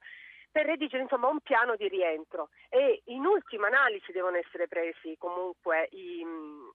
per 0.51 0.65
redigere 0.65 1.03
insomma, 1.03 1.27
un 1.27 1.39
piano 1.39 1.75
di 1.75 1.87
rientro 1.87 2.49
e 2.69 3.01
in 3.05 3.25
ultima 3.25 3.67
analisi 3.67 4.11
devono 4.11 4.37
essere 4.37 4.67
presi 4.67 5.15
comunque 5.17 5.87
i, 5.91 6.23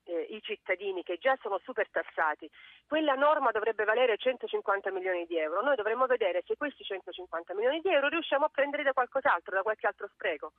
eh, 0.05 0.27
i, 0.31 0.41
cittadini 0.43 1.03
che 1.03 1.19
già 1.19 1.37
sono 1.43 1.59
super 1.63 1.89
tassati. 1.91 2.51
Quella 2.87 3.15
norma 3.15 3.51
dovrebbe 3.51 3.85
valere 3.85 4.17
150 4.17 4.91
milioni 4.91 5.27
di 5.27 5.37
euro, 5.37 5.63
noi 5.63 5.77
dovremmo 5.77 6.07
vedere 6.07 6.43
se 6.47 6.57
questi 6.57 6.85
150 6.85 7.55
milioni 7.55 7.81
di 7.81 7.91
euro 7.91 8.09
riusciamo 8.09 8.47
a 8.47 8.51
prendere 8.51 8.83
da 8.83 8.93
qualcos'altro, 8.93 9.55
da 9.55 9.63
qualche 9.63 9.87
altro 9.87 10.09
spreco. 10.09 10.53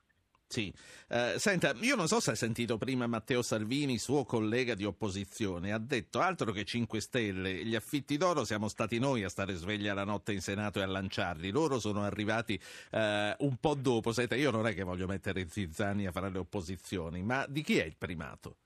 Sì, 0.50 0.72
eh, 1.08 1.34
senta, 1.36 1.74
io 1.80 1.94
non 1.94 2.08
so 2.08 2.20
se 2.20 2.30
hai 2.30 2.36
sentito 2.36 2.78
prima 2.78 3.06
Matteo 3.06 3.42
Salvini, 3.42 3.98
suo 3.98 4.24
collega 4.24 4.74
di 4.74 4.86
opposizione, 4.86 5.72
ha 5.72 5.78
detto 5.78 6.20
altro 6.20 6.52
che 6.52 6.64
5 6.64 7.02
Stelle, 7.02 7.66
gli 7.66 7.74
affitti 7.74 8.16
d'oro 8.16 8.46
siamo 8.46 8.68
stati 8.68 8.98
noi 8.98 9.24
a 9.24 9.28
stare 9.28 9.54
svegli 9.54 9.88
alla 9.88 10.04
notte 10.04 10.32
in 10.32 10.40
Senato 10.40 10.78
e 10.78 10.84
a 10.84 10.86
lanciarli, 10.86 11.50
loro 11.50 11.78
sono 11.78 12.02
arrivati 12.02 12.58
eh, 12.92 13.36
un 13.40 13.56
po' 13.60 13.74
dopo, 13.74 14.10
senta, 14.12 14.36
io 14.36 14.50
non 14.50 14.66
è 14.66 14.72
che 14.72 14.84
voglio 14.84 15.06
mettere 15.06 15.46
Zizzani 15.46 16.06
a 16.06 16.12
fare 16.12 16.30
le 16.30 16.38
opposizioni, 16.38 17.22
ma 17.22 17.44
di 17.46 17.62
chi 17.62 17.76
è 17.76 17.84
il 17.84 17.96
primato? 17.98 18.56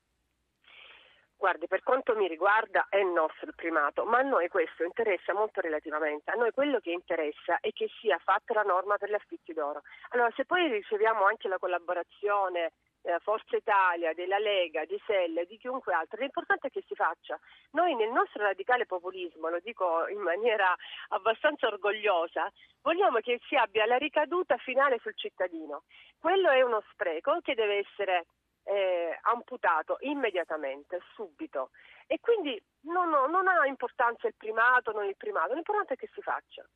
Guardi, 1.43 1.67
per 1.67 1.83
quanto 1.83 2.15
mi 2.15 2.29
riguarda 2.29 2.87
è 2.89 3.03
nostro 3.03 3.49
il 3.49 3.57
primato, 3.57 4.05
ma 4.05 4.19
a 4.19 4.23
noi 4.23 4.47
questo 4.47 4.85
interessa 4.85 5.35
molto 5.35 5.61
relativamente. 5.61 6.31
A 6.31 6.35
noi 6.35 6.53
quello 6.53 6.79
che 6.79 6.93
interessa 6.93 7.59
è 7.59 7.73
che 7.73 7.91
sia 8.01 8.17
fatta 8.19 8.55
la 8.55 8.63
norma 8.63 8.97
per 8.97 9.11
gli 9.11 9.15
affitti 9.15 9.53
d'oro. 9.53 9.83
Allora, 10.11 10.31
se 10.37 10.45
poi 10.45 10.69
riceviamo 10.69 11.25
anche 11.25 11.49
la 11.49 11.59
collaborazione 11.59 12.71
eh, 13.03 13.19
Forza 13.23 13.57
Italia, 13.57 14.15
della 14.15 14.39
Lega, 14.39 14.85
di 14.85 14.97
Selle, 15.05 15.45
di 15.47 15.59
chiunque 15.59 15.93
altro, 15.93 16.21
l'importante 16.21 16.69
è 16.69 16.71
che 16.71 16.85
si 16.87 16.95
faccia. 16.95 17.37
Noi 17.73 17.97
nel 17.97 18.13
nostro 18.13 18.45
radicale 18.45 18.87
populismo, 18.87 19.49
lo 19.49 19.59
dico 19.59 20.07
in 20.07 20.21
maniera 20.21 20.73
abbastanza 21.09 21.67
orgogliosa, 21.67 22.53
vogliamo 22.83 23.19
che 23.19 23.41
si 23.49 23.57
abbia 23.57 23.85
la 23.85 23.97
ricaduta 23.97 24.57
finale 24.59 25.01
sul 25.03 25.17
cittadino. 25.17 25.83
Quello 26.21 26.51
è 26.51 26.63
uno 26.63 26.85
spreco 26.93 27.41
che 27.43 27.57
deve 27.57 27.79
essere 27.79 28.27
eh, 28.65 29.19
amputato 29.23 29.99
immediatamente, 30.01 31.01
subito. 31.15 31.71
E 32.07 32.19
quindi 32.21 32.61
non, 32.83 33.09
non, 33.09 33.47
ha 33.49 33.67
importanza 33.67 34.27
il 34.27 34.35
primato, 34.37 34.93
non 34.93 35.05
il 35.05 35.17
primato, 35.17 35.55
l'importante 35.55 35.95
è 35.95 35.97
che 35.97 36.11
si 36.13 36.21
faccia. 36.21 36.67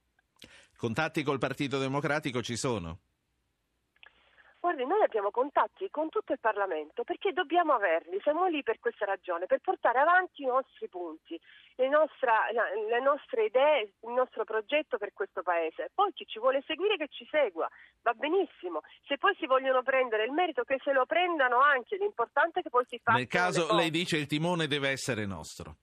Contatti 0.77 1.23
col 1.23 1.39
Partito 1.39 1.79
Democratico 1.79 2.43
ci 2.43 2.57
sono? 2.57 2.99
Guardi, 4.67 4.85
noi 4.85 5.01
abbiamo 5.01 5.31
contatti 5.31 5.89
con 5.93 6.09
tutto 6.09 6.33
il 6.33 6.41
Parlamento 6.41 7.05
perché 7.05 7.33
dobbiamo 7.33 7.73
averli, 7.73 8.19
siamo 8.23 8.49
lì 8.49 8.65
per 8.65 8.81
questa 8.81 9.05
ragione, 9.05 9.47
per 9.47 9.61
portare 9.61 10.01
avanti 10.01 10.43
i 10.43 10.47
nostri 10.47 10.89
punti, 10.89 11.41
le, 11.77 11.89
nostra, 11.89 12.51
le 12.51 13.01
nostre 13.01 13.45
idee, 13.45 13.93
il 14.01 14.11
nostro 14.11 14.43
progetto 14.43 14.99
per 14.99 15.13
questo 15.13 15.43
Paese. 15.43 15.93
Poi 15.95 16.13
chi 16.15 16.27
ci 16.27 16.41
vuole 16.41 16.65
seguire 16.67 16.97
che 16.97 17.07
ci 17.07 17.25
segua, 17.31 17.71
va 18.03 18.13
benissimo. 18.15 18.83
Se 19.07 19.19
poi 19.19 19.37
si 19.39 19.47
vogliono 19.47 19.85
prendere 19.85 20.25
il 20.25 20.33
merito, 20.33 20.65
che 20.65 20.81
se 20.83 20.91
lo 20.91 21.07
prendano 21.07 21.61
anche, 21.61 21.95
l'importante 21.95 22.59
è 22.59 22.63
che 22.65 22.71
poi 22.71 22.87
si 22.89 22.99
faccia. 22.99 23.19
Nel 23.19 23.29
caso 23.29 23.73
lei 23.73 23.91
dice 23.91 24.17
il 24.17 24.27
timone 24.27 24.67
deve 24.67 24.89
essere 24.89 25.27
nostro. 25.27 25.77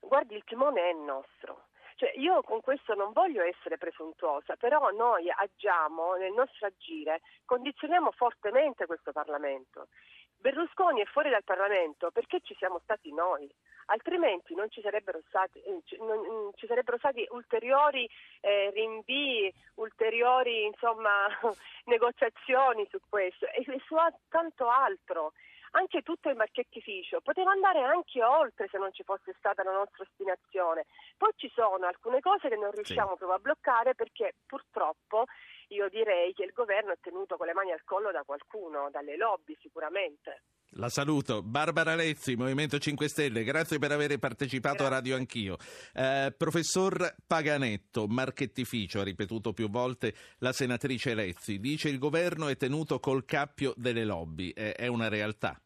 Guardi, 0.00 0.34
il 0.34 0.44
timone 0.44 0.88
è 0.88 0.94
nostro 0.94 1.67
cioè, 1.98 2.12
io 2.14 2.42
con 2.42 2.60
questo 2.60 2.94
non 2.94 3.12
voglio 3.12 3.42
essere 3.42 3.76
presuntuosa, 3.76 4.54
però 4.54 4.90
noi 4.92 5.28
agiamo 5.28 6.14
nel 6.14 6.32
nostro 6.32 6.68
agire, 6.68 7.22
condizioniamo 7.44 8.12
fortemente 8.12 8.86
questo 8.86 9.10
Parlamento. 9.10 9.88
Berlusconi 10.36 11.00
è 11.00 11.04
fuori 11.06 11.28
dal 11.28 11.42
Parlamento 11.42 12.12
perché 12.12 12.38
ci 12.42 12.54
siamo 12.54 12.78
stati 12.84 13.12
noi, 13.12 13.52
altrimenti 13.86 14.54
non 14.54 14.70
ci 14.70 14.80
sarebbero 14.80 15.20
stati, 15.26 15.60
eh, 15.60 15.82
non, 15.98 16.20
mm, 16.20 16.48
ci 16.54 16.66
sarebbero 16.68 16.98
stati 16.98 17.26
ulteriori 17.30 18.08
eh, 18.42 18.70
rinvii, 18.70 19.52
ulteriori 19.74 20.66
insomma, 20.66 21.26
negoziazioni 21.86 22.86
su 22.88 23.00
questo 23.08 23.46
e 23.46 23.64
su 23.84 23.96
tanto 24.28 24.68
altro 24.68 25.32
anche 25.78 26.02
tutto 26.02 26.28
il 26.28 26.36
marchettificio 26.36 27.20
poteva 27.20 27.52
andare 27.52 27.82
anche 27.82 28.22
oltre 28.22 28.66
se 28.70 28.78
non 28.78 28.92
ci 28.92 29.04
fosse 29.04 29.34
stata 29.38 29.62
la 29.62 29.72
nostra 29.72 30.02
ostinazione. 30.02 30.86
Poi 31.16 31.30
ci 31.36 31.50
sono 31.54 31.86
alcune 31.86 32.20
cose 32.20 32.48
che 32.48 32.56
non 32.56 32.70
riusciamo 32.72 33.12
sì. 33.12 33.16
proprio 33.16 33.38
a 33.38 33.40
bloccare 33.40 33.94
perché 33.94 34.34
purtroppo 34.44 35.26
io 35.68 35.88
direi 35.88 36.32
che 36.32 36.44
il 36.44 36.52
governo 36.52 36.92
è 36.92 36.98
tenuto 37.00 37.36
con 37.36 37.46
le 37.46 37.54
mani 37.54 37.72
al 37.72 37.84
collo 37.84 38.10
da 38.10 38.22
qualcuno, 38.24 38.88
dalle 38.90 39.16
lobby 39.16 39.56
sicuramente. 39.60 40.42
La 40.72 40.88
saluto. 40.90 41.42
Barbara 41.42 41.94
Lezzi, 41.94 42.36
Movimento 42.36 42.78
5 42.78 43.08
Stelle, 43.08 43.42
grazie 43.42 43.78
per 43.78 43.92
aver 43.92 44.18
partecipato 44.18 44.76
grazie. 44.76 44.94
a 44.94 44.98
Radio 44.98 45.16
Anch'io. 45.16 45.56
Eh, 45.94 46.34
professor 46.36 47.14
Paganetto, 47.26 48.06
marchettificio, 48.06 49.00
ha 49.00 49.04
ripetuto 49.04 49.52
più 49.52 49.70
volte 49.70 50.14
la 50.38 50.52
senatrice 50.52 51.14
Lezzi, 51.14 51.58
dice 51.58 51.88
il 51.88 51.98
governo 51.98 52.48
è 52.48 52.56
tenuto 52.56 53.00
col 53.00 53.24
cappio 53.24 53.72
delle 53.76 54.04
lobby, 54.04 54.52
è, 54.52 54.74
è 54.74 54.86
una 54.88 55.08
realtà? 55.08 55.58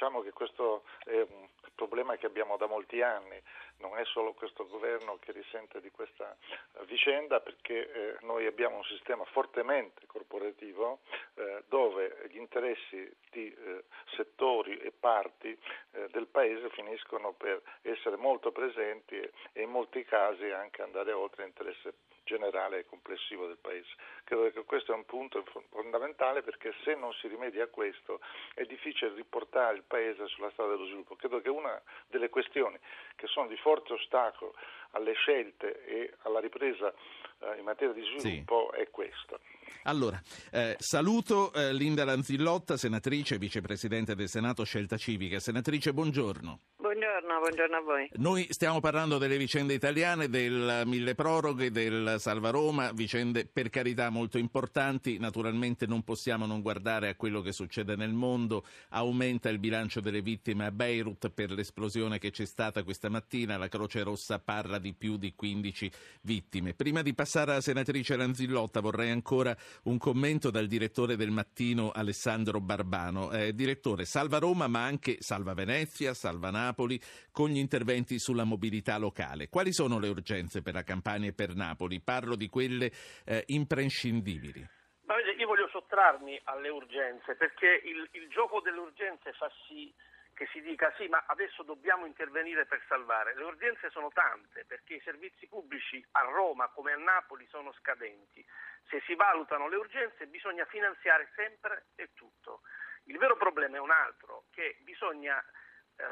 Diciamo 0.00 0.22
che 0.22 0.32
questo 0.32 0.84
è 1.04 1.20
un 1.20 1.46
problema 1.74 2.16
che 2.16 2.24
abbiamo 2.24 2.56
da 2.56 2.66
molti 2.66 3.02
anni, 3.02 3.38
non 3.80 3.98
è 3.98 4.04
solo 4.06 4.32
questo 4.32 4.66
governo 4.66 5.18
che 5.18 5.30
risente 5.30 5.78
di 5.82 5.90
questa 5.90 6.34
vicenda 6.86 7.40
perché 7.40 7.92
eh, 7.92 8.16
noi 8.22 8.46
abbiamo 8.46 8.76
un 8.76 8.84
sistema 8.84 9.26
fortemente 9.26 10.06
corporativo 10.06 11.00
eh, 11.34 11.64
dove 11.68 12.30
gli 12.30 12.38
interessi 12.38 13.14
di 13.30 13.52
eh, 13.52 13.84
settori 14.16 14.78
e 14.78 14.90
parti 14.90 15.54
del 16.12 16.28
Paese 16.28 16.70
finiscono 16.70 17.32
per 17.32 17.60
essere 17.82 18.16
molto 18.16 18.52
presenti 18.52 19.16
e, 19.16 19.32
e 19.52 19.62
in 19.64 19.68
molti 19.70 20.02
casi 20.04 20.48
anche 20.48 20.80
andare 20.80 21.12
oltre 21.12 21.44
l'interesse 21.44 21.92
generale 22.30 22.78
e 22.78 22.86
complessivo 22.86 23.48
del 23.48 23.58
Paese. 23.60 23.90
Credo 24.22 24.50
che 24.52 24.62
questo 24.64 24.92
è 24.92 24.94
un 24.94 25.04
punto 25.04 25.44
fondamentale 25.70 26.42
perché 26.42 26.72
se 26.84 26.94
non 26.94 27.12
si 27.14 27.26
rimedia 27.26 27.64
a 27.64 27.66
questo 27.66 28.20
è 28.54 28.64
difficile 28.64 29.12
riportare 29.14 29.76
il 29.76 29.82
Paese 29.82 30.28
sulla 30.28 30.50
strada 30.50 30.70
dello 30.70 30.86
sviluppo. 30.86 31.16
Credo 31.16 31.40
che 31.40 31.48
una 31.48 31.80
delle 32.06 32.28
questioni 32.28 32.78
che 33.16 33.26
sono 33.26 33.48
di 33.48 33.56
forte 33.56 33.94
ostacolo 33.94 34.54
alle 34.92 35.12
scelte 35.14 35.84
e 35.84 36.14
alla 36.22 36.38
ripresa 36.38 36.92
eh, 37.40 37.58
in 37.58 37.64
materia 37.64 37.92
di 37.92 38.02
sviluppo 38.02 38.70
sì. 38.72 38.80
è 38.80 38.90
questo. 38.90 39.40
Allora, 39.84 40.20
eh, 40.50 40.76
saluto 40.78 41.52
eh, 41.52 41.72
Linda 41.72 42.04
Lanzillotta, 42.04 42.76
senatrice 42.76 43.38
vicepresidente 43.38 44.14
del 44.14 44.28
Senato 44.28 44.64
Scelta 44.64 44.96
Civica. 44.96 45.40
Senatrice, 45.40 45.92
buongiorno. 45.92 46.60
Buongiorno, 46.76 47.38
buongiorno 47.38 47.76
a 47.76 47.80
voi. 47.80 48.08
Noi 48.14 48.46
stiamo 48.50 48.80
parlando 48.80 49.18
delle 49.18 49.36
vicende 49.36 49.74
italiane, 49.74 50.28
del 50.28 50.82
mille 50.86 51.14
proroghe, 51.14 51.70
del 51.70 52.16
Salva 52.18 52.50
Roma, 52.50 52.90
vicende 52.92 53.46
per 53.46 53.70
carità 53.70 54.10
molto 54.10 54.38
importanti. 54.38 55.18
Naturalmente 55.18 55.86
non 55.86 56.02
possiamo 56.02 56.46
non 56.46 56.62
guardare 56.62 57.08
a 57.08 57.14
quello 57.14 57.42
che 57.42 57.52
succede 57.52 57.96
nel 57.96 58.12
mondo. 58.12 58.64
Aumenta 58.90 59.48
il 59.50 59.58
bilancio 59.58 60.00
delle 60.00 60.20
vittime 60.20 60.66
a 60.66 60.72
Beirut 60.72 61.30
per 61.30 61.50
l'esplosione 61.50 62.18
che 62.18 62.30
c'è 62.30 62.44
stata 62.44 62.82
questa 62.82 63.08
mattina. 63.08 63.56
La 63.56 63.68
Croce 63.68 64.02
Rossa 64.02 64.38
parla 64.38 64.78
di 64.78 64.92
più 64.92 65.16
di 65.16 65.34
15 65.34 65.90
vittime. 66.22 66.74
Prima 66.74 67.02
di 67.02 67.14
passare 67.14 67.52
alla 67.52 67.60
senatrice 67.60 68.16
Lanzillotta 68.16 68.80
vorrei 68.80 69.10
ancora 69.10 69.56
un 69.84 69.98
commento 69.98 70.50
dal 70.50 70.66
direttore 70.66 71.16
del 71.16 71.30
Mattino 71.30 71.90
Alessandro 71.90 72.60
Barbano. 72.60 73.30
Eh, 73.32 73.54
direttore, 73.54 74.04
salva 74.04 74.38
Roma 74.38 74.66
ma 74.66 74.84
anche 74.84 75.16
salva 75.20 75.54
Venezia, 75.54 76.14
salva 76.14 76.50
Napoli, 76.50 77.00
con 77.30 77.48
gli 77.48 77.58
interventi 77.58 78.18
sulla 78.18 78.44
mobilità 78.44 78.98
locale. 78.98 79.48
Quali 79.48 79.72
sono 79.72 79.98
le 79.98 80.08
urgenze 80.08 80.62
per 80.62 80.74
la 80.74 80.82
Campania 80.82 81.30
e 81.30 81.32
per 81.32 81.54
Napoli? 81.54 82.00
Parlo 82.00 82.36
di 82.36 82.48
quelle 82.48 82.90
eh, 83.24 83.44
imprescindibili. 83.48 84.66
Ma 85.06 85.14
io 85.36 85.46
voglio 85.46 85.68
sottrarmi 85.72 86.40
alle 86.44 86.68
urgenze 86.68 87.34
perché 87.34 87.82
il, 87.84 88.08
il 88.12 88.28
gioco 88.28 88.60
delle 88.60 88.78
urgenze 88.78 89.32
fa 89.32 89.50
sì 89.66 89.92
che 90.40 90.48
si 90.52 90.62
dica 90.62 90.90
sì, 90.96 91.06
ma 91.06 91.22
adesso 91.26 91.62
dobbiamo 91.62 92.06
intervenire 92.06 92.64
per 92.64 92.82
salvare. 92.88 93.34
Le 93.34 93.44
urgenze 93.44 93.90
sono 93.90 94.08
tante 94.08 94.64
perché 94.64 94.94
i 94.94 95.00
servizi 95.04 95.46
pubblici 95.46 96.02
a 96.12 96.22
Roma 96.22 96.68
come 96.68 96.92
a 96.92 96.96
Napoli 96.96 97.46
sono 97.48 97.72
scadenti. 97.72 98.42
Se 98.88 99.02
si 99.04 99.14
valutano 99.14 99.68
le 99.68 99.76
urgenze 99.76 100.26
bisogna 100.28 100.64
finanziare 100.64 101.28
sempre 101.34 101.88
e 101.94 102.14
tutto. 102.14 102.62
Il 103.04 103.18
vero 103.18 103.36
problema 103.36 103.76
è 103.76 103.80
un 103.80 103.90
altro, 103.90 104.44
che 104.50 104.78
bisogna 104.80 105.44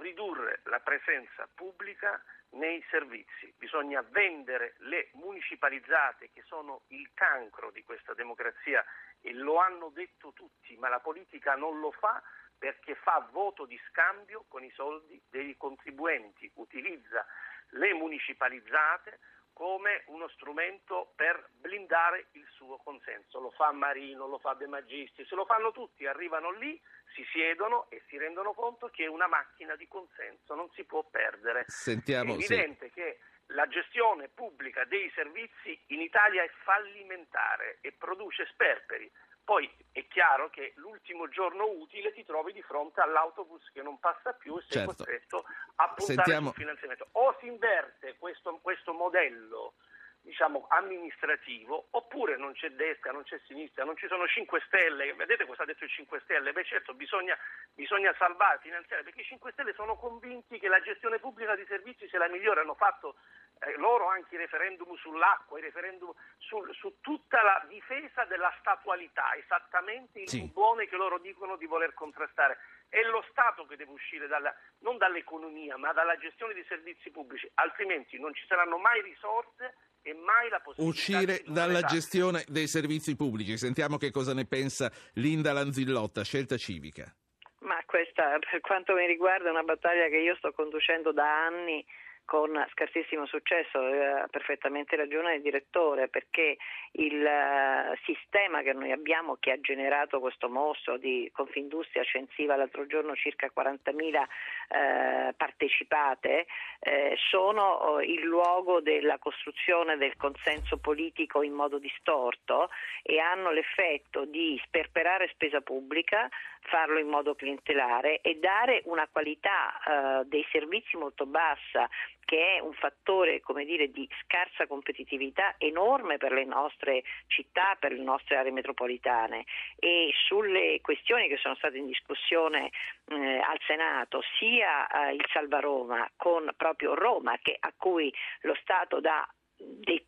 ridurre 0.01 0.61
la 0.65 0.81
presenza 0.81 1.49
pubblica 1.55 2.23
nei 2.51 2.85
servizi, 2.91 3.55
bisogna 3.57 4.03
vendere 4.11 4.75
le 4.81 5.09
municipalizzate 5.15 6.29
che 6.35 6.43
sono 6.43 6.83
il 6.89 7.11
cancro 7.15 7.71
di 7.71 7.83
questa 7.83 8.13
democrazia 8.13 8.85
e 9.23 9.33
lo 9.33 9.57
hanno 9.57 9.89
detto 9.89 10.35
tutti, 10.35 10.77
ma 10.77 10.91
la 10.91 11.01
politica 11.01 11.55
non 11.55 11.81
lo 11.81 11.93
fa 11.93 12.23
perché 12.59 12.95
fa 12.97 13.27
voto 13.31 13.65
di 13.65 13.81
scambio 13.89 14.45
con 14.49 14.65
i 14.65 14.71
soldi 14.73 15.23
dei 15.31 15.57
contribuenti, 15.57 16.51
utilizza 16.55 17.25
le 17.71 17.95
municipalizzate 17.95 19.21
come 19.59 20.05
uno 20.07 20.29
strumento 20.29 21.13
per 21.17 21.51
blindare 21.55 22.29
il 22.33 22.47
suo 22.53 22.77
consenso. 22.77 23.41
Lo 23.41 23.51
fa 23.51 23.73
Marino, 23.73 24.29
lo 24.29 24.39
fa 24.39 24.55
De 24.55 24.69
Magistri, 24.69 25.27
se 25.27 25.35
lo 25.35 25.45
fanno 25.47 25.73
tutti, 25.73 26.07
arrivano 26.07 26.53
lì, 26.53 26.81
si 27.13 27.25
siedono 27.33 27.91
e 27.91 28.03
si 28.07 28.17
rendono 28.17 28.53
conto 28.53 28.87
che 28.87 29.09
una 29.09 29.27
macchina 29.27 29.75
di 29.75 29.89
consenso 29.89 30.55
non 30.55 30.71
si 30.75 30.85
può 30.85 31.03
perdere. 31.03 31.65
Sentiamo, 31.67 32.33
è 32.33 32.35
evidente 32.37 32.87
sì. 32.87 32.93
che 32.93 33.19
la 33.53 33.67
gestione 33.67 34.29
pubblica 34.29 34.85
dei 34.85 35.11
servizi 35.15 35.77
in 35.89 36.03
Italia 36.03 36.45
è 36.45 36.51
fallimentare 36.63 37.79
e 37.81 37.91
produce 37.91 38.47
sperperi. 38.53 39.11
Poi 39.49 39.67
è 39.93 40.07
chiaro 40.09 40.51
che 40.51 40.75
l'ultimo 40.77 41.27
giorno 41.31 41.71
utile 41.71 42.13
ti 42.13 42.23
trovi 42.23 42.53
di 42.53 42.61
fronte 42.61 43.01
all'autobus 43.01 43.71
che 43.73 43.81
non 43.81 43.99
passa 43.99 44.35
più 44.35 44.59
e 44.59 44.61
sei 44.61 44.85
certo. 44.85 44.93
costretto 44.93 45.45
a 45.77 45.89
puntare 45.89 46.03
Sentiamo... 46.05 46.49
sul 46.49 46.57
finanziamento. 46.57 47.09
O 47.13 47.35
si 47.41 47.47
inverte 47.47 48.17
questo, 48.19 48.59
questo 48.61 48.93
modello 48.93 49.73
diciamo, 50.21 50.67
amministrativo, 50.69 51.87
oppure 51.93 52.37
non 52.37 52.53
c'è 52.53 52.69
destra, 52.73 53.13
non 53.13 53.23
c'è 53.23 53.41
sinistra, 53.47 53.85
non 53.85 53.97
ci 53.97 54.07
sono 54.09 54.27
5 54.27 54.63
Stelle. 54.67 55.15
Vedete 55.15 55.47
cosa 55.47 55.63
ha 55.63 55.65
detto 55.65 55.85
il 55.85 55.91
5 55.91 56.21
Stelle? 56.25 56.53
Beh 56.53 56.65
certo, 56.65 56.93
bisogna, 56.93 57.35
bisogna 57.73 58.15
salvare, 58.19 58.59
finanziare, 58.61 59.03
perché 59.03 59.23
i 59.23 59.25
5 59.25 59.53
Stelle 59.53 59.73
sono 59.73 59.97
convinti 59.97 60.59
che 60.59 60.69
la 60.69 60.83
gestione 60.83 61.19
pubblica 61.21 61.57
di 61.57 61.65
servizi 61.67 62.07
sia 62.09 62.19
la 62.19 62.29
migliore, 62.29 62.61
hanno 62.61 62.75
fatto 62.75 63.17
eh, 63.61 63.77
loro 63.77 64.07
anche 64.09 64.35
i 64.35 64.39
referendum 64.39 64.95
sull'acqua, 64.97 65.59
i 65.59 65.63
referendum 65.63 66.13
sul, 66.39 66.73
su 66.75 66.97
tutta 67.01 67.43
la 67.43 67.65
difesa 67.69 68.25
della 68.25 68.53
statualità, 68.61 69.35
esattamente 69.37 70.21
il 70.21 70.29
Sì. 70.29 70.51
buone 70.53 70.87
che 70.89 70.97
loro 70.97 71.19
dicono 71.19 71.57
di 71.57 71.67
voler 71.67 71.95
contrastare. 71.95 72.59
È 72.89 73.01
lo 73.03 73.25
Stato 73.31 73.67
che 73.67 73.77
deve 73.77 73.93
uscire 73.93 74.27
dalla- 74.27 74.55
non 74.81 74.97
dall'economia, 74.97 75.77
ma 75.77 75.93
dalla 75.93 76.17
gestione 76.17 76.55
dei 76.55 76.65
servizi 76.65 77.11
pubblici, 77.11 77.51
altrimenti 77.55 78.19
non 78.19 78.35
ci 78.35 78.45
saranno 78.47 78.79
mai 78.79 79.03
risorse 79.03 79.75
e 80.03 80.15
mai 80.15 80.49
la 80.49 80.61
possibilità 80.61 80.97
Uscire 80.97 81.43
di 81.45 81.53
dalla 81.53 81.83
gestione 81.83 82.45
dei 82.49 82.67
servizi 82.67 83.15
pubblici. 83.17 83.59
Sentiamo 83.59 83.97
che 83.99 84.11
cosa 84.11 84.33
ne 84.33 84.47
pensa 84.47 84.91
Linda 85.15 85.53
Lanzillotta, 85.53 86.23
scelta 86.23 86.57
civica. 86.57 87.13
Ma 87.61 87.83
questa, 87.85 88.39
per 88.39 88.61
quanto 88.61 88.95
mi 88.95 89.07
riguarda, 89.07 89.49
è 89.49 89.51
una 89.51 89.65
battaglia 89.65 90.09
che 90.09 90.17
io 90.19 90.37
sto 90.37 90.53
conducendo 90.53 91.13
da 91.13 91.47
anni 91.47 91.85
con 92.29 92.63
scarsissimo 92.73 93.25
successo, 93.25 93.79
ha 93.79 94.29
perfettamente 94.31 94.97
ragione 94.97 95.37
il 95.37 95.41
direttore, 95.41 96.09
perché 96.09 96.59
il 96.93 97.25
eh, 97.25 97.99
sistema 98.05 98.61
che 98.61 98.75
noi 98.75 98.93
abbiamo 98.93 99.39
che 99.41 99.53
ha 99.53 99.61
generato 99.61 100.21
questo 100.21 100.51
mostro 100.51 100.99
di 100.99 101.31
Confindustria 101.33 102.05
censiva 102.05 102.55
l'altro 102.55 102.85
giorno 102.85 103.15
circa 103.15 103.51
40.000 103.51 104.27
eh, 104.69 105.35
partecipate, 105.35 106.47
eh, 106.81 107.15
sono 107.31 107.99
il 108.03 108.21
luogo 108.21 108.83
della 108.83 109.17
costruzione 109.17 109.97
del 109.97 110.15
consenso 110.19 110.77
politico 110.77 111.43
in 111.43 111.55
modo 111.55 111.79
distorto 111.79 112.69
e 113.03 113.21
hanno 113.21 113.53
l'effetto 113.53 114.27
di 114.27 114.61
sperperare 114.67 115.31
spesa 115.33 115.63
pubblica, 115.63 116.29
farlo 116.69 116.99
in 116.99 117.09
modo 117.09 117.35
clientelare 117.35 118.21
e 118.21 118.37
dare 118.37 118.83
una 118.85 119.09
qualità 119.11 120.21
eh, 120.21 120.25
dei 120.27 120.47
servizi 120.51 120.97
molto 120.97 121.27
bassa 121.27 121.89
che 122.29 122.57
è 122.57 122.61
un 122.61 122.75
fattore 122.75 123.41
come 123.41 123.65
dire, 123.65 123.91
di 123.91 124.07
scarsa 124.23 124.67
competitività 124.67 125.55
enorme 125.57 126.19
per 126.19 126.33
le 126.33 126.45
nostre 126.45 127.03
città, 127.27 127.75
per 127.81 127.93
le 127.93 128.03
nostre 128.03 128.37
aree 128.37 128.53
metropolitane. 128.53 129.45
E 129.79 130.13
sulle 130.27 130.79
questioni 130.83 131.27
che 131.29 131.39
sono 131.39 131.55
state 131.55 131.79
in 131.79 131.87
discussione 131.87 132.69
eh, 133.07 133.39
al 133.39 133.59
Senato, 133.67 134.21
sia 134.39 134.87
eh, 134.89 135.15
il 135.15 135.25
Salva 135.33 135.61
Roma 135.61 136.07
con 136.17 136.53
proprio 136.55 136.95
Roma 136.95 137.39
che, 137.41 137.57
a 137.59 137.73
cui 137.75 138.13
lo 138.43 138.55
Stato 138.61 139.01
dà 139.01 139.27
dei- 139.57 140.07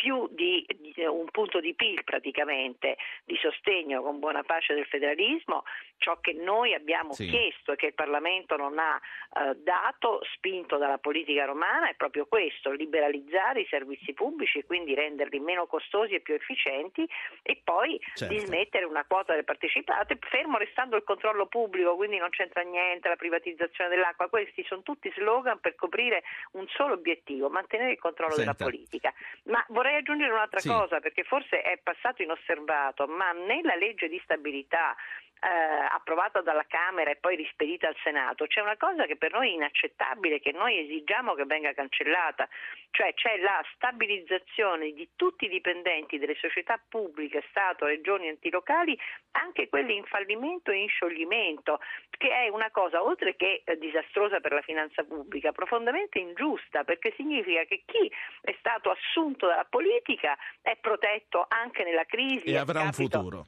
più 0.00 0.26
di, 0.30 0.64
di 0.78 1.04
un 1.04 1.26
punto 1.30 1.60
di 1.60 1.74
PIL 1.74 2.04
praticamente 2.04 2.96
di 3.24 3.36
sostegno 3.36 4.00
con 4.00 4.18
buona 4.18 4.42
pace 4.42 4.72
del 4.72 4.86
federalismo, 4.86 5.64
ciò 5.98 6.18
che 6.20 6.32
noi 6.32 6.72
abbiamo 6.72 7.12
Sì. 7.12 7.26
chiesto 7.28 7.72
e 7.72 7.76
che 7.76 7.86
il 7.86 7.94
Parlamento 7.94 8.56
non 8.56 8.78
ha 8.78 8.98
eh, 9.36 9.56
dato, 9.56 10.22
spinto 10.32 10.78
dalla 10.78 10.96
politica 10.96 11.44
romana, 11.44 11.90
è 11.90 11.94
proprio 11.96 12.24
questo, 12.24 12.70
liberalizzare 12.70 13.60
i 13.60 13.66
servizi 13.68 14.14
pubblici 14.14 14.60
e 14.60 14.64
quindi 14.64 14.94
renderli 14.94 15.38
meno 15.38 15.66
costosi 15.66 16.14
e 16.14 16.20
più 16.20 16.32
efficienti 16.32 17.06
e 17.42 17.60
poi 17.62 18.00
Certo. 18.14 18.32
dismettere 18.32 18.86
una 18.86 19.04
quota 19.04 19.32
delle 19.32 19.44
partecipate, 19.44 20.16
fermo 20.18 20.56
restando 20.56 20.96
il 20.96 21.04
controllo 21.04 21.44
pubblico, 21.46 21.94
quindi 21.96 22.16
non 22.16 22.30
c'entra 22.30 22.62
niente 22.62 23.06
la 23.08 23.16
privatizzazione 23.16 23.90
dell'acqua, 23.90 24.28
questi 24.30 24.64
sono 24.64 24.80
tutti 24.80 25.12
slogan 25.14 25.60
per 25.60 25.74
coprire 25.74 26.22
un 26.52 26.66
solo 26.68 26.94
obiettivo, 26.94 27.50
mantenere 27.50 27.92
il 27.92 27.98
controllo 27.98 28.34
della 28.36 28.54
Senta. 28.56 28.64
politica. 28.64 29.12
Ma 29.44 29.62
vorrei 29.68 29.88
aggiungere 29.96 30.32
un'altra 30.32 30.60
Sì. 30.60 30.68
cosa, 30.68 31.00
perché 31.00 31.22
forse 31.24 31.62
è 31.62 31.78
passato 31.82 32.22
inosservato, 32.22 33.06
ma 33.06 33.32
nella 33.32 33.74
legge 33.74 34.08
di 34.08 34.20
stabilità 34.24 34.96
eh, 35.40 35.86
approvata 35.90 36.42
dalla 36.42 36.66
Camera 36.68 37.10
e 37.10 37.16
poi 37.16 37.36
rispedita 37.36 37.88
al 37.88 37.96
Senato, 38.02 38.46
c'è 38.46 38.60
una 38.60 38.76
cosa 38.76 39.06
che 39.06 39.16
per 39.16 39.32
noi 39.32 39.50
è 39.50 39.54
inaccettabile, 39.54 40.38
che 40.38 40.52
noi 40.52 40.78
esigiamo 40.78 41.34
che 41.34 41.44
venga 41.46 41.72
cancellata, 41.72 42.48
cioè 42.90 43.14
c'è 43.14 43.38
la 43.38 43.62
stabilizzazione 43.74 44.92
di 44.92 45.08
tutti 45.16 45.46
i 45.46 45.48
dipendenti 45.48 46.18
delle 46.18 46.36
società 46.36 46.78
pubbliche, 46.88 47.44
Stato, 47.48 47.86
regioni, 47.86 48.28
enti 48.28 48.50
locali, 48.50 48.98
anche 49.32 49.68
quelli 49.68 49.96
in 49.96 50.04
fallimento 50.04 50.70
e 50.70 50.82
in 50.82 50.88
scioglimento, 50.88 51.80
che 52.10 52.28
è 52.28 52.48
una 52.48 52.70
cosa 52.70 53.02
oltre 53.02 53.34
che 53.36 53.62
eh, 53.64 53.78
disastrosa 53.78 54.40
per 54.40 54.52
la 54.52 54.62
finanza 54.62 55.04
pubblica, 55.04 55.52
profondamente 55.52 56.18
ingiusta, 56.18 56.84
perché 56.84 57.14
significa 57.16 57.64
che 57.64 57.82
chi 57.86 58.12
è 58.42 58.54
stato 58.58 58.90
assunto 58.90 59.46
dalla 59.46 59.66
politica 59.68 60.36
è 60.60 60.76
protetto 60.76 61.46
anche 61.48 61.82
nella 61.84 62.04
crisi 62.04 62.44
E 62.44 62.56
avrà 62.56 62.82
un 62.82 62.92
futuro. 62.92 63.46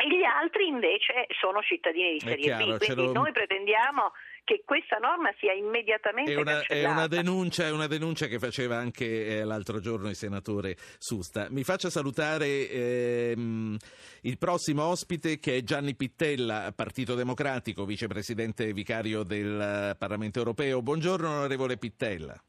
E 0.00 0.08
gli 0.08 0.24
altri 0.24 0.66
invece 0.66 1.26
sono 1.38 1.60
cittadini 1.60 2.12
di 2.12 2.20
serie 2.20 2.42
chiaro, 2.42 2.76
B. 2.76 2.78
Quindi 2.78 3.04
lo- 3.04 3.12
noi 3.12 3.32
pretendiamo 3.32 4.12
che 4.44 4.62
questa 4.64 4.96
norma 4.96 5.30
sia 5.38 5.52
immediatamente 5.52 6.32
È 6.32 6.36
una, 6.36 6.62
è 6.62 6.84
una 6.86 7.06
denuncia, 7.06 7.66
è 7.66 7.70
una 7.70 7.86
denuncia 7.86 8.26
che 8.26 8.38
faceva 8.38 8.76
anche 8.76 9.26
eh, 9.26 9.44
l'altro 9.44 9.78
giorno 9.78 10.08
il 10.08 10.16
senatore 10.16 10.76
Susta. 10.98 11.48
Mi 11.50 11.64
faccia 11.64 11.90
salutare 11.90 12.68
ehm, 12.70 13.76
il 14.22 14.38
prossimo 14.38 14.84
ospite 14.84 15.38
che 15.38 15.58
è 15.58 15.62
Gianni 15.62 15.94
Pittella, 15.94 16.72
Partito 16.74 17.14
Democratico, 17.14 17.84
vicepresidente 17.84 18.72
vicario 18.72 19.22
del 19.22 19.94
Parlamento 19.98 20.38
europeo. 20.38 20.80
Buongiorno 20.80 21.28
onorevole 21.28 21.76
Pittella. 21.76 22.42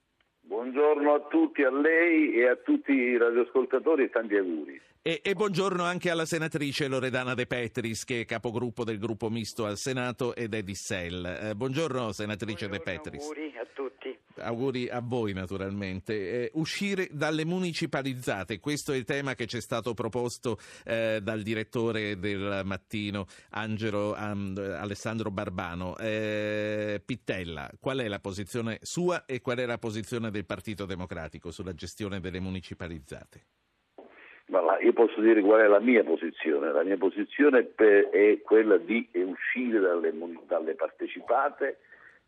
Buongiorno 0.71 1.13
a 1.13 1.19
tutti, 1.27 1.63
a 1.63 1.69
lei 1.69 2.31
e 2.31 2.47
a 2.47 2.55
tutti 2.55 2.93
i 2.93 3.17
radioascoltatori 3.17 4.05
e 4.05 4.09
tanti 4.09 4.37
auguri. 4.37 4.81
E, 5.01 5.19
e 5.21 5.33
buongiorno 5.33 5.83
anche 5.83 6.09
alla 6.09 6.23
senatrice 6.23 6.87
Loredana 6.87 7.33
De 7.33 7.45
Petris, 7.45 8.05
che 8.05 8.21
è 8.21 8.25
capogruppo 8.25 8.85
del 8.85 8.97
gruppo 8.97 9.29
misto 9.29 9.65
al 9.65 9.75
Senato 9.75 10.33
ed 10.33 10.53
è 10.53 10.63
di 10.63 10.73
SEL. 10.73 11.25
Eh, 11.25 11.55
buongiorno 11.55 12.13
senatrice 12.13 12.69
De 12.69 12.79
Petris. 12.79 13.21
Auguri 13.21 13.53
a 13.57 13.67
tutti. 13.73 14.17
Auguri 14.41 14.89
a 14.89 15.01
voi 15.03 15.33
naturalmente. 15.33 16.13
Eh, 16.13 16.51
uscire 16.53 17.07
dalle 17.11 17.45
municipalizzate, 17.45 18.59
questo 18.59 18.91
è 18.91 18.95
il 18.95 19.05
tema 19.05 19.35
che 19.35 19.47
ci 19.47 19.57
è 19.57 19.61
stato 19.61 19.93
proposto 19.93 20.57
eh, 20.85 21.19
dal 21.21 21.41
direttore 21.41 22.19
del 22.19 22.61
mattino 22.65 23.25
Angelo 23.51 24.13
Am- 24.13 24.55
Alessandro 24.57 25.31
Barbano. 25.31 25.97
Eh, 25.97 27.01
Pittella, 27.05 27.69
qual 27.79 27.99
è 27.99 28.07
la 28.07 28.19
posizione 28.19 28.79
sua 28.81 29.25
e 29.25 29.41
qual 29.41 29.57
è 29.57 29.65
la 29.65 29.77
posizione 29.77 30.31
del 30.31 30.45
Partito 30.45 30.85
Democratico 30.85 31.51
sulla 31.51 31.73
gestione 31.73 32.19
delle 32.19 32.39
municipalizzate? 32.39 33.45
Io 34.81 34.93
posso 34.93 35.21
dire 35.21 35.41
qual 35.41 35.61
è 35.61 35.67
la 35.67 35.79
mia 35.79 36.03
posizione. 36.03 36.71
La 36.71 36.83
mia 36.83 36.97
posizione 36.97 37.71
è 37.75 38.41
quella 38.43 38.77
di 38.77 39.07
uscire 39.13 39.79
dalle, 39.79 40.11
dalle 40.47 40.73
partecipate 40.73 41.77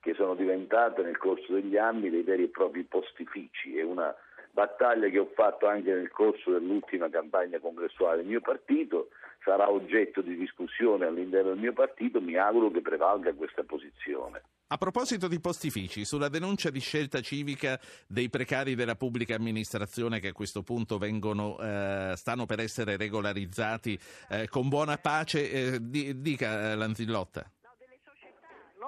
che 0.04 0.14
sono 0.16 0.36
diventate 0.36 1.01
nel 1.01 1.18
corso 1.18 1.54
degli 1.54 1.78
anni 1.78 2.10
dei 2.10 2.24
veri 2.24 2.43
e 2.43 2.47
propri 2.49 2.84
postifici. 2.84 3.78
È 3.78 3.84
una 3.84 4.14
battaglia 4.51 5.08
che 5.08 5.18
ho 5.18 5.32
fatto 5.34 5.66
anche 5.66 5.93
nel 5.93 6.12
corso 6.12 6.51
dell'ultima 6.51 7.10
campagna 7.10 7.58
congressuale 7.60 8.18
del 8.18 8.26
mio 8.26 8.41
partito, 8.41 9.08
sarà 9.41 9.72
oggetto 9.72 10.22
di 10.22 10.36
discussione 10.36 11.06
all'interno 11.06 11.51
del 11.51 11.60
mio 11.60 11.72
partito, 11.72 12.20
mi 12.20 12.36
auguro 12.36 12.70
che 12.70 12.82
prevalga 12.82 13.34
questa 13.34 13.64
posizione. 13.64 14.41
A 14.68 14.78
proposito 14.78 15.30
di 15.30 15.39
postifici, 15.39 16.04
sulla 16.04 16.28
denuncia 16.28 16.70
di 16.70 16.82
scelta 16.82 17.22
civica 17.22 17.80
dei 18.06 18.30
precari 18.30 18.76
della 18.76 18.95
pubblica 18.95 19.36
amministrazione 19.36 20.20
che 20.20 20.30
a 20.30 20.34
questo 20.34 20.64
punto 20.64 20.97
vengono, 20.97 21.58
eh, 21.62 22.14
stanno 22.18 22.45
per 22.45 22.60
essere 22.60 22.97
regolarizzati 22.97 23.97
eh, 24.30 24.49
con 24.49 24.68
buona 24.68 24.97
pace, 24.97 25.49
eh, 25.49 25.78
dica 25.80 26.72
eh, 26.72 26.76
Lanzillotta 26.76 27.53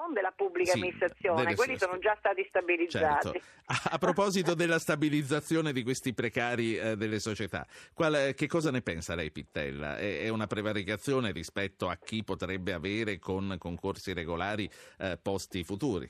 non 0.06 0.12
della 0.14 0.32
pubblica 0.34 0.72
sì, 0.72 0.78
amministrazione, 0.78 1.42
delle... 1.42 1.56
quelli 1.56 1.78
sono 1.78 1.98
già 1.98 2.14
stati 2.18 2.44
stabilizzati. 2.48 3.30
Certo. 3.30 3.46
A, 3.66 3.90
a, 3.92 3.98
proposito 3.98 4.54
della 4.54 4.78
stabilizzazione 4.78 5.72
di 5.72 5.82
questi 5.82 6.14
precari 6.14 6.78
eh, 6.78 6.96
delle 6.96 7.18
società, 7.18 7.66
qual, 7.92 8.32
che 8.34 8.46
cosa 8.46 8.70
ne 8.70 8.82
pensa 8.82 9.14
lei 9.14 9.30
Pittella? 9.30 9.98
È, 9.98 10.22
è, 10.22 10.28
una 10.28 10.46
prevaricazione 10.46 11.32
rispetto 11.32 11.88
a 11.88 11.96
chi 11.96 12.22
potrebbe 12.22 12.72
avere 12.72 13.18
con 13.18 13.56
concorsi 13.58 14.12
regolari 14.12 14.70
eh, 14.98 15.18
posti 15.20 15.64
futuri? 15.64 16.08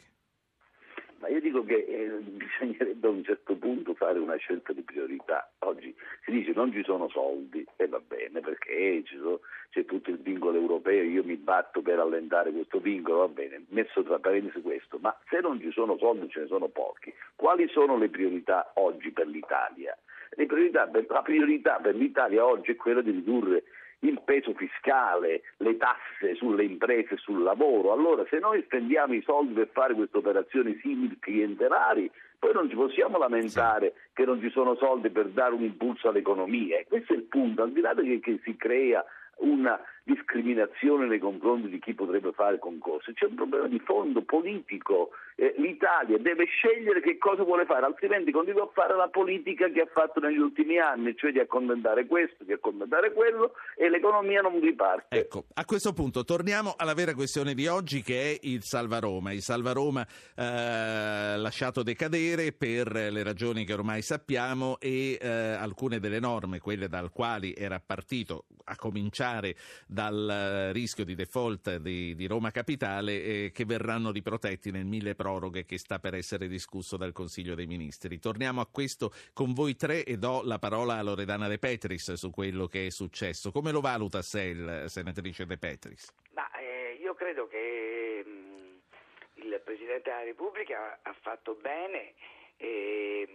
Ma 1.19 1.29
io 1.29 1.41
dico 1.41 1.65
che 1.65 1.75
eh, 1.75 2.46
bisognerebbe 2.59 3.07
a 3.07 3.11
un 3.11 3.25
certo 3.25 3.55
punto 3.57 3.95
fare 3.95 4.19
una 4.19 4.37
scelta 4.37 4.73
di 4.73 4.83
priorità. 4.83 5.51
Oggi 5.61 5.95
si 6.25 6.31
dice 6.31 6.53
non 6.55 6.73
ci 6.73 6.83
sono 6.83 7.09
soldi 7.09 7.67
e 7.77 7.87
va 7.87 8.01
bene 8.01 8.41
perché 8.41 9.03
sono, 9.07 9.41
c'è 9.71 9.85
tutto 9.85 10.11
il 10.11 10.19
vincolo 10.19 10.59
europeo, 10.59 11.03
io 11.03 11.23
mi 11.25 11.37
batto 11.37 11.83
per 11.83 11.99
allentare 11.99 12.51
questo 12.53 12.79
vincolo, 12.79 13.19
va 13.19 13.29
bene, 13.29 13.65
messo 13.69 14.03
tra 14.03 14.19
parentesi 14.19 14.61
questo, 14.63 14.99
ma 15.01 15.17
se 15.29 15.41
non 15.41 15.61
ci 15.61 15.71
sono 15.73 15.99
soldi 15.99 16.29
ce 16.31 16.41
ne 16.41 16.47
sono 16.47 16.69
pochi. 16.69 17.13
Quali 17.35 17.69
sono 17.69 17.97
le 17.99 18.09
priorità 18.09 18.73
oggi 18.77 19.11
per 19.11 19.27
l'Italia? 19.27 19.97
Priorità 20.35 20.89
la 21.09 21.23
priorità 21.23 21.79
per 21.81 21.95
l'Italia 21.95 22.45
oggi 22.45 22.73
è 22.73 22.77
quella 22.77 23.01
di 23.01 23.11
ridurre 23.11 23.65
il 24.01 24.21
peso 24.25 24.53
fiscale, 24.55 25.43
le 25.59 25.77
tasse 25.77 26.35
sulle 26.35 26.65
imprese 26.65 27.17
sul 27.17 27.43
lavoro. 27.43 27.93
Allora 27.93 28.25
se 28.29 28.39
noi 28.39 28.63
spendiamo 28.63 29.15
i 29.15 29.23
soldi 29.23 29.55
per 29.55 29.69
fare 29.73 29.95
queste 29.95 30.19
operazioni 30.19 30.79
simili 30.83 31.19
clientelari, 31.19 32.11
poi 32.39 32.53
non 32.53 32.69
ci 32.69 32.75
possiamo 32.75 33.19
lamentare 33.19 33.93
sì. 33.95 34.11
che 34.15 34.25
non 34.25 34.41
ci 34.41 34.51
sono 34.51 34.77
soldi 34.77 35.11
per 35.11 35.29
dare 35.29 35.55
un 35.55 35.63
impulso 35.63 36.09
all'economia. 36.09 36.83
Questo 36.87 37.13
è 37.13 37.17
il 37.17 37.25
punto, 37.25 37.63
al 37.63 37.73
di 37.73 37.81
là 37.81 37.95
che, 37.95 38.21
che 38.21 38.41
si 38.45 38.57
crea 38.57 39.05
una 39.39 39.79
discriminazione 40.07 41.07
nei 41.07 41.19
confronti 41.19 41.69
di 41.69 41.81
chi 41.81 41.93
potrebbe 41.93 42.31
fare 42.33 42.61
concorsi, 42.61 43.13
c'è 43.13 43.27
un 43.27 43.35
problema 43.35 43.67
di 43.67 43.81
fondo 43.81 44.23
politico. 44.23 45.11
Eh, 45.35 45.55
L'Italia 45.59 46.17
deve 46.19 46.45
scegliere 46.45 47.01
che 47.01 47.19
cosa 47.19 47.43
vuole 47.43 47.67
fare, 47.67 47.85
altrimenti 47.85 48.31
continua 48.31 48.63
a 48.63 48.71
fare 48.73 48.95
la 48.95 49.09
politica 49.09 49.69
che 49.69 49.81
ha 49.81 49.89
fatto 49.93 50.21
negli 50.21 50.39
ultimi 50.39 50.79
anni, 50.79 51.17
cioè 51.17 51.33
di 51.33 51.41
accontentare 51.41 52.07
questo, 52.07 52.45
di 52.45 52.53
accontentare 52.53 53.13
quello 53.13 53.55
e 53.77 53.91
l'economia 53.91 54.41
non 54.43 54.61
riparte. 54.61 55.19
Ecco, 55.19 55.47
a 55.53 55.65
questo 55.65 55.93
punto 55.93 56.25
torniamo 56.25 56.75
alla 56.77 56.95
vera 56.95 57.13
questione 57.13 57.53
di 57.55 57.67
oggi 57.67 58.03
che 58.03 58.31
è 58.31 58.39
il 58.43 58.63
Salva 58.63 59.01
Roma. 59.01 59.33
Il 59.33 59.43
Salva 59.43 59.73
Roma 59.73 60.07
eh, 60.37 61.37
lasciato 61.37 61.83
decadere 61.83 62.53
per 62.53 62.93
le 62.93 63.23
ragioni 63.25 63.65
che 63.65 63.73
ormai 63.73 64.03
sappiamo 64.03 64.79
e 64.79 65.19
eh, 65.21 65.29
alcune 65.29 65.99
delle 65.99 66.21
norme, 66.21 66.61
quelle 66.61 66.89
dal 66.89 67.11
quali 67.11 67.53
era 67.55 67.83
partito, 67.85 68.45
a 68.69 68.77
cominciare 68.77 69.55
dal 69.97 70.73
rischio 70.75 71.07
di 71.07 71.15
default 71.15 71.77
di, 71.77 72.15
di 72.15 72.27
Roma 72.27 72.51
Capitale 72.51 73.23
eh, 73.23 73.51
che 73.51 73.65
verranno 73.65 74.11
riprotetti 74.11 74.71
nel 74.71 74.85
mille 74.85 75.15
proroghe 75.15 75.65
che 75.65 75.79
sta 75.79 75.99
per 75.99 76.15
essere 76.15 76.49
discusso 76.49 76.99
dal 76.99 77.13
Consiglio 77.13 77.55
dei 77.55 77.65
Ministri. 77.65 78.19
Torniamo 78.19 78.61
a 78.61 78.69
questo 78.71 79.11
con 79.33 79.55
voi 79.55 79.75
tre 79.75 80.05
e 80.05 80.19
do 80.19 80.43
la 80.45 80.59
parola 80.59 80.99
a 80.99 81.03
Loredana 81.03 81.49
De 81.49 81.57
Petris 81.57 82.13
su 82.13 82.29
quello 82.29 82.67
che 82.67 82.85
è 82.85 82.91
successo. 82.91 83.51
Come 83.51 83.73
lo 83.73 83.81
valuta 83.81 84.21
SEL, 84.21 84.85
senatrice 84.91 85.47
De 85.47 85.57
Petris? 85.57 86.13
Ma, 86.35 86.47
eh, 86.59 86.99
io 87.01 87.15
credo 87.15 87.47
che 87.47 88.23
mh, 88.23 88.29
mm, 88.29 89.47
il 89.47 89.63
Presidente 89.65 90.11
della 90.11 90.25
Repubblica 90.25 90.99
ha 91.01 91.17
fatto 91.23 91.55
bene 91.55 92.13
e, 92.59 93.27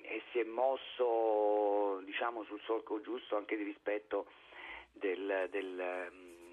e 0.00 0.22
si 0.32 0.38
è 0.38 0.44
mosso 0.44 2.00
diciamo, 2.06 2.42
sul 2.44 2.60
solco 2.64 3.02
giusto 3.02 3.36
anche 3.36 3.54
di 3.54 3.64
rispetto 3.64 4.24
del, 4.98 5.48
del, 5.50 6.10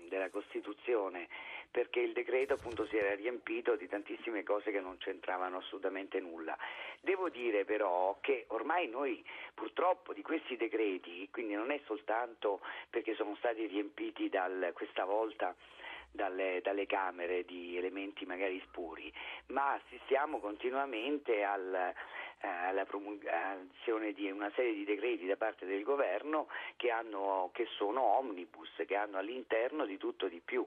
della 0.07 0.29
Costituzione 0.29 1.27
perché 1.73 2.01
il 2.01 2.13
decreto 2.13 2.53
appunto 2.53 2.85
si 2.85 2.97
era 2.97 3.15
riempito 3.15 3.75
di 3.75 3.87
tantissime 3.87 4.43
cose 4.43 4.69
che 4.69 4.79
non 4.79 4.97
c'entravano 4.97 5.57
assolutamente 5.57 6.19
nulla. 6.19 6.55
Devo 7.01 7.29
dire 7.29 7.65
però 7.65 8.19
che 8.21 8.45
ormai 8.49 8.87
noi 8.87 9.25
purtroppo 9.55 10.13
di 10.13 10.21
questi 10.21 10.55
decreti, 10.55 11.27
quindi 11.31 11.55
non 11.55 11.71
è 11.71 11.81
soltanto 11.85 12.61
perché 12.91 13.15
sono 13.15 13.35
stati 13.37 13.65
riempiti 13.65 14.29
dal, 14.29 14.69
questa 14.75 15.03
volta 15.03 15.55
dalle, 16.11 16.59
dalle, 16.61 16.85
Camere 16.85 17.43
di 17.43 17.75
elementi 17.75 18.23
magari 18.27 18.61
spuri, 18.67 19.11
ma 19.47 19.73
assistiamo 19.73 20.39
continuamente 20.39 21.43
al, 21.43 21.91
alla 22.43 22.85
promulgazione 22.85 24.11
di 24.11 24.29
una 24.29 24.51
serie 24.55 24.73
di 24.73 24.83
decreti 24.83 25.25
da 25.25 25.37
parte 25.37 25.65
del 25.65 25.83
governo 25.83 26.47
che, 26.75 26.91
hanno, 26.91 27.49
che 27.53 27.65
sono 27.77 28.01
omnibus, 28.01 28.69
che 28.85 28.95
hanno 28.95 29.17
all'interno 29.17 29.85
di 29.85 29.97
tutto 29.97 30.27
di 30.27 30.41
più. 30.43 30.65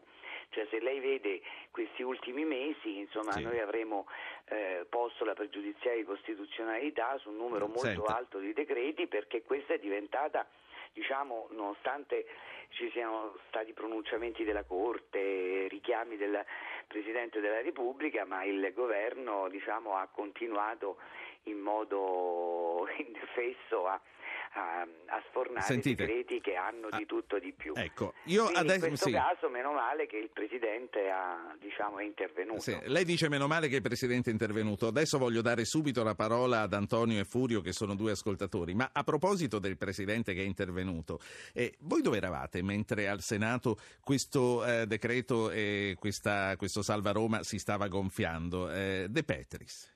Cioè 0.51 0.67
se 0.71 0.81
lei 0.81 1.01
vede 1.01 1.43
questi 1.71 2.03
ultimi 2.03 2.45
mesi, 2.45 2.99
insomma, 2.99 3.33
sì. 3.33 3.43
noi 3.43 3.59
avremo 3.61 4.07
eh, 4.47 4.87
posto 4.89 5.25
la 5.25 5.35
pregiudiziale 5.35 5.99
di 5.99 6.05
costituzionalità 6.05 7.19
su 7.19 7.31
un 7.31 7.37
numero 7.37 7.67
molto 7.67 7.85
Senta. 7.87 8.17
alto 8.17 8.39
di 8.39 8.53
decreti 8.53 9.07
perché 9.07 9.43
questa 9.43 9.75
è 9.75 9.79
diventata 9.79 10.47
diciamo, 10.97 11.49
nonostante 11.51 12.27
ci 12.71 12.91
siano 12.91 13.37
stati 13.49 13.73
pronunciamenti 13.73 14.45
della 14.45 14.65
Corte, 14.65 15.67
richiami 15.69 16.17
del 16.17 16.43
Presidente 16.87 17.41
della 17.41 17.61
Repubblica, 17.61 18.25
ma 18.25 18.45
il 18.45 18.73
governo 18.75 19.49
diciamo, 19.49 19.97
ha 19.97 20.09
continuato 20.11 20.97
in 21.47 21.59
modo 21.59 22.87
indefesso 22.99 23.87
a 23.87 24.01
a, 24.57 24.83
a 24.83 25.23
sfornare 25.29 25.65
Sentite. 25.65 26.07
decreti 26.07 26.41
che 26.41 26.55
hanno 26.55 26.89
di 26.91 27.03
ah, 27.03 27.07
tutto 27.07 27.39
di 27.39 27.53
più. 27.53 27.73
Ecco, 27.77 28.15
io 28.25 28.47
adesso, 28.47 28.85
in 28.85 28.89
questo 28.89 29.09
sì. 29.09 29.13
caso 29.13 29.49
meno 29.49 29.73
male 29.73 30.07
che 30.07 30.17
il 30.17 30.31
Presidente 30.33 31.11
ha, 31.11 31.55
diciamo, 31.59 31.99
è 31.99 32.05
intervenuto. 32.05 32.61
Sì, 32.61 32.77
lei 32.85 33.05
dice 33.05 33.29
meno 33.29 33.47
male 33.47 33.69
che 33.69 33.77
il 33.77 33.83
Presidente 33.83 34.31
è 34.31 34.33
intervenuto. 34.33 34.87
Adesso 34.87 35.19
voglio 35.19 35.43
dare 35.43 35.65
subito 35.65 36.03
la 36.03 36.15
parola 36.15 36.63
ad 36.63 36.73
Antonio 36.73 37.21
e 37.21 37.25
Furio 37.25 37.61
che 37.61 37.73
sono 37.73 37.95
due 37.95 38.13
ascoltatori. 38.13 38.75
Ma 38.75 38.91
a 38.93 39.05
proposito 39.05 39.59
del 39.59 39.77
Presidente 39.77 40.33
che 40.33 40.41
è 40.41 40.47
intervenuto, 40.47 41.21
eh, 41.53 41.75
voi 41.81 42.01
dove 42.01 42.17
eravate 42.17 42.63
mentre 42.63 43.09
al 43.09 43.21
Senato 43.21 43.77
questo 44.01 44.65
eh, 44.65 44.87
decreto 44.87 45.51
e 45.51 45.97
questa, 45.99 46.57
questo 46.57 46.83
Salva 46.83 47.13
Roma 47.13 47.43
si 47.43 47.59
stava 47.59 47.89
gonfiando? 47.89 48.71
Eh, 48.71 49.07
De 49.09 49.23
Petris. 49.23 49.95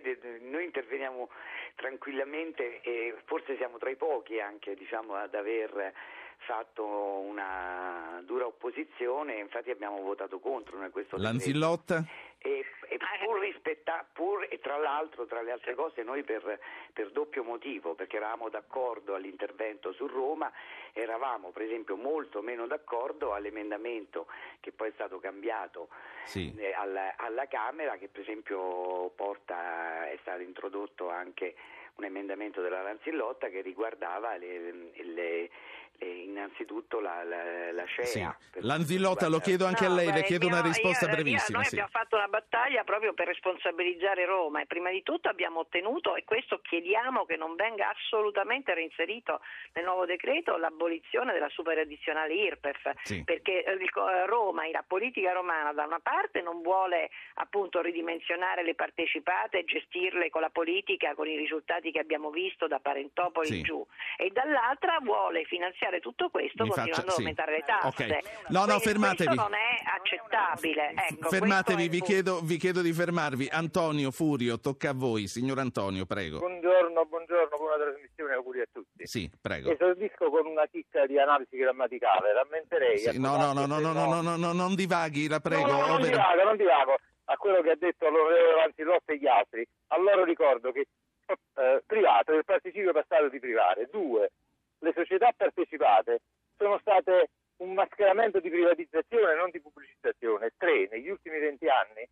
Vede, 0.00 0.38
noi 0.40 0.64
interveniamo 0.64 1.28
tranquillamente 1.74 2.80
e 2.82 3.14
forse 3.24 3.56
siamo 3.56 3.78
tra 3.78 3.90
i 3.90 3.96
pochi 3.96 4.40
anche 4.40 4.74
diciamo, 4.74 5.14
ad 5.14 5.34
aver 5.34 5.92
fatto 6.40 6.84
una 6.84 8.22
dura 8.24 8.46
opposizione, 8.46 9.38
infatti 9.38 9.70
abbiamo 9.70 10.00
votato 10.00 10.38
contro 10.38 10.82
in 10.82 10.90
questo 10.90 11.16
Lanzillotta? 11.16 12.04
E, 12.38 12.64
e 12.88 12.98
pur, 13.24 13.38
rispetta, 13.40 14.06
pur 14.10 14.46
e 14.48 14.58
tra 14.60 14.78
l'altro, 14.78 15.26
tra 15.26 15.42
le 15.42 15.50
altre 15.50 15.74
cose, 15.74 16.02
noi 16.02 16.22
per, 16.22 16.58
per, 16.92 17.10
doppio 17.10 17.44
motivo, 17.44 17.94
perché 17.94 18.16
eravamo 18.16 18.48
d'accordo 18.48 19.14
all'intervento 19.14 19.92
su 19.92 20.06
Roma, 20.06 20.50
eravamo 20.94 21.50
per 21.50 21.62
esempio 21.62 21.96
molto 21.96 22.40
meno 22.40 22.66
d'accordo 22.66 23.34
all'emendamento 23.34 24.26
che 24.60 24.72
poi 24.72 24.88
è 24.88 24.92
stato 24.94 25.18
cambiato 25.20 25.88
sì. 26.24 26.54
eh, 26.56 26.72
alla, 26.72 27.14
alla 27.16 27.46
Camera, 27.46 27.96
che 27.98 28.08
per 28.08 28.22
esempio 28.22 29.10
porta, 29.14 30.08
è 30.08 30.16
stato 30.22 30.40
introdotto 30.40 31.10
anche 31.10 31.54
un 31.96 32.04
emendamento 32.04 32.62
della 32.62 32.82
Lanzillotta 32.82 33.48
che 33.48 33.60
riguardava 33.60 34.36
le, 34.36 34.92
le, 34.94 35.50
innanzitutto 35.98 37.00
la, 37.00 37.22
la, 37.24 37.72
la 37.72 37.84
scena. 37.84 38.36
Sì. 38.50 38.60
Lanzillotta, 38.60 39.28
lo 39.28 39.38
chiedo 39.38 39.66
anche 39.66 39.86
no, 39.86 39.92
a 39.92 39.96
lei, 39.96 40.12
le 40.12 40.22
chiedo 40.22 40.46
mio, 40.46 40.56
una 40.56 40.66
risposta 40.66 41.06
io, 41.06 41.12
brevissima. 41.12 41.58
Noi 41.58 41.66
sì. 41.66 41.74
abbiamo 41.74 41.90
fatto 41.92 42.16
una 42.16 42.28
battaglia 42.28 42.84
proprio 42.84 43.12
per 43.12 43.26
responsabilizzare 43.26 44.24
Roma 44.24 44.62
e 44.62 44.66
prima 44.66 44.90
di 44.90 45.02
tutto 45.02 45.28
abbiamo 45.28 45.60
ottenuto, 45.60 46.16
e 46.16 46.24
questo 46.24 46.60
chiediamo 46.60 47.26
che 47.26 47.36
non 47.36 47.54
venga 47.56 47.90
assolutamente 47.90 48.72
reinserito 48.72 49.40
nel 49.74 49.84
nuovo 49.84 50.06
decreto, 50.06 50.56
l'abolizione 50.56 51.32
della 51.32 51.50
super 51.50 51.78
addizionale 51.78 52.32
IRPEF, 52.32 52.92
sì. 53.02 53.22
perché 53.24 53.62
eh, 53.64 54.26
Roma 54.26 54.64
e 54.64 54.70
la 54.70 54.84
politica 54.86 55.32
romana 55.32 55.72
da 55.72 55.84
una 55.84 56.00
parte 56.00 56.40
non 56.40 56.62
vuole 56.62 57.10
appunto 57.34 57.82
ridimensionare 57.82 58.62
le 58.62 58.74
partecipate 58.74 59.58
e 59.58 59.64
gestirle 59.64 60.30
con 60.30 60.40
la 60.40 60.50
politica, 60.50 61.14
con 61.14 61.26
i 61.28 61.36
risultati 61.36 61.90
che 61.90 61.98
abbiamo 61.98 62.30
visto 62.30 62.66
da 62.66 62.80
Parentopoli 62.80 63.58
in 63.58 63.62
giù, 63.62 63.86
e 64.16 64.30
dall'altra 64.30 64.98
vuole 65.02 65.44
finanziare 65.44 65.89
tutto 65.98 66.28
questo 66.30 66.62
Mi 66.62 66.68
continuando 66.70 66.94
faccia- 66.94 67.06
ad 67.08 67.12
sì. 67.14 67.20
aumentare 67.20 67.52
le 67.56 67.64
tasse. 67.66 67.86
Ok. 68.04 68.48
No, 68.50 68.58
no, 68.60 68.64
Quindi 68.66 68.82
fermatevi. 68.84 69.24
Questo 69.34 69.42
non 69.42 69.54
è 69.54 69.90
accettabile. 69.96 70.94
Ecco, 71.10 71.28
Fermatevi, 71.28 71.88
vi 71.88 72.00
chiedo, 72.00 72.40
vi 72.42 72.56
chiedo 72.56 72.80
di 72.82 72.92
fermarvi. 72.92 73.48
Antonio 73.50 74.10
Furio, 74.12 74.60
tocca 74.60 74.90
a 74.90 74.94
voi. 74.94 75.26
Signor 75.26 75.58
Antonio, 75.58 76.06
prego. 76.06 76.38
Buongiorno, 76.38 77.04
buongiorno, 77.06 77.56
buona 77.56 77.76
trasmissione, 77.82 78.34
auguri 78.34 78.60
a 78.60 78.66
tutti. 78.72 79.06
Sì, 79.06 79.28
prego. 79.40 79.70
Esordisco 79.72 80.30
con 80.30 80.46
una 80.46 80.66
chicca 80.70 81.06
di 81.06 81.18
analisi 81.18 81.56
grammaticale, 81.56 82.32
rammenterei. 82.32 82.98
Sì, 82.98 83.18
no, 83.18 83.36
no, 83.36 83.52
no, 83.52 83.66
no, 83.66 83.78
no, 83.80 83.92
no, 83.92 84.04
no, 84.06 84.20
no, 84.22 84.36
no, 84.36 84.52
non 84.52 84.74
divaghi, 84.74 85.26
la 85.28 85.40
prego. 85.40 85.66
No, 85.66 85.72
no, 85.72 85.78
non 85.86 85.90
ovvero- 85.96 86.10
divago, 86.10 86.42
non 86.44 86.56
divago 86.56 86.96
a 87.24 87.36
quello 87.36 87.62
che 87.62 87.70
ha 87.70 87.76
detto 87.76 88.08
l'onorevole 88.08 88.62
Anzilotto 88.62 89.12
e 89.12 89.16
gli 89.18 89.26
altri. 89.26 89.66
A 89.88 89.98
loro 89.98 90.24
ricordo 90.24 90.72
che 90.72 90.86
eh, 91.54 91.82
privato, 91.86 92.32
il 92.34 92.44
participio 92.44 92.92
passato 92.92 93.28
di 93.28 93.38
privare. 93.38 93.88
Due, 93.90 94.30
le 94.80 94.92
società 94.94 95.32
partecipate 95.36 96.20
sono 96.56 96.78
state 96.78 97.30
un 97.58 97.74
mascheramento 97.74 98.40
di 98.40 98.50
privatizzazione, 98.50 99.34
non 99.34 99.50
di 99.50 99.60
pubblicizzazione. 99.60 100.52
Tre, 100.56 100.88
negli 100.90 101.08
ultimi 101.08 101.38
20 101.38 101.68
anni 101.68 102.08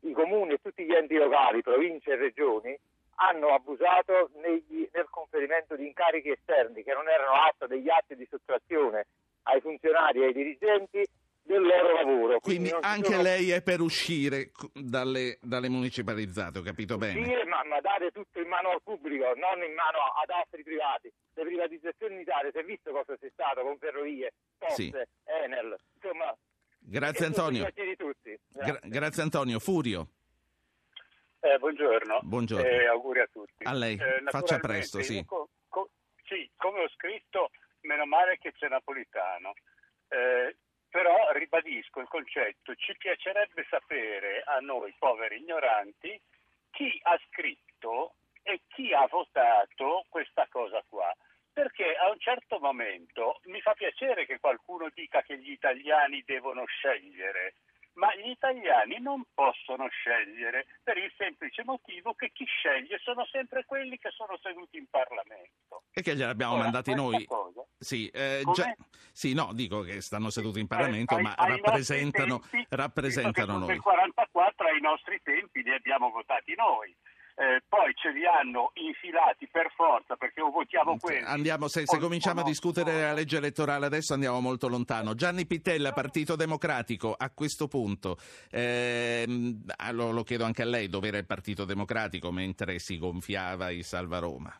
i 0.00 0.12
comuni 0.12 0.52
e 0.52 0.58
tutti 0.62 0.84
gli 0.84 0.94
enti 0.94 1.16
locali, 1.16 1.62
province 1.62 2.12
e 2.12 2.16
regioni 2.16 2.78
hanno 3.16 3.48
abusato 3.48 4.30
negli- 4.42 4.88
nel 4.92 5.08
conferimento 5.08 5.76
di 5.76 5.86
incarichi 5.86 6.30
esterni 6.30 6.82
che 6.82 6.92
non 6.92 7.08
erano 7.08 7.32
atto 7.32 7.66
degli 7.66 7.88
atti 7.88 8.16
di 8.16 8.26
sottrazione 8.28 9.06
ai 9.44 9.60
funzionari 9.60 10.22
e 10.22 10.26
ai 10.26 10.32
dirigenti 10.32 11.06
del 11.46 11.60
loro 11.62 11.92
lavoro. 11.92 12.40
Quindi 12.40 12.68
ci 12.70 12.76
anche 12.80 13.10
sono- 13.10 13.22
lei 13.22 13.50
è 13.50 13.62
per 13.62 13.80
uscire 13.80 14.50
dalle, 14.72 15.38
dalle 15.42 15.68
municipalizzate, 15.68 16.58
ho 16.58 16.62
capito 16.62 16.96
bene. 16.96 17.22
Sì, 17.24 17.32
ma, 17.48 17.62
ma 17.64 17.80
dare 17.80 18.10
tutto 18.10 18.40
in 18.40 18.48
mano 18.48 18.70
al 18.70 18.82
pubblico, 18.82 19.24
non 19.36 19.62
in 19.62 19.74
mano 19.74 19.98
ad 20.22 20.30
altri 20.30 20.62
privati. 20.62 21.12
Le 21.34 21.42
privatizzazioni 21.44 22.14
in 22.14 22.20
Italia, 22.20 22.50
si 22.50 22.58
è 22.58 22.64
visto 22.64 22.90
cosa 22.92 23.16
c'è 23.16 23.28
stato 23.32 23.60
con 23.62 23.76
ferrovie, 23.78 24.32
poste, 24.58 24.74
Sì. 24.82 24.92
Enel, 25.24 25.76
insomma... 25.94 26.34
Grazie 26.86 27.26
Antonio. 27.26 27.66
tutti. 27.96 28.38
Gra- 28.52 28.78
grazie 28.82 29.22
Antonio. 29.22 29.58
Furio, 29.58 30.08
Eh, 31.40 31.58
buongiorno. 31.58 32.20
Buongiorno. 32.22 32.66
Eh, 32.66 32.86
auguri 32.86 33.20
a 33.20 33.28
tutti. 33.30 33.64
A 33.64 33.72
lei. 33.74 33.94
Eh, 33.96 34.22
Faccia 34.30 34.58
presto, 34.58 35.02
sì. 35.02 35.22
co- 35.26 35.48
co- 35.68 35.90
sì, 36.24 36.48
come 36.56 36.80
ho 36.84 36.88
scritto, 36.90 37.50
meno 37.82 38.06
male 38.06 38.38
che 38.38 38.52
c'è 38.52 38.68
Napolitano. 38.68 39.52
Eh, 40.08 40.53
ribadisco 41.54 42.00
il 42.00 42.08
concetto, 42.08 42.74
ci 42.74 42.96
piacerebbe 42.96 43.66
sapere 43.68 44.42
a 44.44 44.58
noi 44.58 44.92
poveri 44.98 45.38
ignoranti 45.38 46.20
chi 46.70 46.98
ha 47.02 47.18
scritto 47.28 48.14
e 48.42 48.62
chi 48.68 48.92
ha 48.92 49.06
votato 49.06 50.04
questa 50.08 50.46
cosa 50.50 50.82
qua. 50.88 51.14
Perché 51.52 51.94
a 51.94 52.10
un 52.10 52.18
certo 52.18 52.58
momento 52.58 53.40
mi 53.44 53.60
fa 53.60 53.74
piacere 53.74 54.26
che 54.26 54.40
qualcuno 54.40 54.88
dica 54.92 55.22
che 55.22 55.38
gli 55.38 55.52
italiani 55.52 56.22
devono 56.26 56.64
scegliere, 56.66 57.54
ma 57.94 58.14
gli 58.16 58.28
italiani 58.30 58.98
non 59.00 59.24
possono 59.34 59.86
scegliere 59.88 60.66
per 60.82 60.96
il 60.98 61.12
semplice 61.16 61.62
motivo 61.64 62.14
che 62.14 62.30
chi 62.32 62.44
sceglie 62.44 62.98
sono 62.98 63.24
sempre 63.26 63.64
quelli 63.64 63.98
che 63.98 64.10
sono 64.10 64.36
seduti 64.42 64.76
in 64.78 64.86
Parlamento. 64.88 65.82
e 65.92 66.02
che 66.02 66.16
gliel'abbiamo 66.16 66.54
Ora, 66.54 66.62
mandati 66.64 66.92
noi. 66.94 67.24
cosa- 67.24 67.64
Sì, 67.78 68.08
eh, 68.08 68.42
già- 68.52 68.74
sì, 69.12 69.32
no, 69.34 69.52
dico 69.52 69.82
che 69.82 70.00
stanno 70.00 70.30
seduti 70.30 70.58
in 70.58 70.66
Parlamento, 70.66 71.14
ai- 71.14 71.22
ma 71.22 71.34
ai 71.36 71.50
rappresentano, 71.60 72.40
tempi, 72.50 72.66
rappresentano 72.70 73.58
noi. 73.58 73.66
Del 73.68 73.80
44 73.80 74.66
ai 74.68 74.80
nostri 74.80 75.20
tempi 75.22 75.62
li 75.62 75.72
abbiamo 75.72 76.10
votati 76.10 76.54
noi. 76.56 76.94
Eh, 77.36 77.62
poi 77.68 77.92
ce 77.94 78.12
li 78.12 78.24
hanno 78.24 78.70
infilati 78.74 79.48
per 79.50 79.72
forza 79.74 80.14
perché 80.14 80.40
o 80.40 80.50
votiamo 80.50 80.96
quelli. 80.98 81.24
Andiamo, 81.24 81.66
se, 81.66 81.82
se 81.84 81.98
cominciamo 81.98 82.40
a 82.40 82.44
discutere 82.44 82.92
della 82.92 83.12
legge 83.12 83.38
elettorale 83.38 83.86
adesso 83.86 84.14
andiamo 84.14 84.40
molto 84.40 84.68
lontano. 84.68 85.14
Gianni 85.14 85.44
Pittella, 85.44 85.92
Partito 85.92 86.36
Democratico, 86.36 87.12
a 87.16 87.30
questo 87.30 87.66
punto, 87.66 88.18
ah, 88.52 89.90
lo, 89.90 90.10
lo 90.12 90.22
chiedo 90.22 90.44
anche 90.44 90.62
a 90.62 90.66
lei, 90.66 90.88
dove 90.88 91.08
era 91.08 91.18
il 91.18 91.26
Partito 91.26 91.64
Democratico 91.64 92.30
mentre 92.30 92.78
si 92.78 92.98
gonfiava 92.98 93.70
il 93.70 93.84
Salva 93.84 94.18
Roma? 94.18 94.56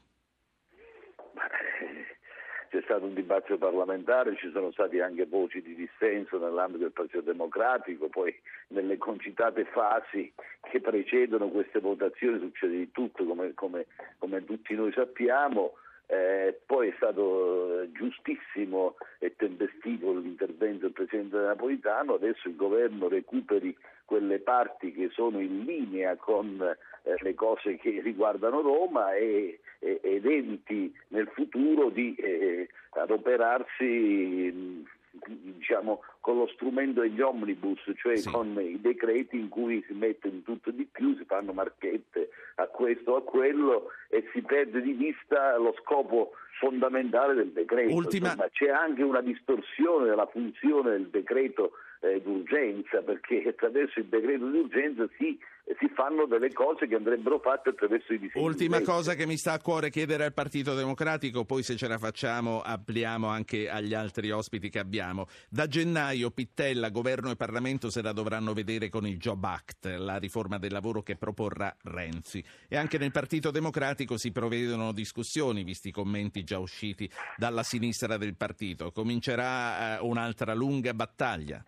C'è 2.75 2.83
stato 2.83 3.05
un 3.05 3.14
dibattito 3.14 3.57
parlamentare, 3.57 4.35
ci 4.35 4.51
sono 4.51 4.72
stati 4.72 4.99
anche 4.99 5.27
voci 5.27 5.62
di 5.62 5.77
dissenso 5.77 6.39
nell'ambito 6.39 6.83
del 6.83 6.91
Partito 6.91 7.20
Democratico, 7.20 8.09
poi 8.09 8.35
nelle 8.70 8.99
concitate 8.99 9.64
fasi 9.66 10.33
che 10.61 10.81
precedono 10.81 11.51
queste 11.51 11.79
votazioni 11.79 12.41
succede 12.41 12.77
di 12.77 12.91
tutto 12.91 13.25
come, 13.27 13.55
come- 13.55 13.87
come 14.18 14.45
tutti 14.45 14.75
noi 14.75 14.91
sappiamo. 14.91 15.75
Eh, 16.07 16.59
poi 16.66 16.89
è 16.89 16.95
stato 16.97 17.83
eh, 17.83 17.93
giustissimo 17.93 18.97
e 19.20 19.37
tempestivo 19.37 20.12
l'intervento 20.12 20.87
del 20.87 20.93
Presidente 20.93 21.37
Napolitano, 21.37 22.14
adesso 22.14 22.49
il 22.49 22.57
governo 22.57 23.07
recuperi 23.07 23.75
quelle 24.05 24.41
parti 24.41 24.93
che 24.93 25.11
sono 25.12 25.39
in 25.39 25.62
linea 25.62 26.16
con 26.16 26.77
eh, 27.05 27.16
le 27.20 27.34
cose 27.34 27.76
che 27.76 28.00
riguardano 28.02 28.61
Roma 28.61 29.14
e, 29.14 29.61
e- 29.78 30.00
ed 30.02 30.26
eviti 30.26 30.92
nel 31.09 31.28
futuro 31.28 31.90
di 31.90 32.14
eh, 32.16 32.68
adoperarsi 32.90 34.50
mh, 34.52 34.84
diciamo, 35.26 36.02
con 36.25 36.39
lo 36.39 36.49
strumento 36.55 37.03
degli 37.03 37.20
omnibus, 37.20 37.81
cioè 37.97 38.22
con 38.22 38.59
i 38.59 38.81
decreti 38.81 39.39
in 39.39 39.51
cui 39.51 39.85
si 39.87 39.93
mette 39.93 40.31
di 40.31 40.43
tutto 40.43 40.70
e 40.70 40.75
di 40.75 40.89
più, 40.91 41.14
si 41.18 41.25
fanno 41.27 41.53
marchette 41.53 42.31
a 42.55 42.66
questo 42.66 43.11
o 43.11 43.16
a 43.16 43.22
quello 43.22 43.91
e 44.09 44.25
si 44.33 44.41
perde 44.41 44.81
di 44.81 44.93
vista 44.93 45.59
lo 45.59 45.75
scopo 45.83 46.31
fondamentale 46.59 47.35
del 47.35 47.53
decreto. 47.53 47.95
Ultima- 47.95 48.29
Insomma, 48.29 48.49
c'è 48.51 48.70
anche 48.70 49.03
una 49.03 49.20
distorsione 49.20 50.07
della 50.09 50.27
funzione 50.27 50.93
del 50.93 51.09
decreto 51.09 51.72
eh, 52.01 52.20
d'urgenza, 52.20 53.01
perché 53.01 53.43
attraverso 53.49 53.99
il 53.99 54.07
decreto 54.07 54.47
d'urgenza 54.47 55.09
si, 55.16 55.39
si 55.79 55.89
fanno 55.95 56.27
delle 56.27 56.53
cose 56.53 56.87
che 56.87 56.95
andrebbero 56.95 57.39
fatte 57.39 57.70
attraverso 57.70 58.12
i 58.12 58.18
disegni 58.18 58.45
Ultima 58.45 58.83
cosa 58.83 59.14
che 59.14 59.27
mi 59.27 59.37
sta 59.37 59.53
a 59.53 59.61
cuore 59.61 59.89
chiedere 59.89 60.25
al 60.25 60.35
Partito 60.35 60.75
Democratico, 60.75 61.45
poi 61.45 61.62
se 61.62 61.77
ce 61.77 61.89
la 61.89 61.99
facciamo 61.99 62.61
ampliamo 62.62 63.29
anche 63.29 63.70
agli 63.70 63.95
altri 63.95 64.31
ospiti 64.31 64.68
che 64.68 64.79
abbiamo. 64.79 65.27
Da 65.49 65.66
gennaio 65.66 66.14
Pittella, 66.31 66.91
Governo 66.91 67.31
e 67.31 67.37
Parlamento 67.37 67.91
se 67.91 68.03
la 68.03 68.12
dovranno 68.12 68.53
vedere 68.53 68.89
con 68.89 69.07
il 69.07 69.19
Job 69.19 69.43
Act, 69.45 69.87
la 69.87 70.17
riforma 70.17 70.59
del 70.59 70.73
lavoro 70.73 71.03
che 71.03 71.17
proporrà 71.17 71.75
Renzi. 71.83 72.43
E 72.69 72.77
anche 72.77 72.99
nel 72.99 73.11
Partito 73.11 73.51
Democratico 73.51 74.17
si 74.17 74.33
provvedono 74.33 74.93
discussioni, 74.93 75.65
visti 75.65 75.89
i 75.89 75.93
commenti 75.93 76.45
già 76.45 76.59
usciti 76.59 77.11
dalla 77.37 77.62
sinistra 77.62 78.17
del 78.17 78.37
partito. 78.37 78.93
Comincerà 78.93 79.99
eh, 79.99 80.03
un'altra 80.03 80.55
lunga 80.55 80.95
battaglia. 80.95 81.65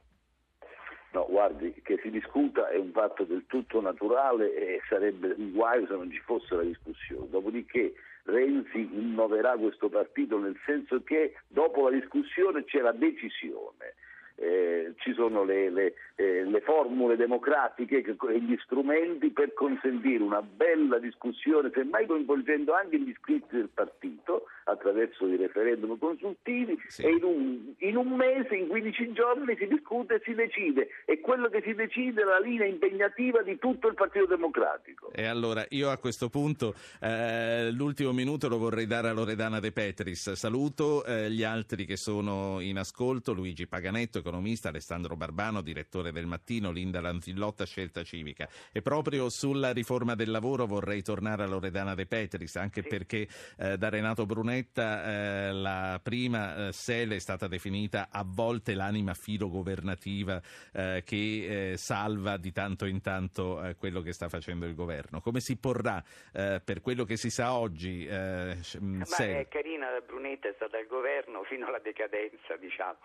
No, 1.13 1.27
guardi, 1.31 1.75
che 1.83 1.99
si 2.03 2.11
discuta 2.11 2.69
è 2.69 2.77
un 2.77 2.93
fatto 2.93 3.25
del 3.25 3.45
tutto 3.47 3.81
naturale 3.81 4.55
e 4.55 4.81
sarebbe 4.89 5.35
un 5.37 5.53
guaio 5.53 5.87
se 5.87 5.95
non 5.95 6.11
ci 6.11 6.21
fosse 6.21 6.55
la 6.55 6.63
discussione. 6.63 7.29
Dopodiché 7.31 7.95
Renzi 8.25 8.81
innoverà 8.93 9.57
questo 9.57 9.89
partito 9.89 10.39
nel 10.39 10.59
senso 10.67 11.03
che 11.03 11.37
dopo 11.47 11.89
la 11.89 11.97
discussione 11.97 12.65
c'è 12.65 12.81
la 12.81 12.93
decisione. 12.93 13.95
Eh, 14.39 14.95
ci 14.99 15.15
sono 15.15 15.45
le, 15.45 15.71
le, 15.71 15.95
eh, 16.17 16.45
le 16.45 16.61
formule 16.63 17.17
democratiche 17.17 18.03
che- 18.03 18.17
e 18.29 18.41
gli 18.41 18.57
strumenti 18.65 19.31
per 19.31 19.53
consentire 19.53 20.23
una 20.23 20.43
bella 20.43 20.99
discussione, 20.99 21.71
semmai 21.75 22.07
coinvolgendo 22.07 22.73
anche 22.73 22.99
gli 22.99 23.11
iscritti 23.11 23.57
del 23.57 23.69
partito 23.73 24.47
attraverso 24.65 25.27
i 25.27 25.37
referendum 25.37 25.99
consultivi 25.99 26.77
e 26.99 27.11
in 27.11 27.23
un, 27.23 27.75
in 27.79 27.97
un 27.97 28.09
mese, 28.17 28.57
in 28.57 28.67
15 28.67 29.13
giorni 29.13 29.57
si 29.59 29.67
discute 29.67 30.15
e 30.15 30.23
si 30.25 30.35
decide 30.35 30.89
e 31.05 31.21
quello 31.21 31.49
che 31.49 31.63
si 31.65 31.75
decide 31.75 32.23
è 32.23 32.25
la 32.25 32.41
linea 32.41 32.67
impegnativa 32.67 33.43
di 33.43 33.59
tutto 33.59 33.89
il 33.89 33.95
Partito 33.95 34.27
Democratico. 34.27 35.13
E 35.13 35.27
allora 35.27 35.65
io 35.69 35.91
a 35.91 35.99
questo 35.99 36.29
punto 36.31 36.75
eh, 37.01 37.71
l'ultimo 37.71 38.13
minuto 38.13 38.49
lo 38.49 38.59
vorrei 38.59 38.87
dare 38.87 39.09
a 39.09 39.13
Loredana 39.13 39.61
De 39.61 39.71
Petris. 39.71 40.33
Saluto 40.33 41.05
eh, 41.05 41.31
gli 41.31 41.43
altri 41.43 41.85
che 41.85 41.97
sono 41.97 42.61
in 42.61 42.79
ascolto, 42.79 43.35
Luigi 43.35 43.67
Paganetto, 43.67 44.19
economista, 44.19 44.71
Alessandro 44.71 45.15
Barbano, 45.15 45.61
direttore 45.61 46.06
del 46.13 46.27
Mattino, 46.27 46.71
Linda 46.71 47.01
Lanzillotta, 47.01 47.65
Scelta 47.65 48.03
Civica. 48.03 48.49
E 48.73 48.83
proprio 48.83 49.29
sulla 49.29 49.73
riforma 49.73 50.15
del 50.15 50.31
lavoro 50.31 50.67
vorrei 50.67 51.03
tornare 51.03 51.45
a 51.45 51.47
Loredana 51.47 51.95
De 51.95 52.07
Petris, 52.07 52.57
anche 52.57 52.83
perché 52.83 53.29
eh, 53.59 53.77
da 53.77 53.89
Renato 53.89 54.27
Brunetta 54.27 55.05
eh, 55.05 55.53
la 55.53 56.01
prima 56.03 56.69
eh, 56.69 56.73
SEL 56.73 57.11
è 57.11 57.19
stata 57.19 57.49
definita 57.49 58.09
a 58.11 58.25
volte 58.25 58.75
l'anima 58.75 59.15
filogovernativa 59.15 60.41
eh, 60.73 61.03
che 61.05 61.73
eh, 61.73 61.77
salva 61.77 62.37
di 62.37 62.53
tanto 62.53 62.87
in 62.87 63.01
tanto 63.01 63.63
eh, 63.63 63.75
quello 63.77 64.01
che 64.01 64.13
sta 64.13 64.29
facendo 64.29 64.67
il 64.67 64.75
governo. 64.75 65.21
Come 65.21 65.41
si 65.41 65.57
porrà 65.57 66.03
eh, 66.33 66.61
per 66.65 66.81
quello 66.81 67.05
che 67.05 67.17
si 67.17 67.31
sa 67.31 67.55
oggi 67.55 68.07
eh, 68.07 68.57
Ma 68.81 69.17
è 69.17 69.49
carina 69.49 69.91
la 69.91 70.01
Brunetta, 70.01 70.49
è 70.49 70.53
stata 70.55 70.79
al 70.79 70.87
governo 70.87 71.43
fino 71.45 71.67
alla 71.67 71.79
decadenza, 71.79 72.57
diciamo. 72.57 72.99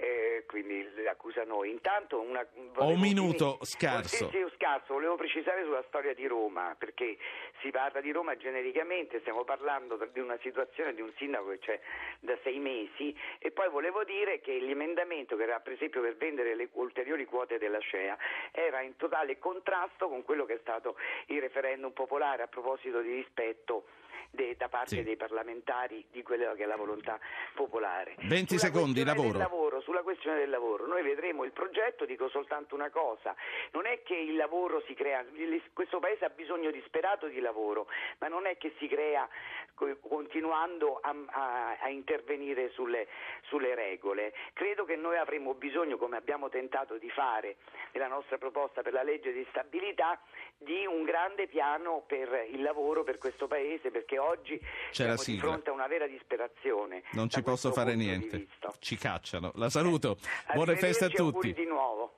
Eh, 0.00 0.44
quindi 0.46 0.88
l'accusa 1.02 1.42
noi. 1.42 1.70
Intanto 1.70 2.20
una, 2.20 2.46
Ho 2.76 2.86
un 2.86 3.00
minuto 3.00 3.58
Sì, 3.62 3.72
scarso. 3.72 4.28
sì, 4.30 4.46
scarso, 4.54 4.92
volevo 4.92 5.16
precisare 5.16 5.64
sulla 5.64 5.82
storia 5.88 6.14
di 6.14 6.24
Roma, 6.28 6.76
perché 6.78 7.18
si 7.60 7.70
parla 7.70 8.00
di 8.00 8.12
Roma 8.12 8.36
genericamente, 8.36 9.18
stiamo 9.20 9.42
parlando 9.42 9.98
di 10.12 10.20
una 10.20 10.38
situazione 10.40 10.94
di 10.94 11.00
un 11.00 11.12
sindaco 11.16 11.48
che 11.48 11.58
c'è 11.58 11.80
da 12.20 12.38
sei 12.44 12.60
mesi 12.60 13.12
e 13.40 13.50
poi 13.50 13.68
volevo 13.70 14.04
dire 14.04 14.38
che 14.38 14.60
l'emendamento 14.60 15.34
che 15.34 15.42
era 15.42 15.58
per 15.58 15.72
esempio 15.72 16.00
per 16.00 16.16
vendere 16.16 16.54
le 16.54 16.68
ulteriori 16.74 17.24
quote 17.24 17.58
della 17.58 17.80
SCEA 17.80 18.16
era 18.52 18.80
in 18.82 18.94
totale 18.94 19.38
contrasto 19.40 20.08
con 20.08 20.22
quello 20.22 20.44
che 20.44 20.54
è 20.54 20.58
stato 20.60 20.94
il 21.26 21.40
referendum 21.40 21.90
popolare 21.90 22.44
a 22.44 22.46
proposito 22.46 23.00
di 23.00 23.14
rispetto 23.14 23.86
de, 24.30 24.56
da 24.56 24.68
parte 24.68 24.96
Sì. 24.96 25.02
dei 25.02 25.16
parlamentari 25.16 26.06
di 26.10 26.22
quella 26.22 26.54
che 26.54 26.62
è 26.64 26.66
la 26.66 26.76
volontà 26.76 27.18
popolare. 27.54 28.14
20 28.24 28.58
Sulla 28.58 28.72
secondi, 28.72 29.04
lavoro. 29.04 29.38
lavoro. 29.38 29.80
Sulla 29.80 30.02
questione 30.02 30.38
del 30.38 30.50
lavoro, 30.50 30.86
noi 30.86 31.02
vedremo 31.02 31.44
il 31.44 31.52
progetto, 31.52 32.04
dico 32.04 32.28
soltanto 32.28 32.74
una 32.74 32.90
cosa, 32.90 33.34
non 33.72 33.86
è 33.86 34.02
che 34.02 34.14
il 34.16 34.36
lavoro 34.36 34.82
si 34.86 34.94
crea, 34.94 35.24
questo 35.72 35.98
Paese 35.98 36.24
ha 36.24 36.28
bisogno 36.30 36.70
disperato 36.70 37.26
di 37.28 37.40
lavoro, 37.40 37.86
ma 38.18 38.28
non 38.28 38.46
è 38.46 38.56
che 38.58 38.74
si 38.78 38.86
crea 38.88 39.26
co- 39.74 39.96
continuando 40.00 40.98
a, 41.00 41.14
a- 41.26 41.76
a 41.80 41.88
intervenire 41.88 42.70
sulle, 42.70 43.06
sulle 43.42 43.74
regole. 43.74 44.34
Credo 44.52 44.84
che 44.84 44.96
noi 44.96 45.16
avremmo 45.16 45.54
bisogno, 45.54 45.96
come 45.96 46.16
abbiamo 46.16 46.48
tentato 46.48 46.96
di 46.98 47.08
fare 47.10 47.56
nella 47.92 48.08
nostra 48.08 48.36
proposta 48.38 48.82
per 48.82 48.92
la 48.92 49.02
legge 49.02 49.32
di 49.32 49.46
stabilità, 49.50 50.20
di 50.58 50.84
un 50.86 51.04
grande 51.04 51.46
piano 51.46 52.02
per 52.06 52.46
il 52.50 52.62
lavoro 52.62 53.04
per 53.04 53.18
questo 53.18 53.46
Paese, 53.46 53.90
perché 54.08 54.18
oggi 54.18 54.58
C'è 54.90 55.06
la 55.06 55.10
siamo 55.10 55.14
di 55.16 55.22
sigla. 55.22 55.40
fronte 55.42 55.70
a 55.70 55.72
una 55.74 55.86
vera 55.86 56.06
disperazione. 56.06 57.02
Non 57.12 57.28
ci 57.28 57.42
posso 57.42 57.70
fare 57.72 57.94
niente. 57.94 58.46
Ci 58.78 58.96
cacciano. 58.96 59.52
La 59.56 59.68
saluto. 59.68 60.16
Buone 60.54 60.76
feste 60.76 61.04
a 61.04 61.08
tutti. 61.10 61.52
di 61.52 61.66
nuovo. 61.66 62.14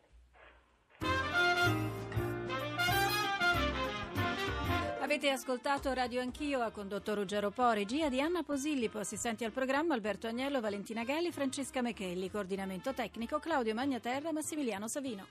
Avete 5.00 5.30
ascoltato 5.30 5.92
Radio 5.92 6.20
Anch'io, 6.20 6.60
ha 6.60 6.70
condotto 6.70 7.14
Ruggero 7.14 7.50
Po, 7.50 7.72
regia 7.72 8.08
di 8.08 8.20
Anna 8.20 8.44
Posillipo, 8.44 8.98
assistenti 8.98 9.44
al 9.44 9.50
programma 9.50 9.94
Alberto 9.94 10.28
Agnello, 10.28 10.60
Valentina 10.60 11.02
Galli, 11.02 11.32
Francesca 11.32 11.82
Mechelli, 11.82 12.30
coordinamento 12.30 12.94
tecnico 12.94 13.40
Claudio 13.40 13.74
Magnaterra, 13.74 14.30
Massimiliano 14.30 14.86
Savino. 14.86 15.26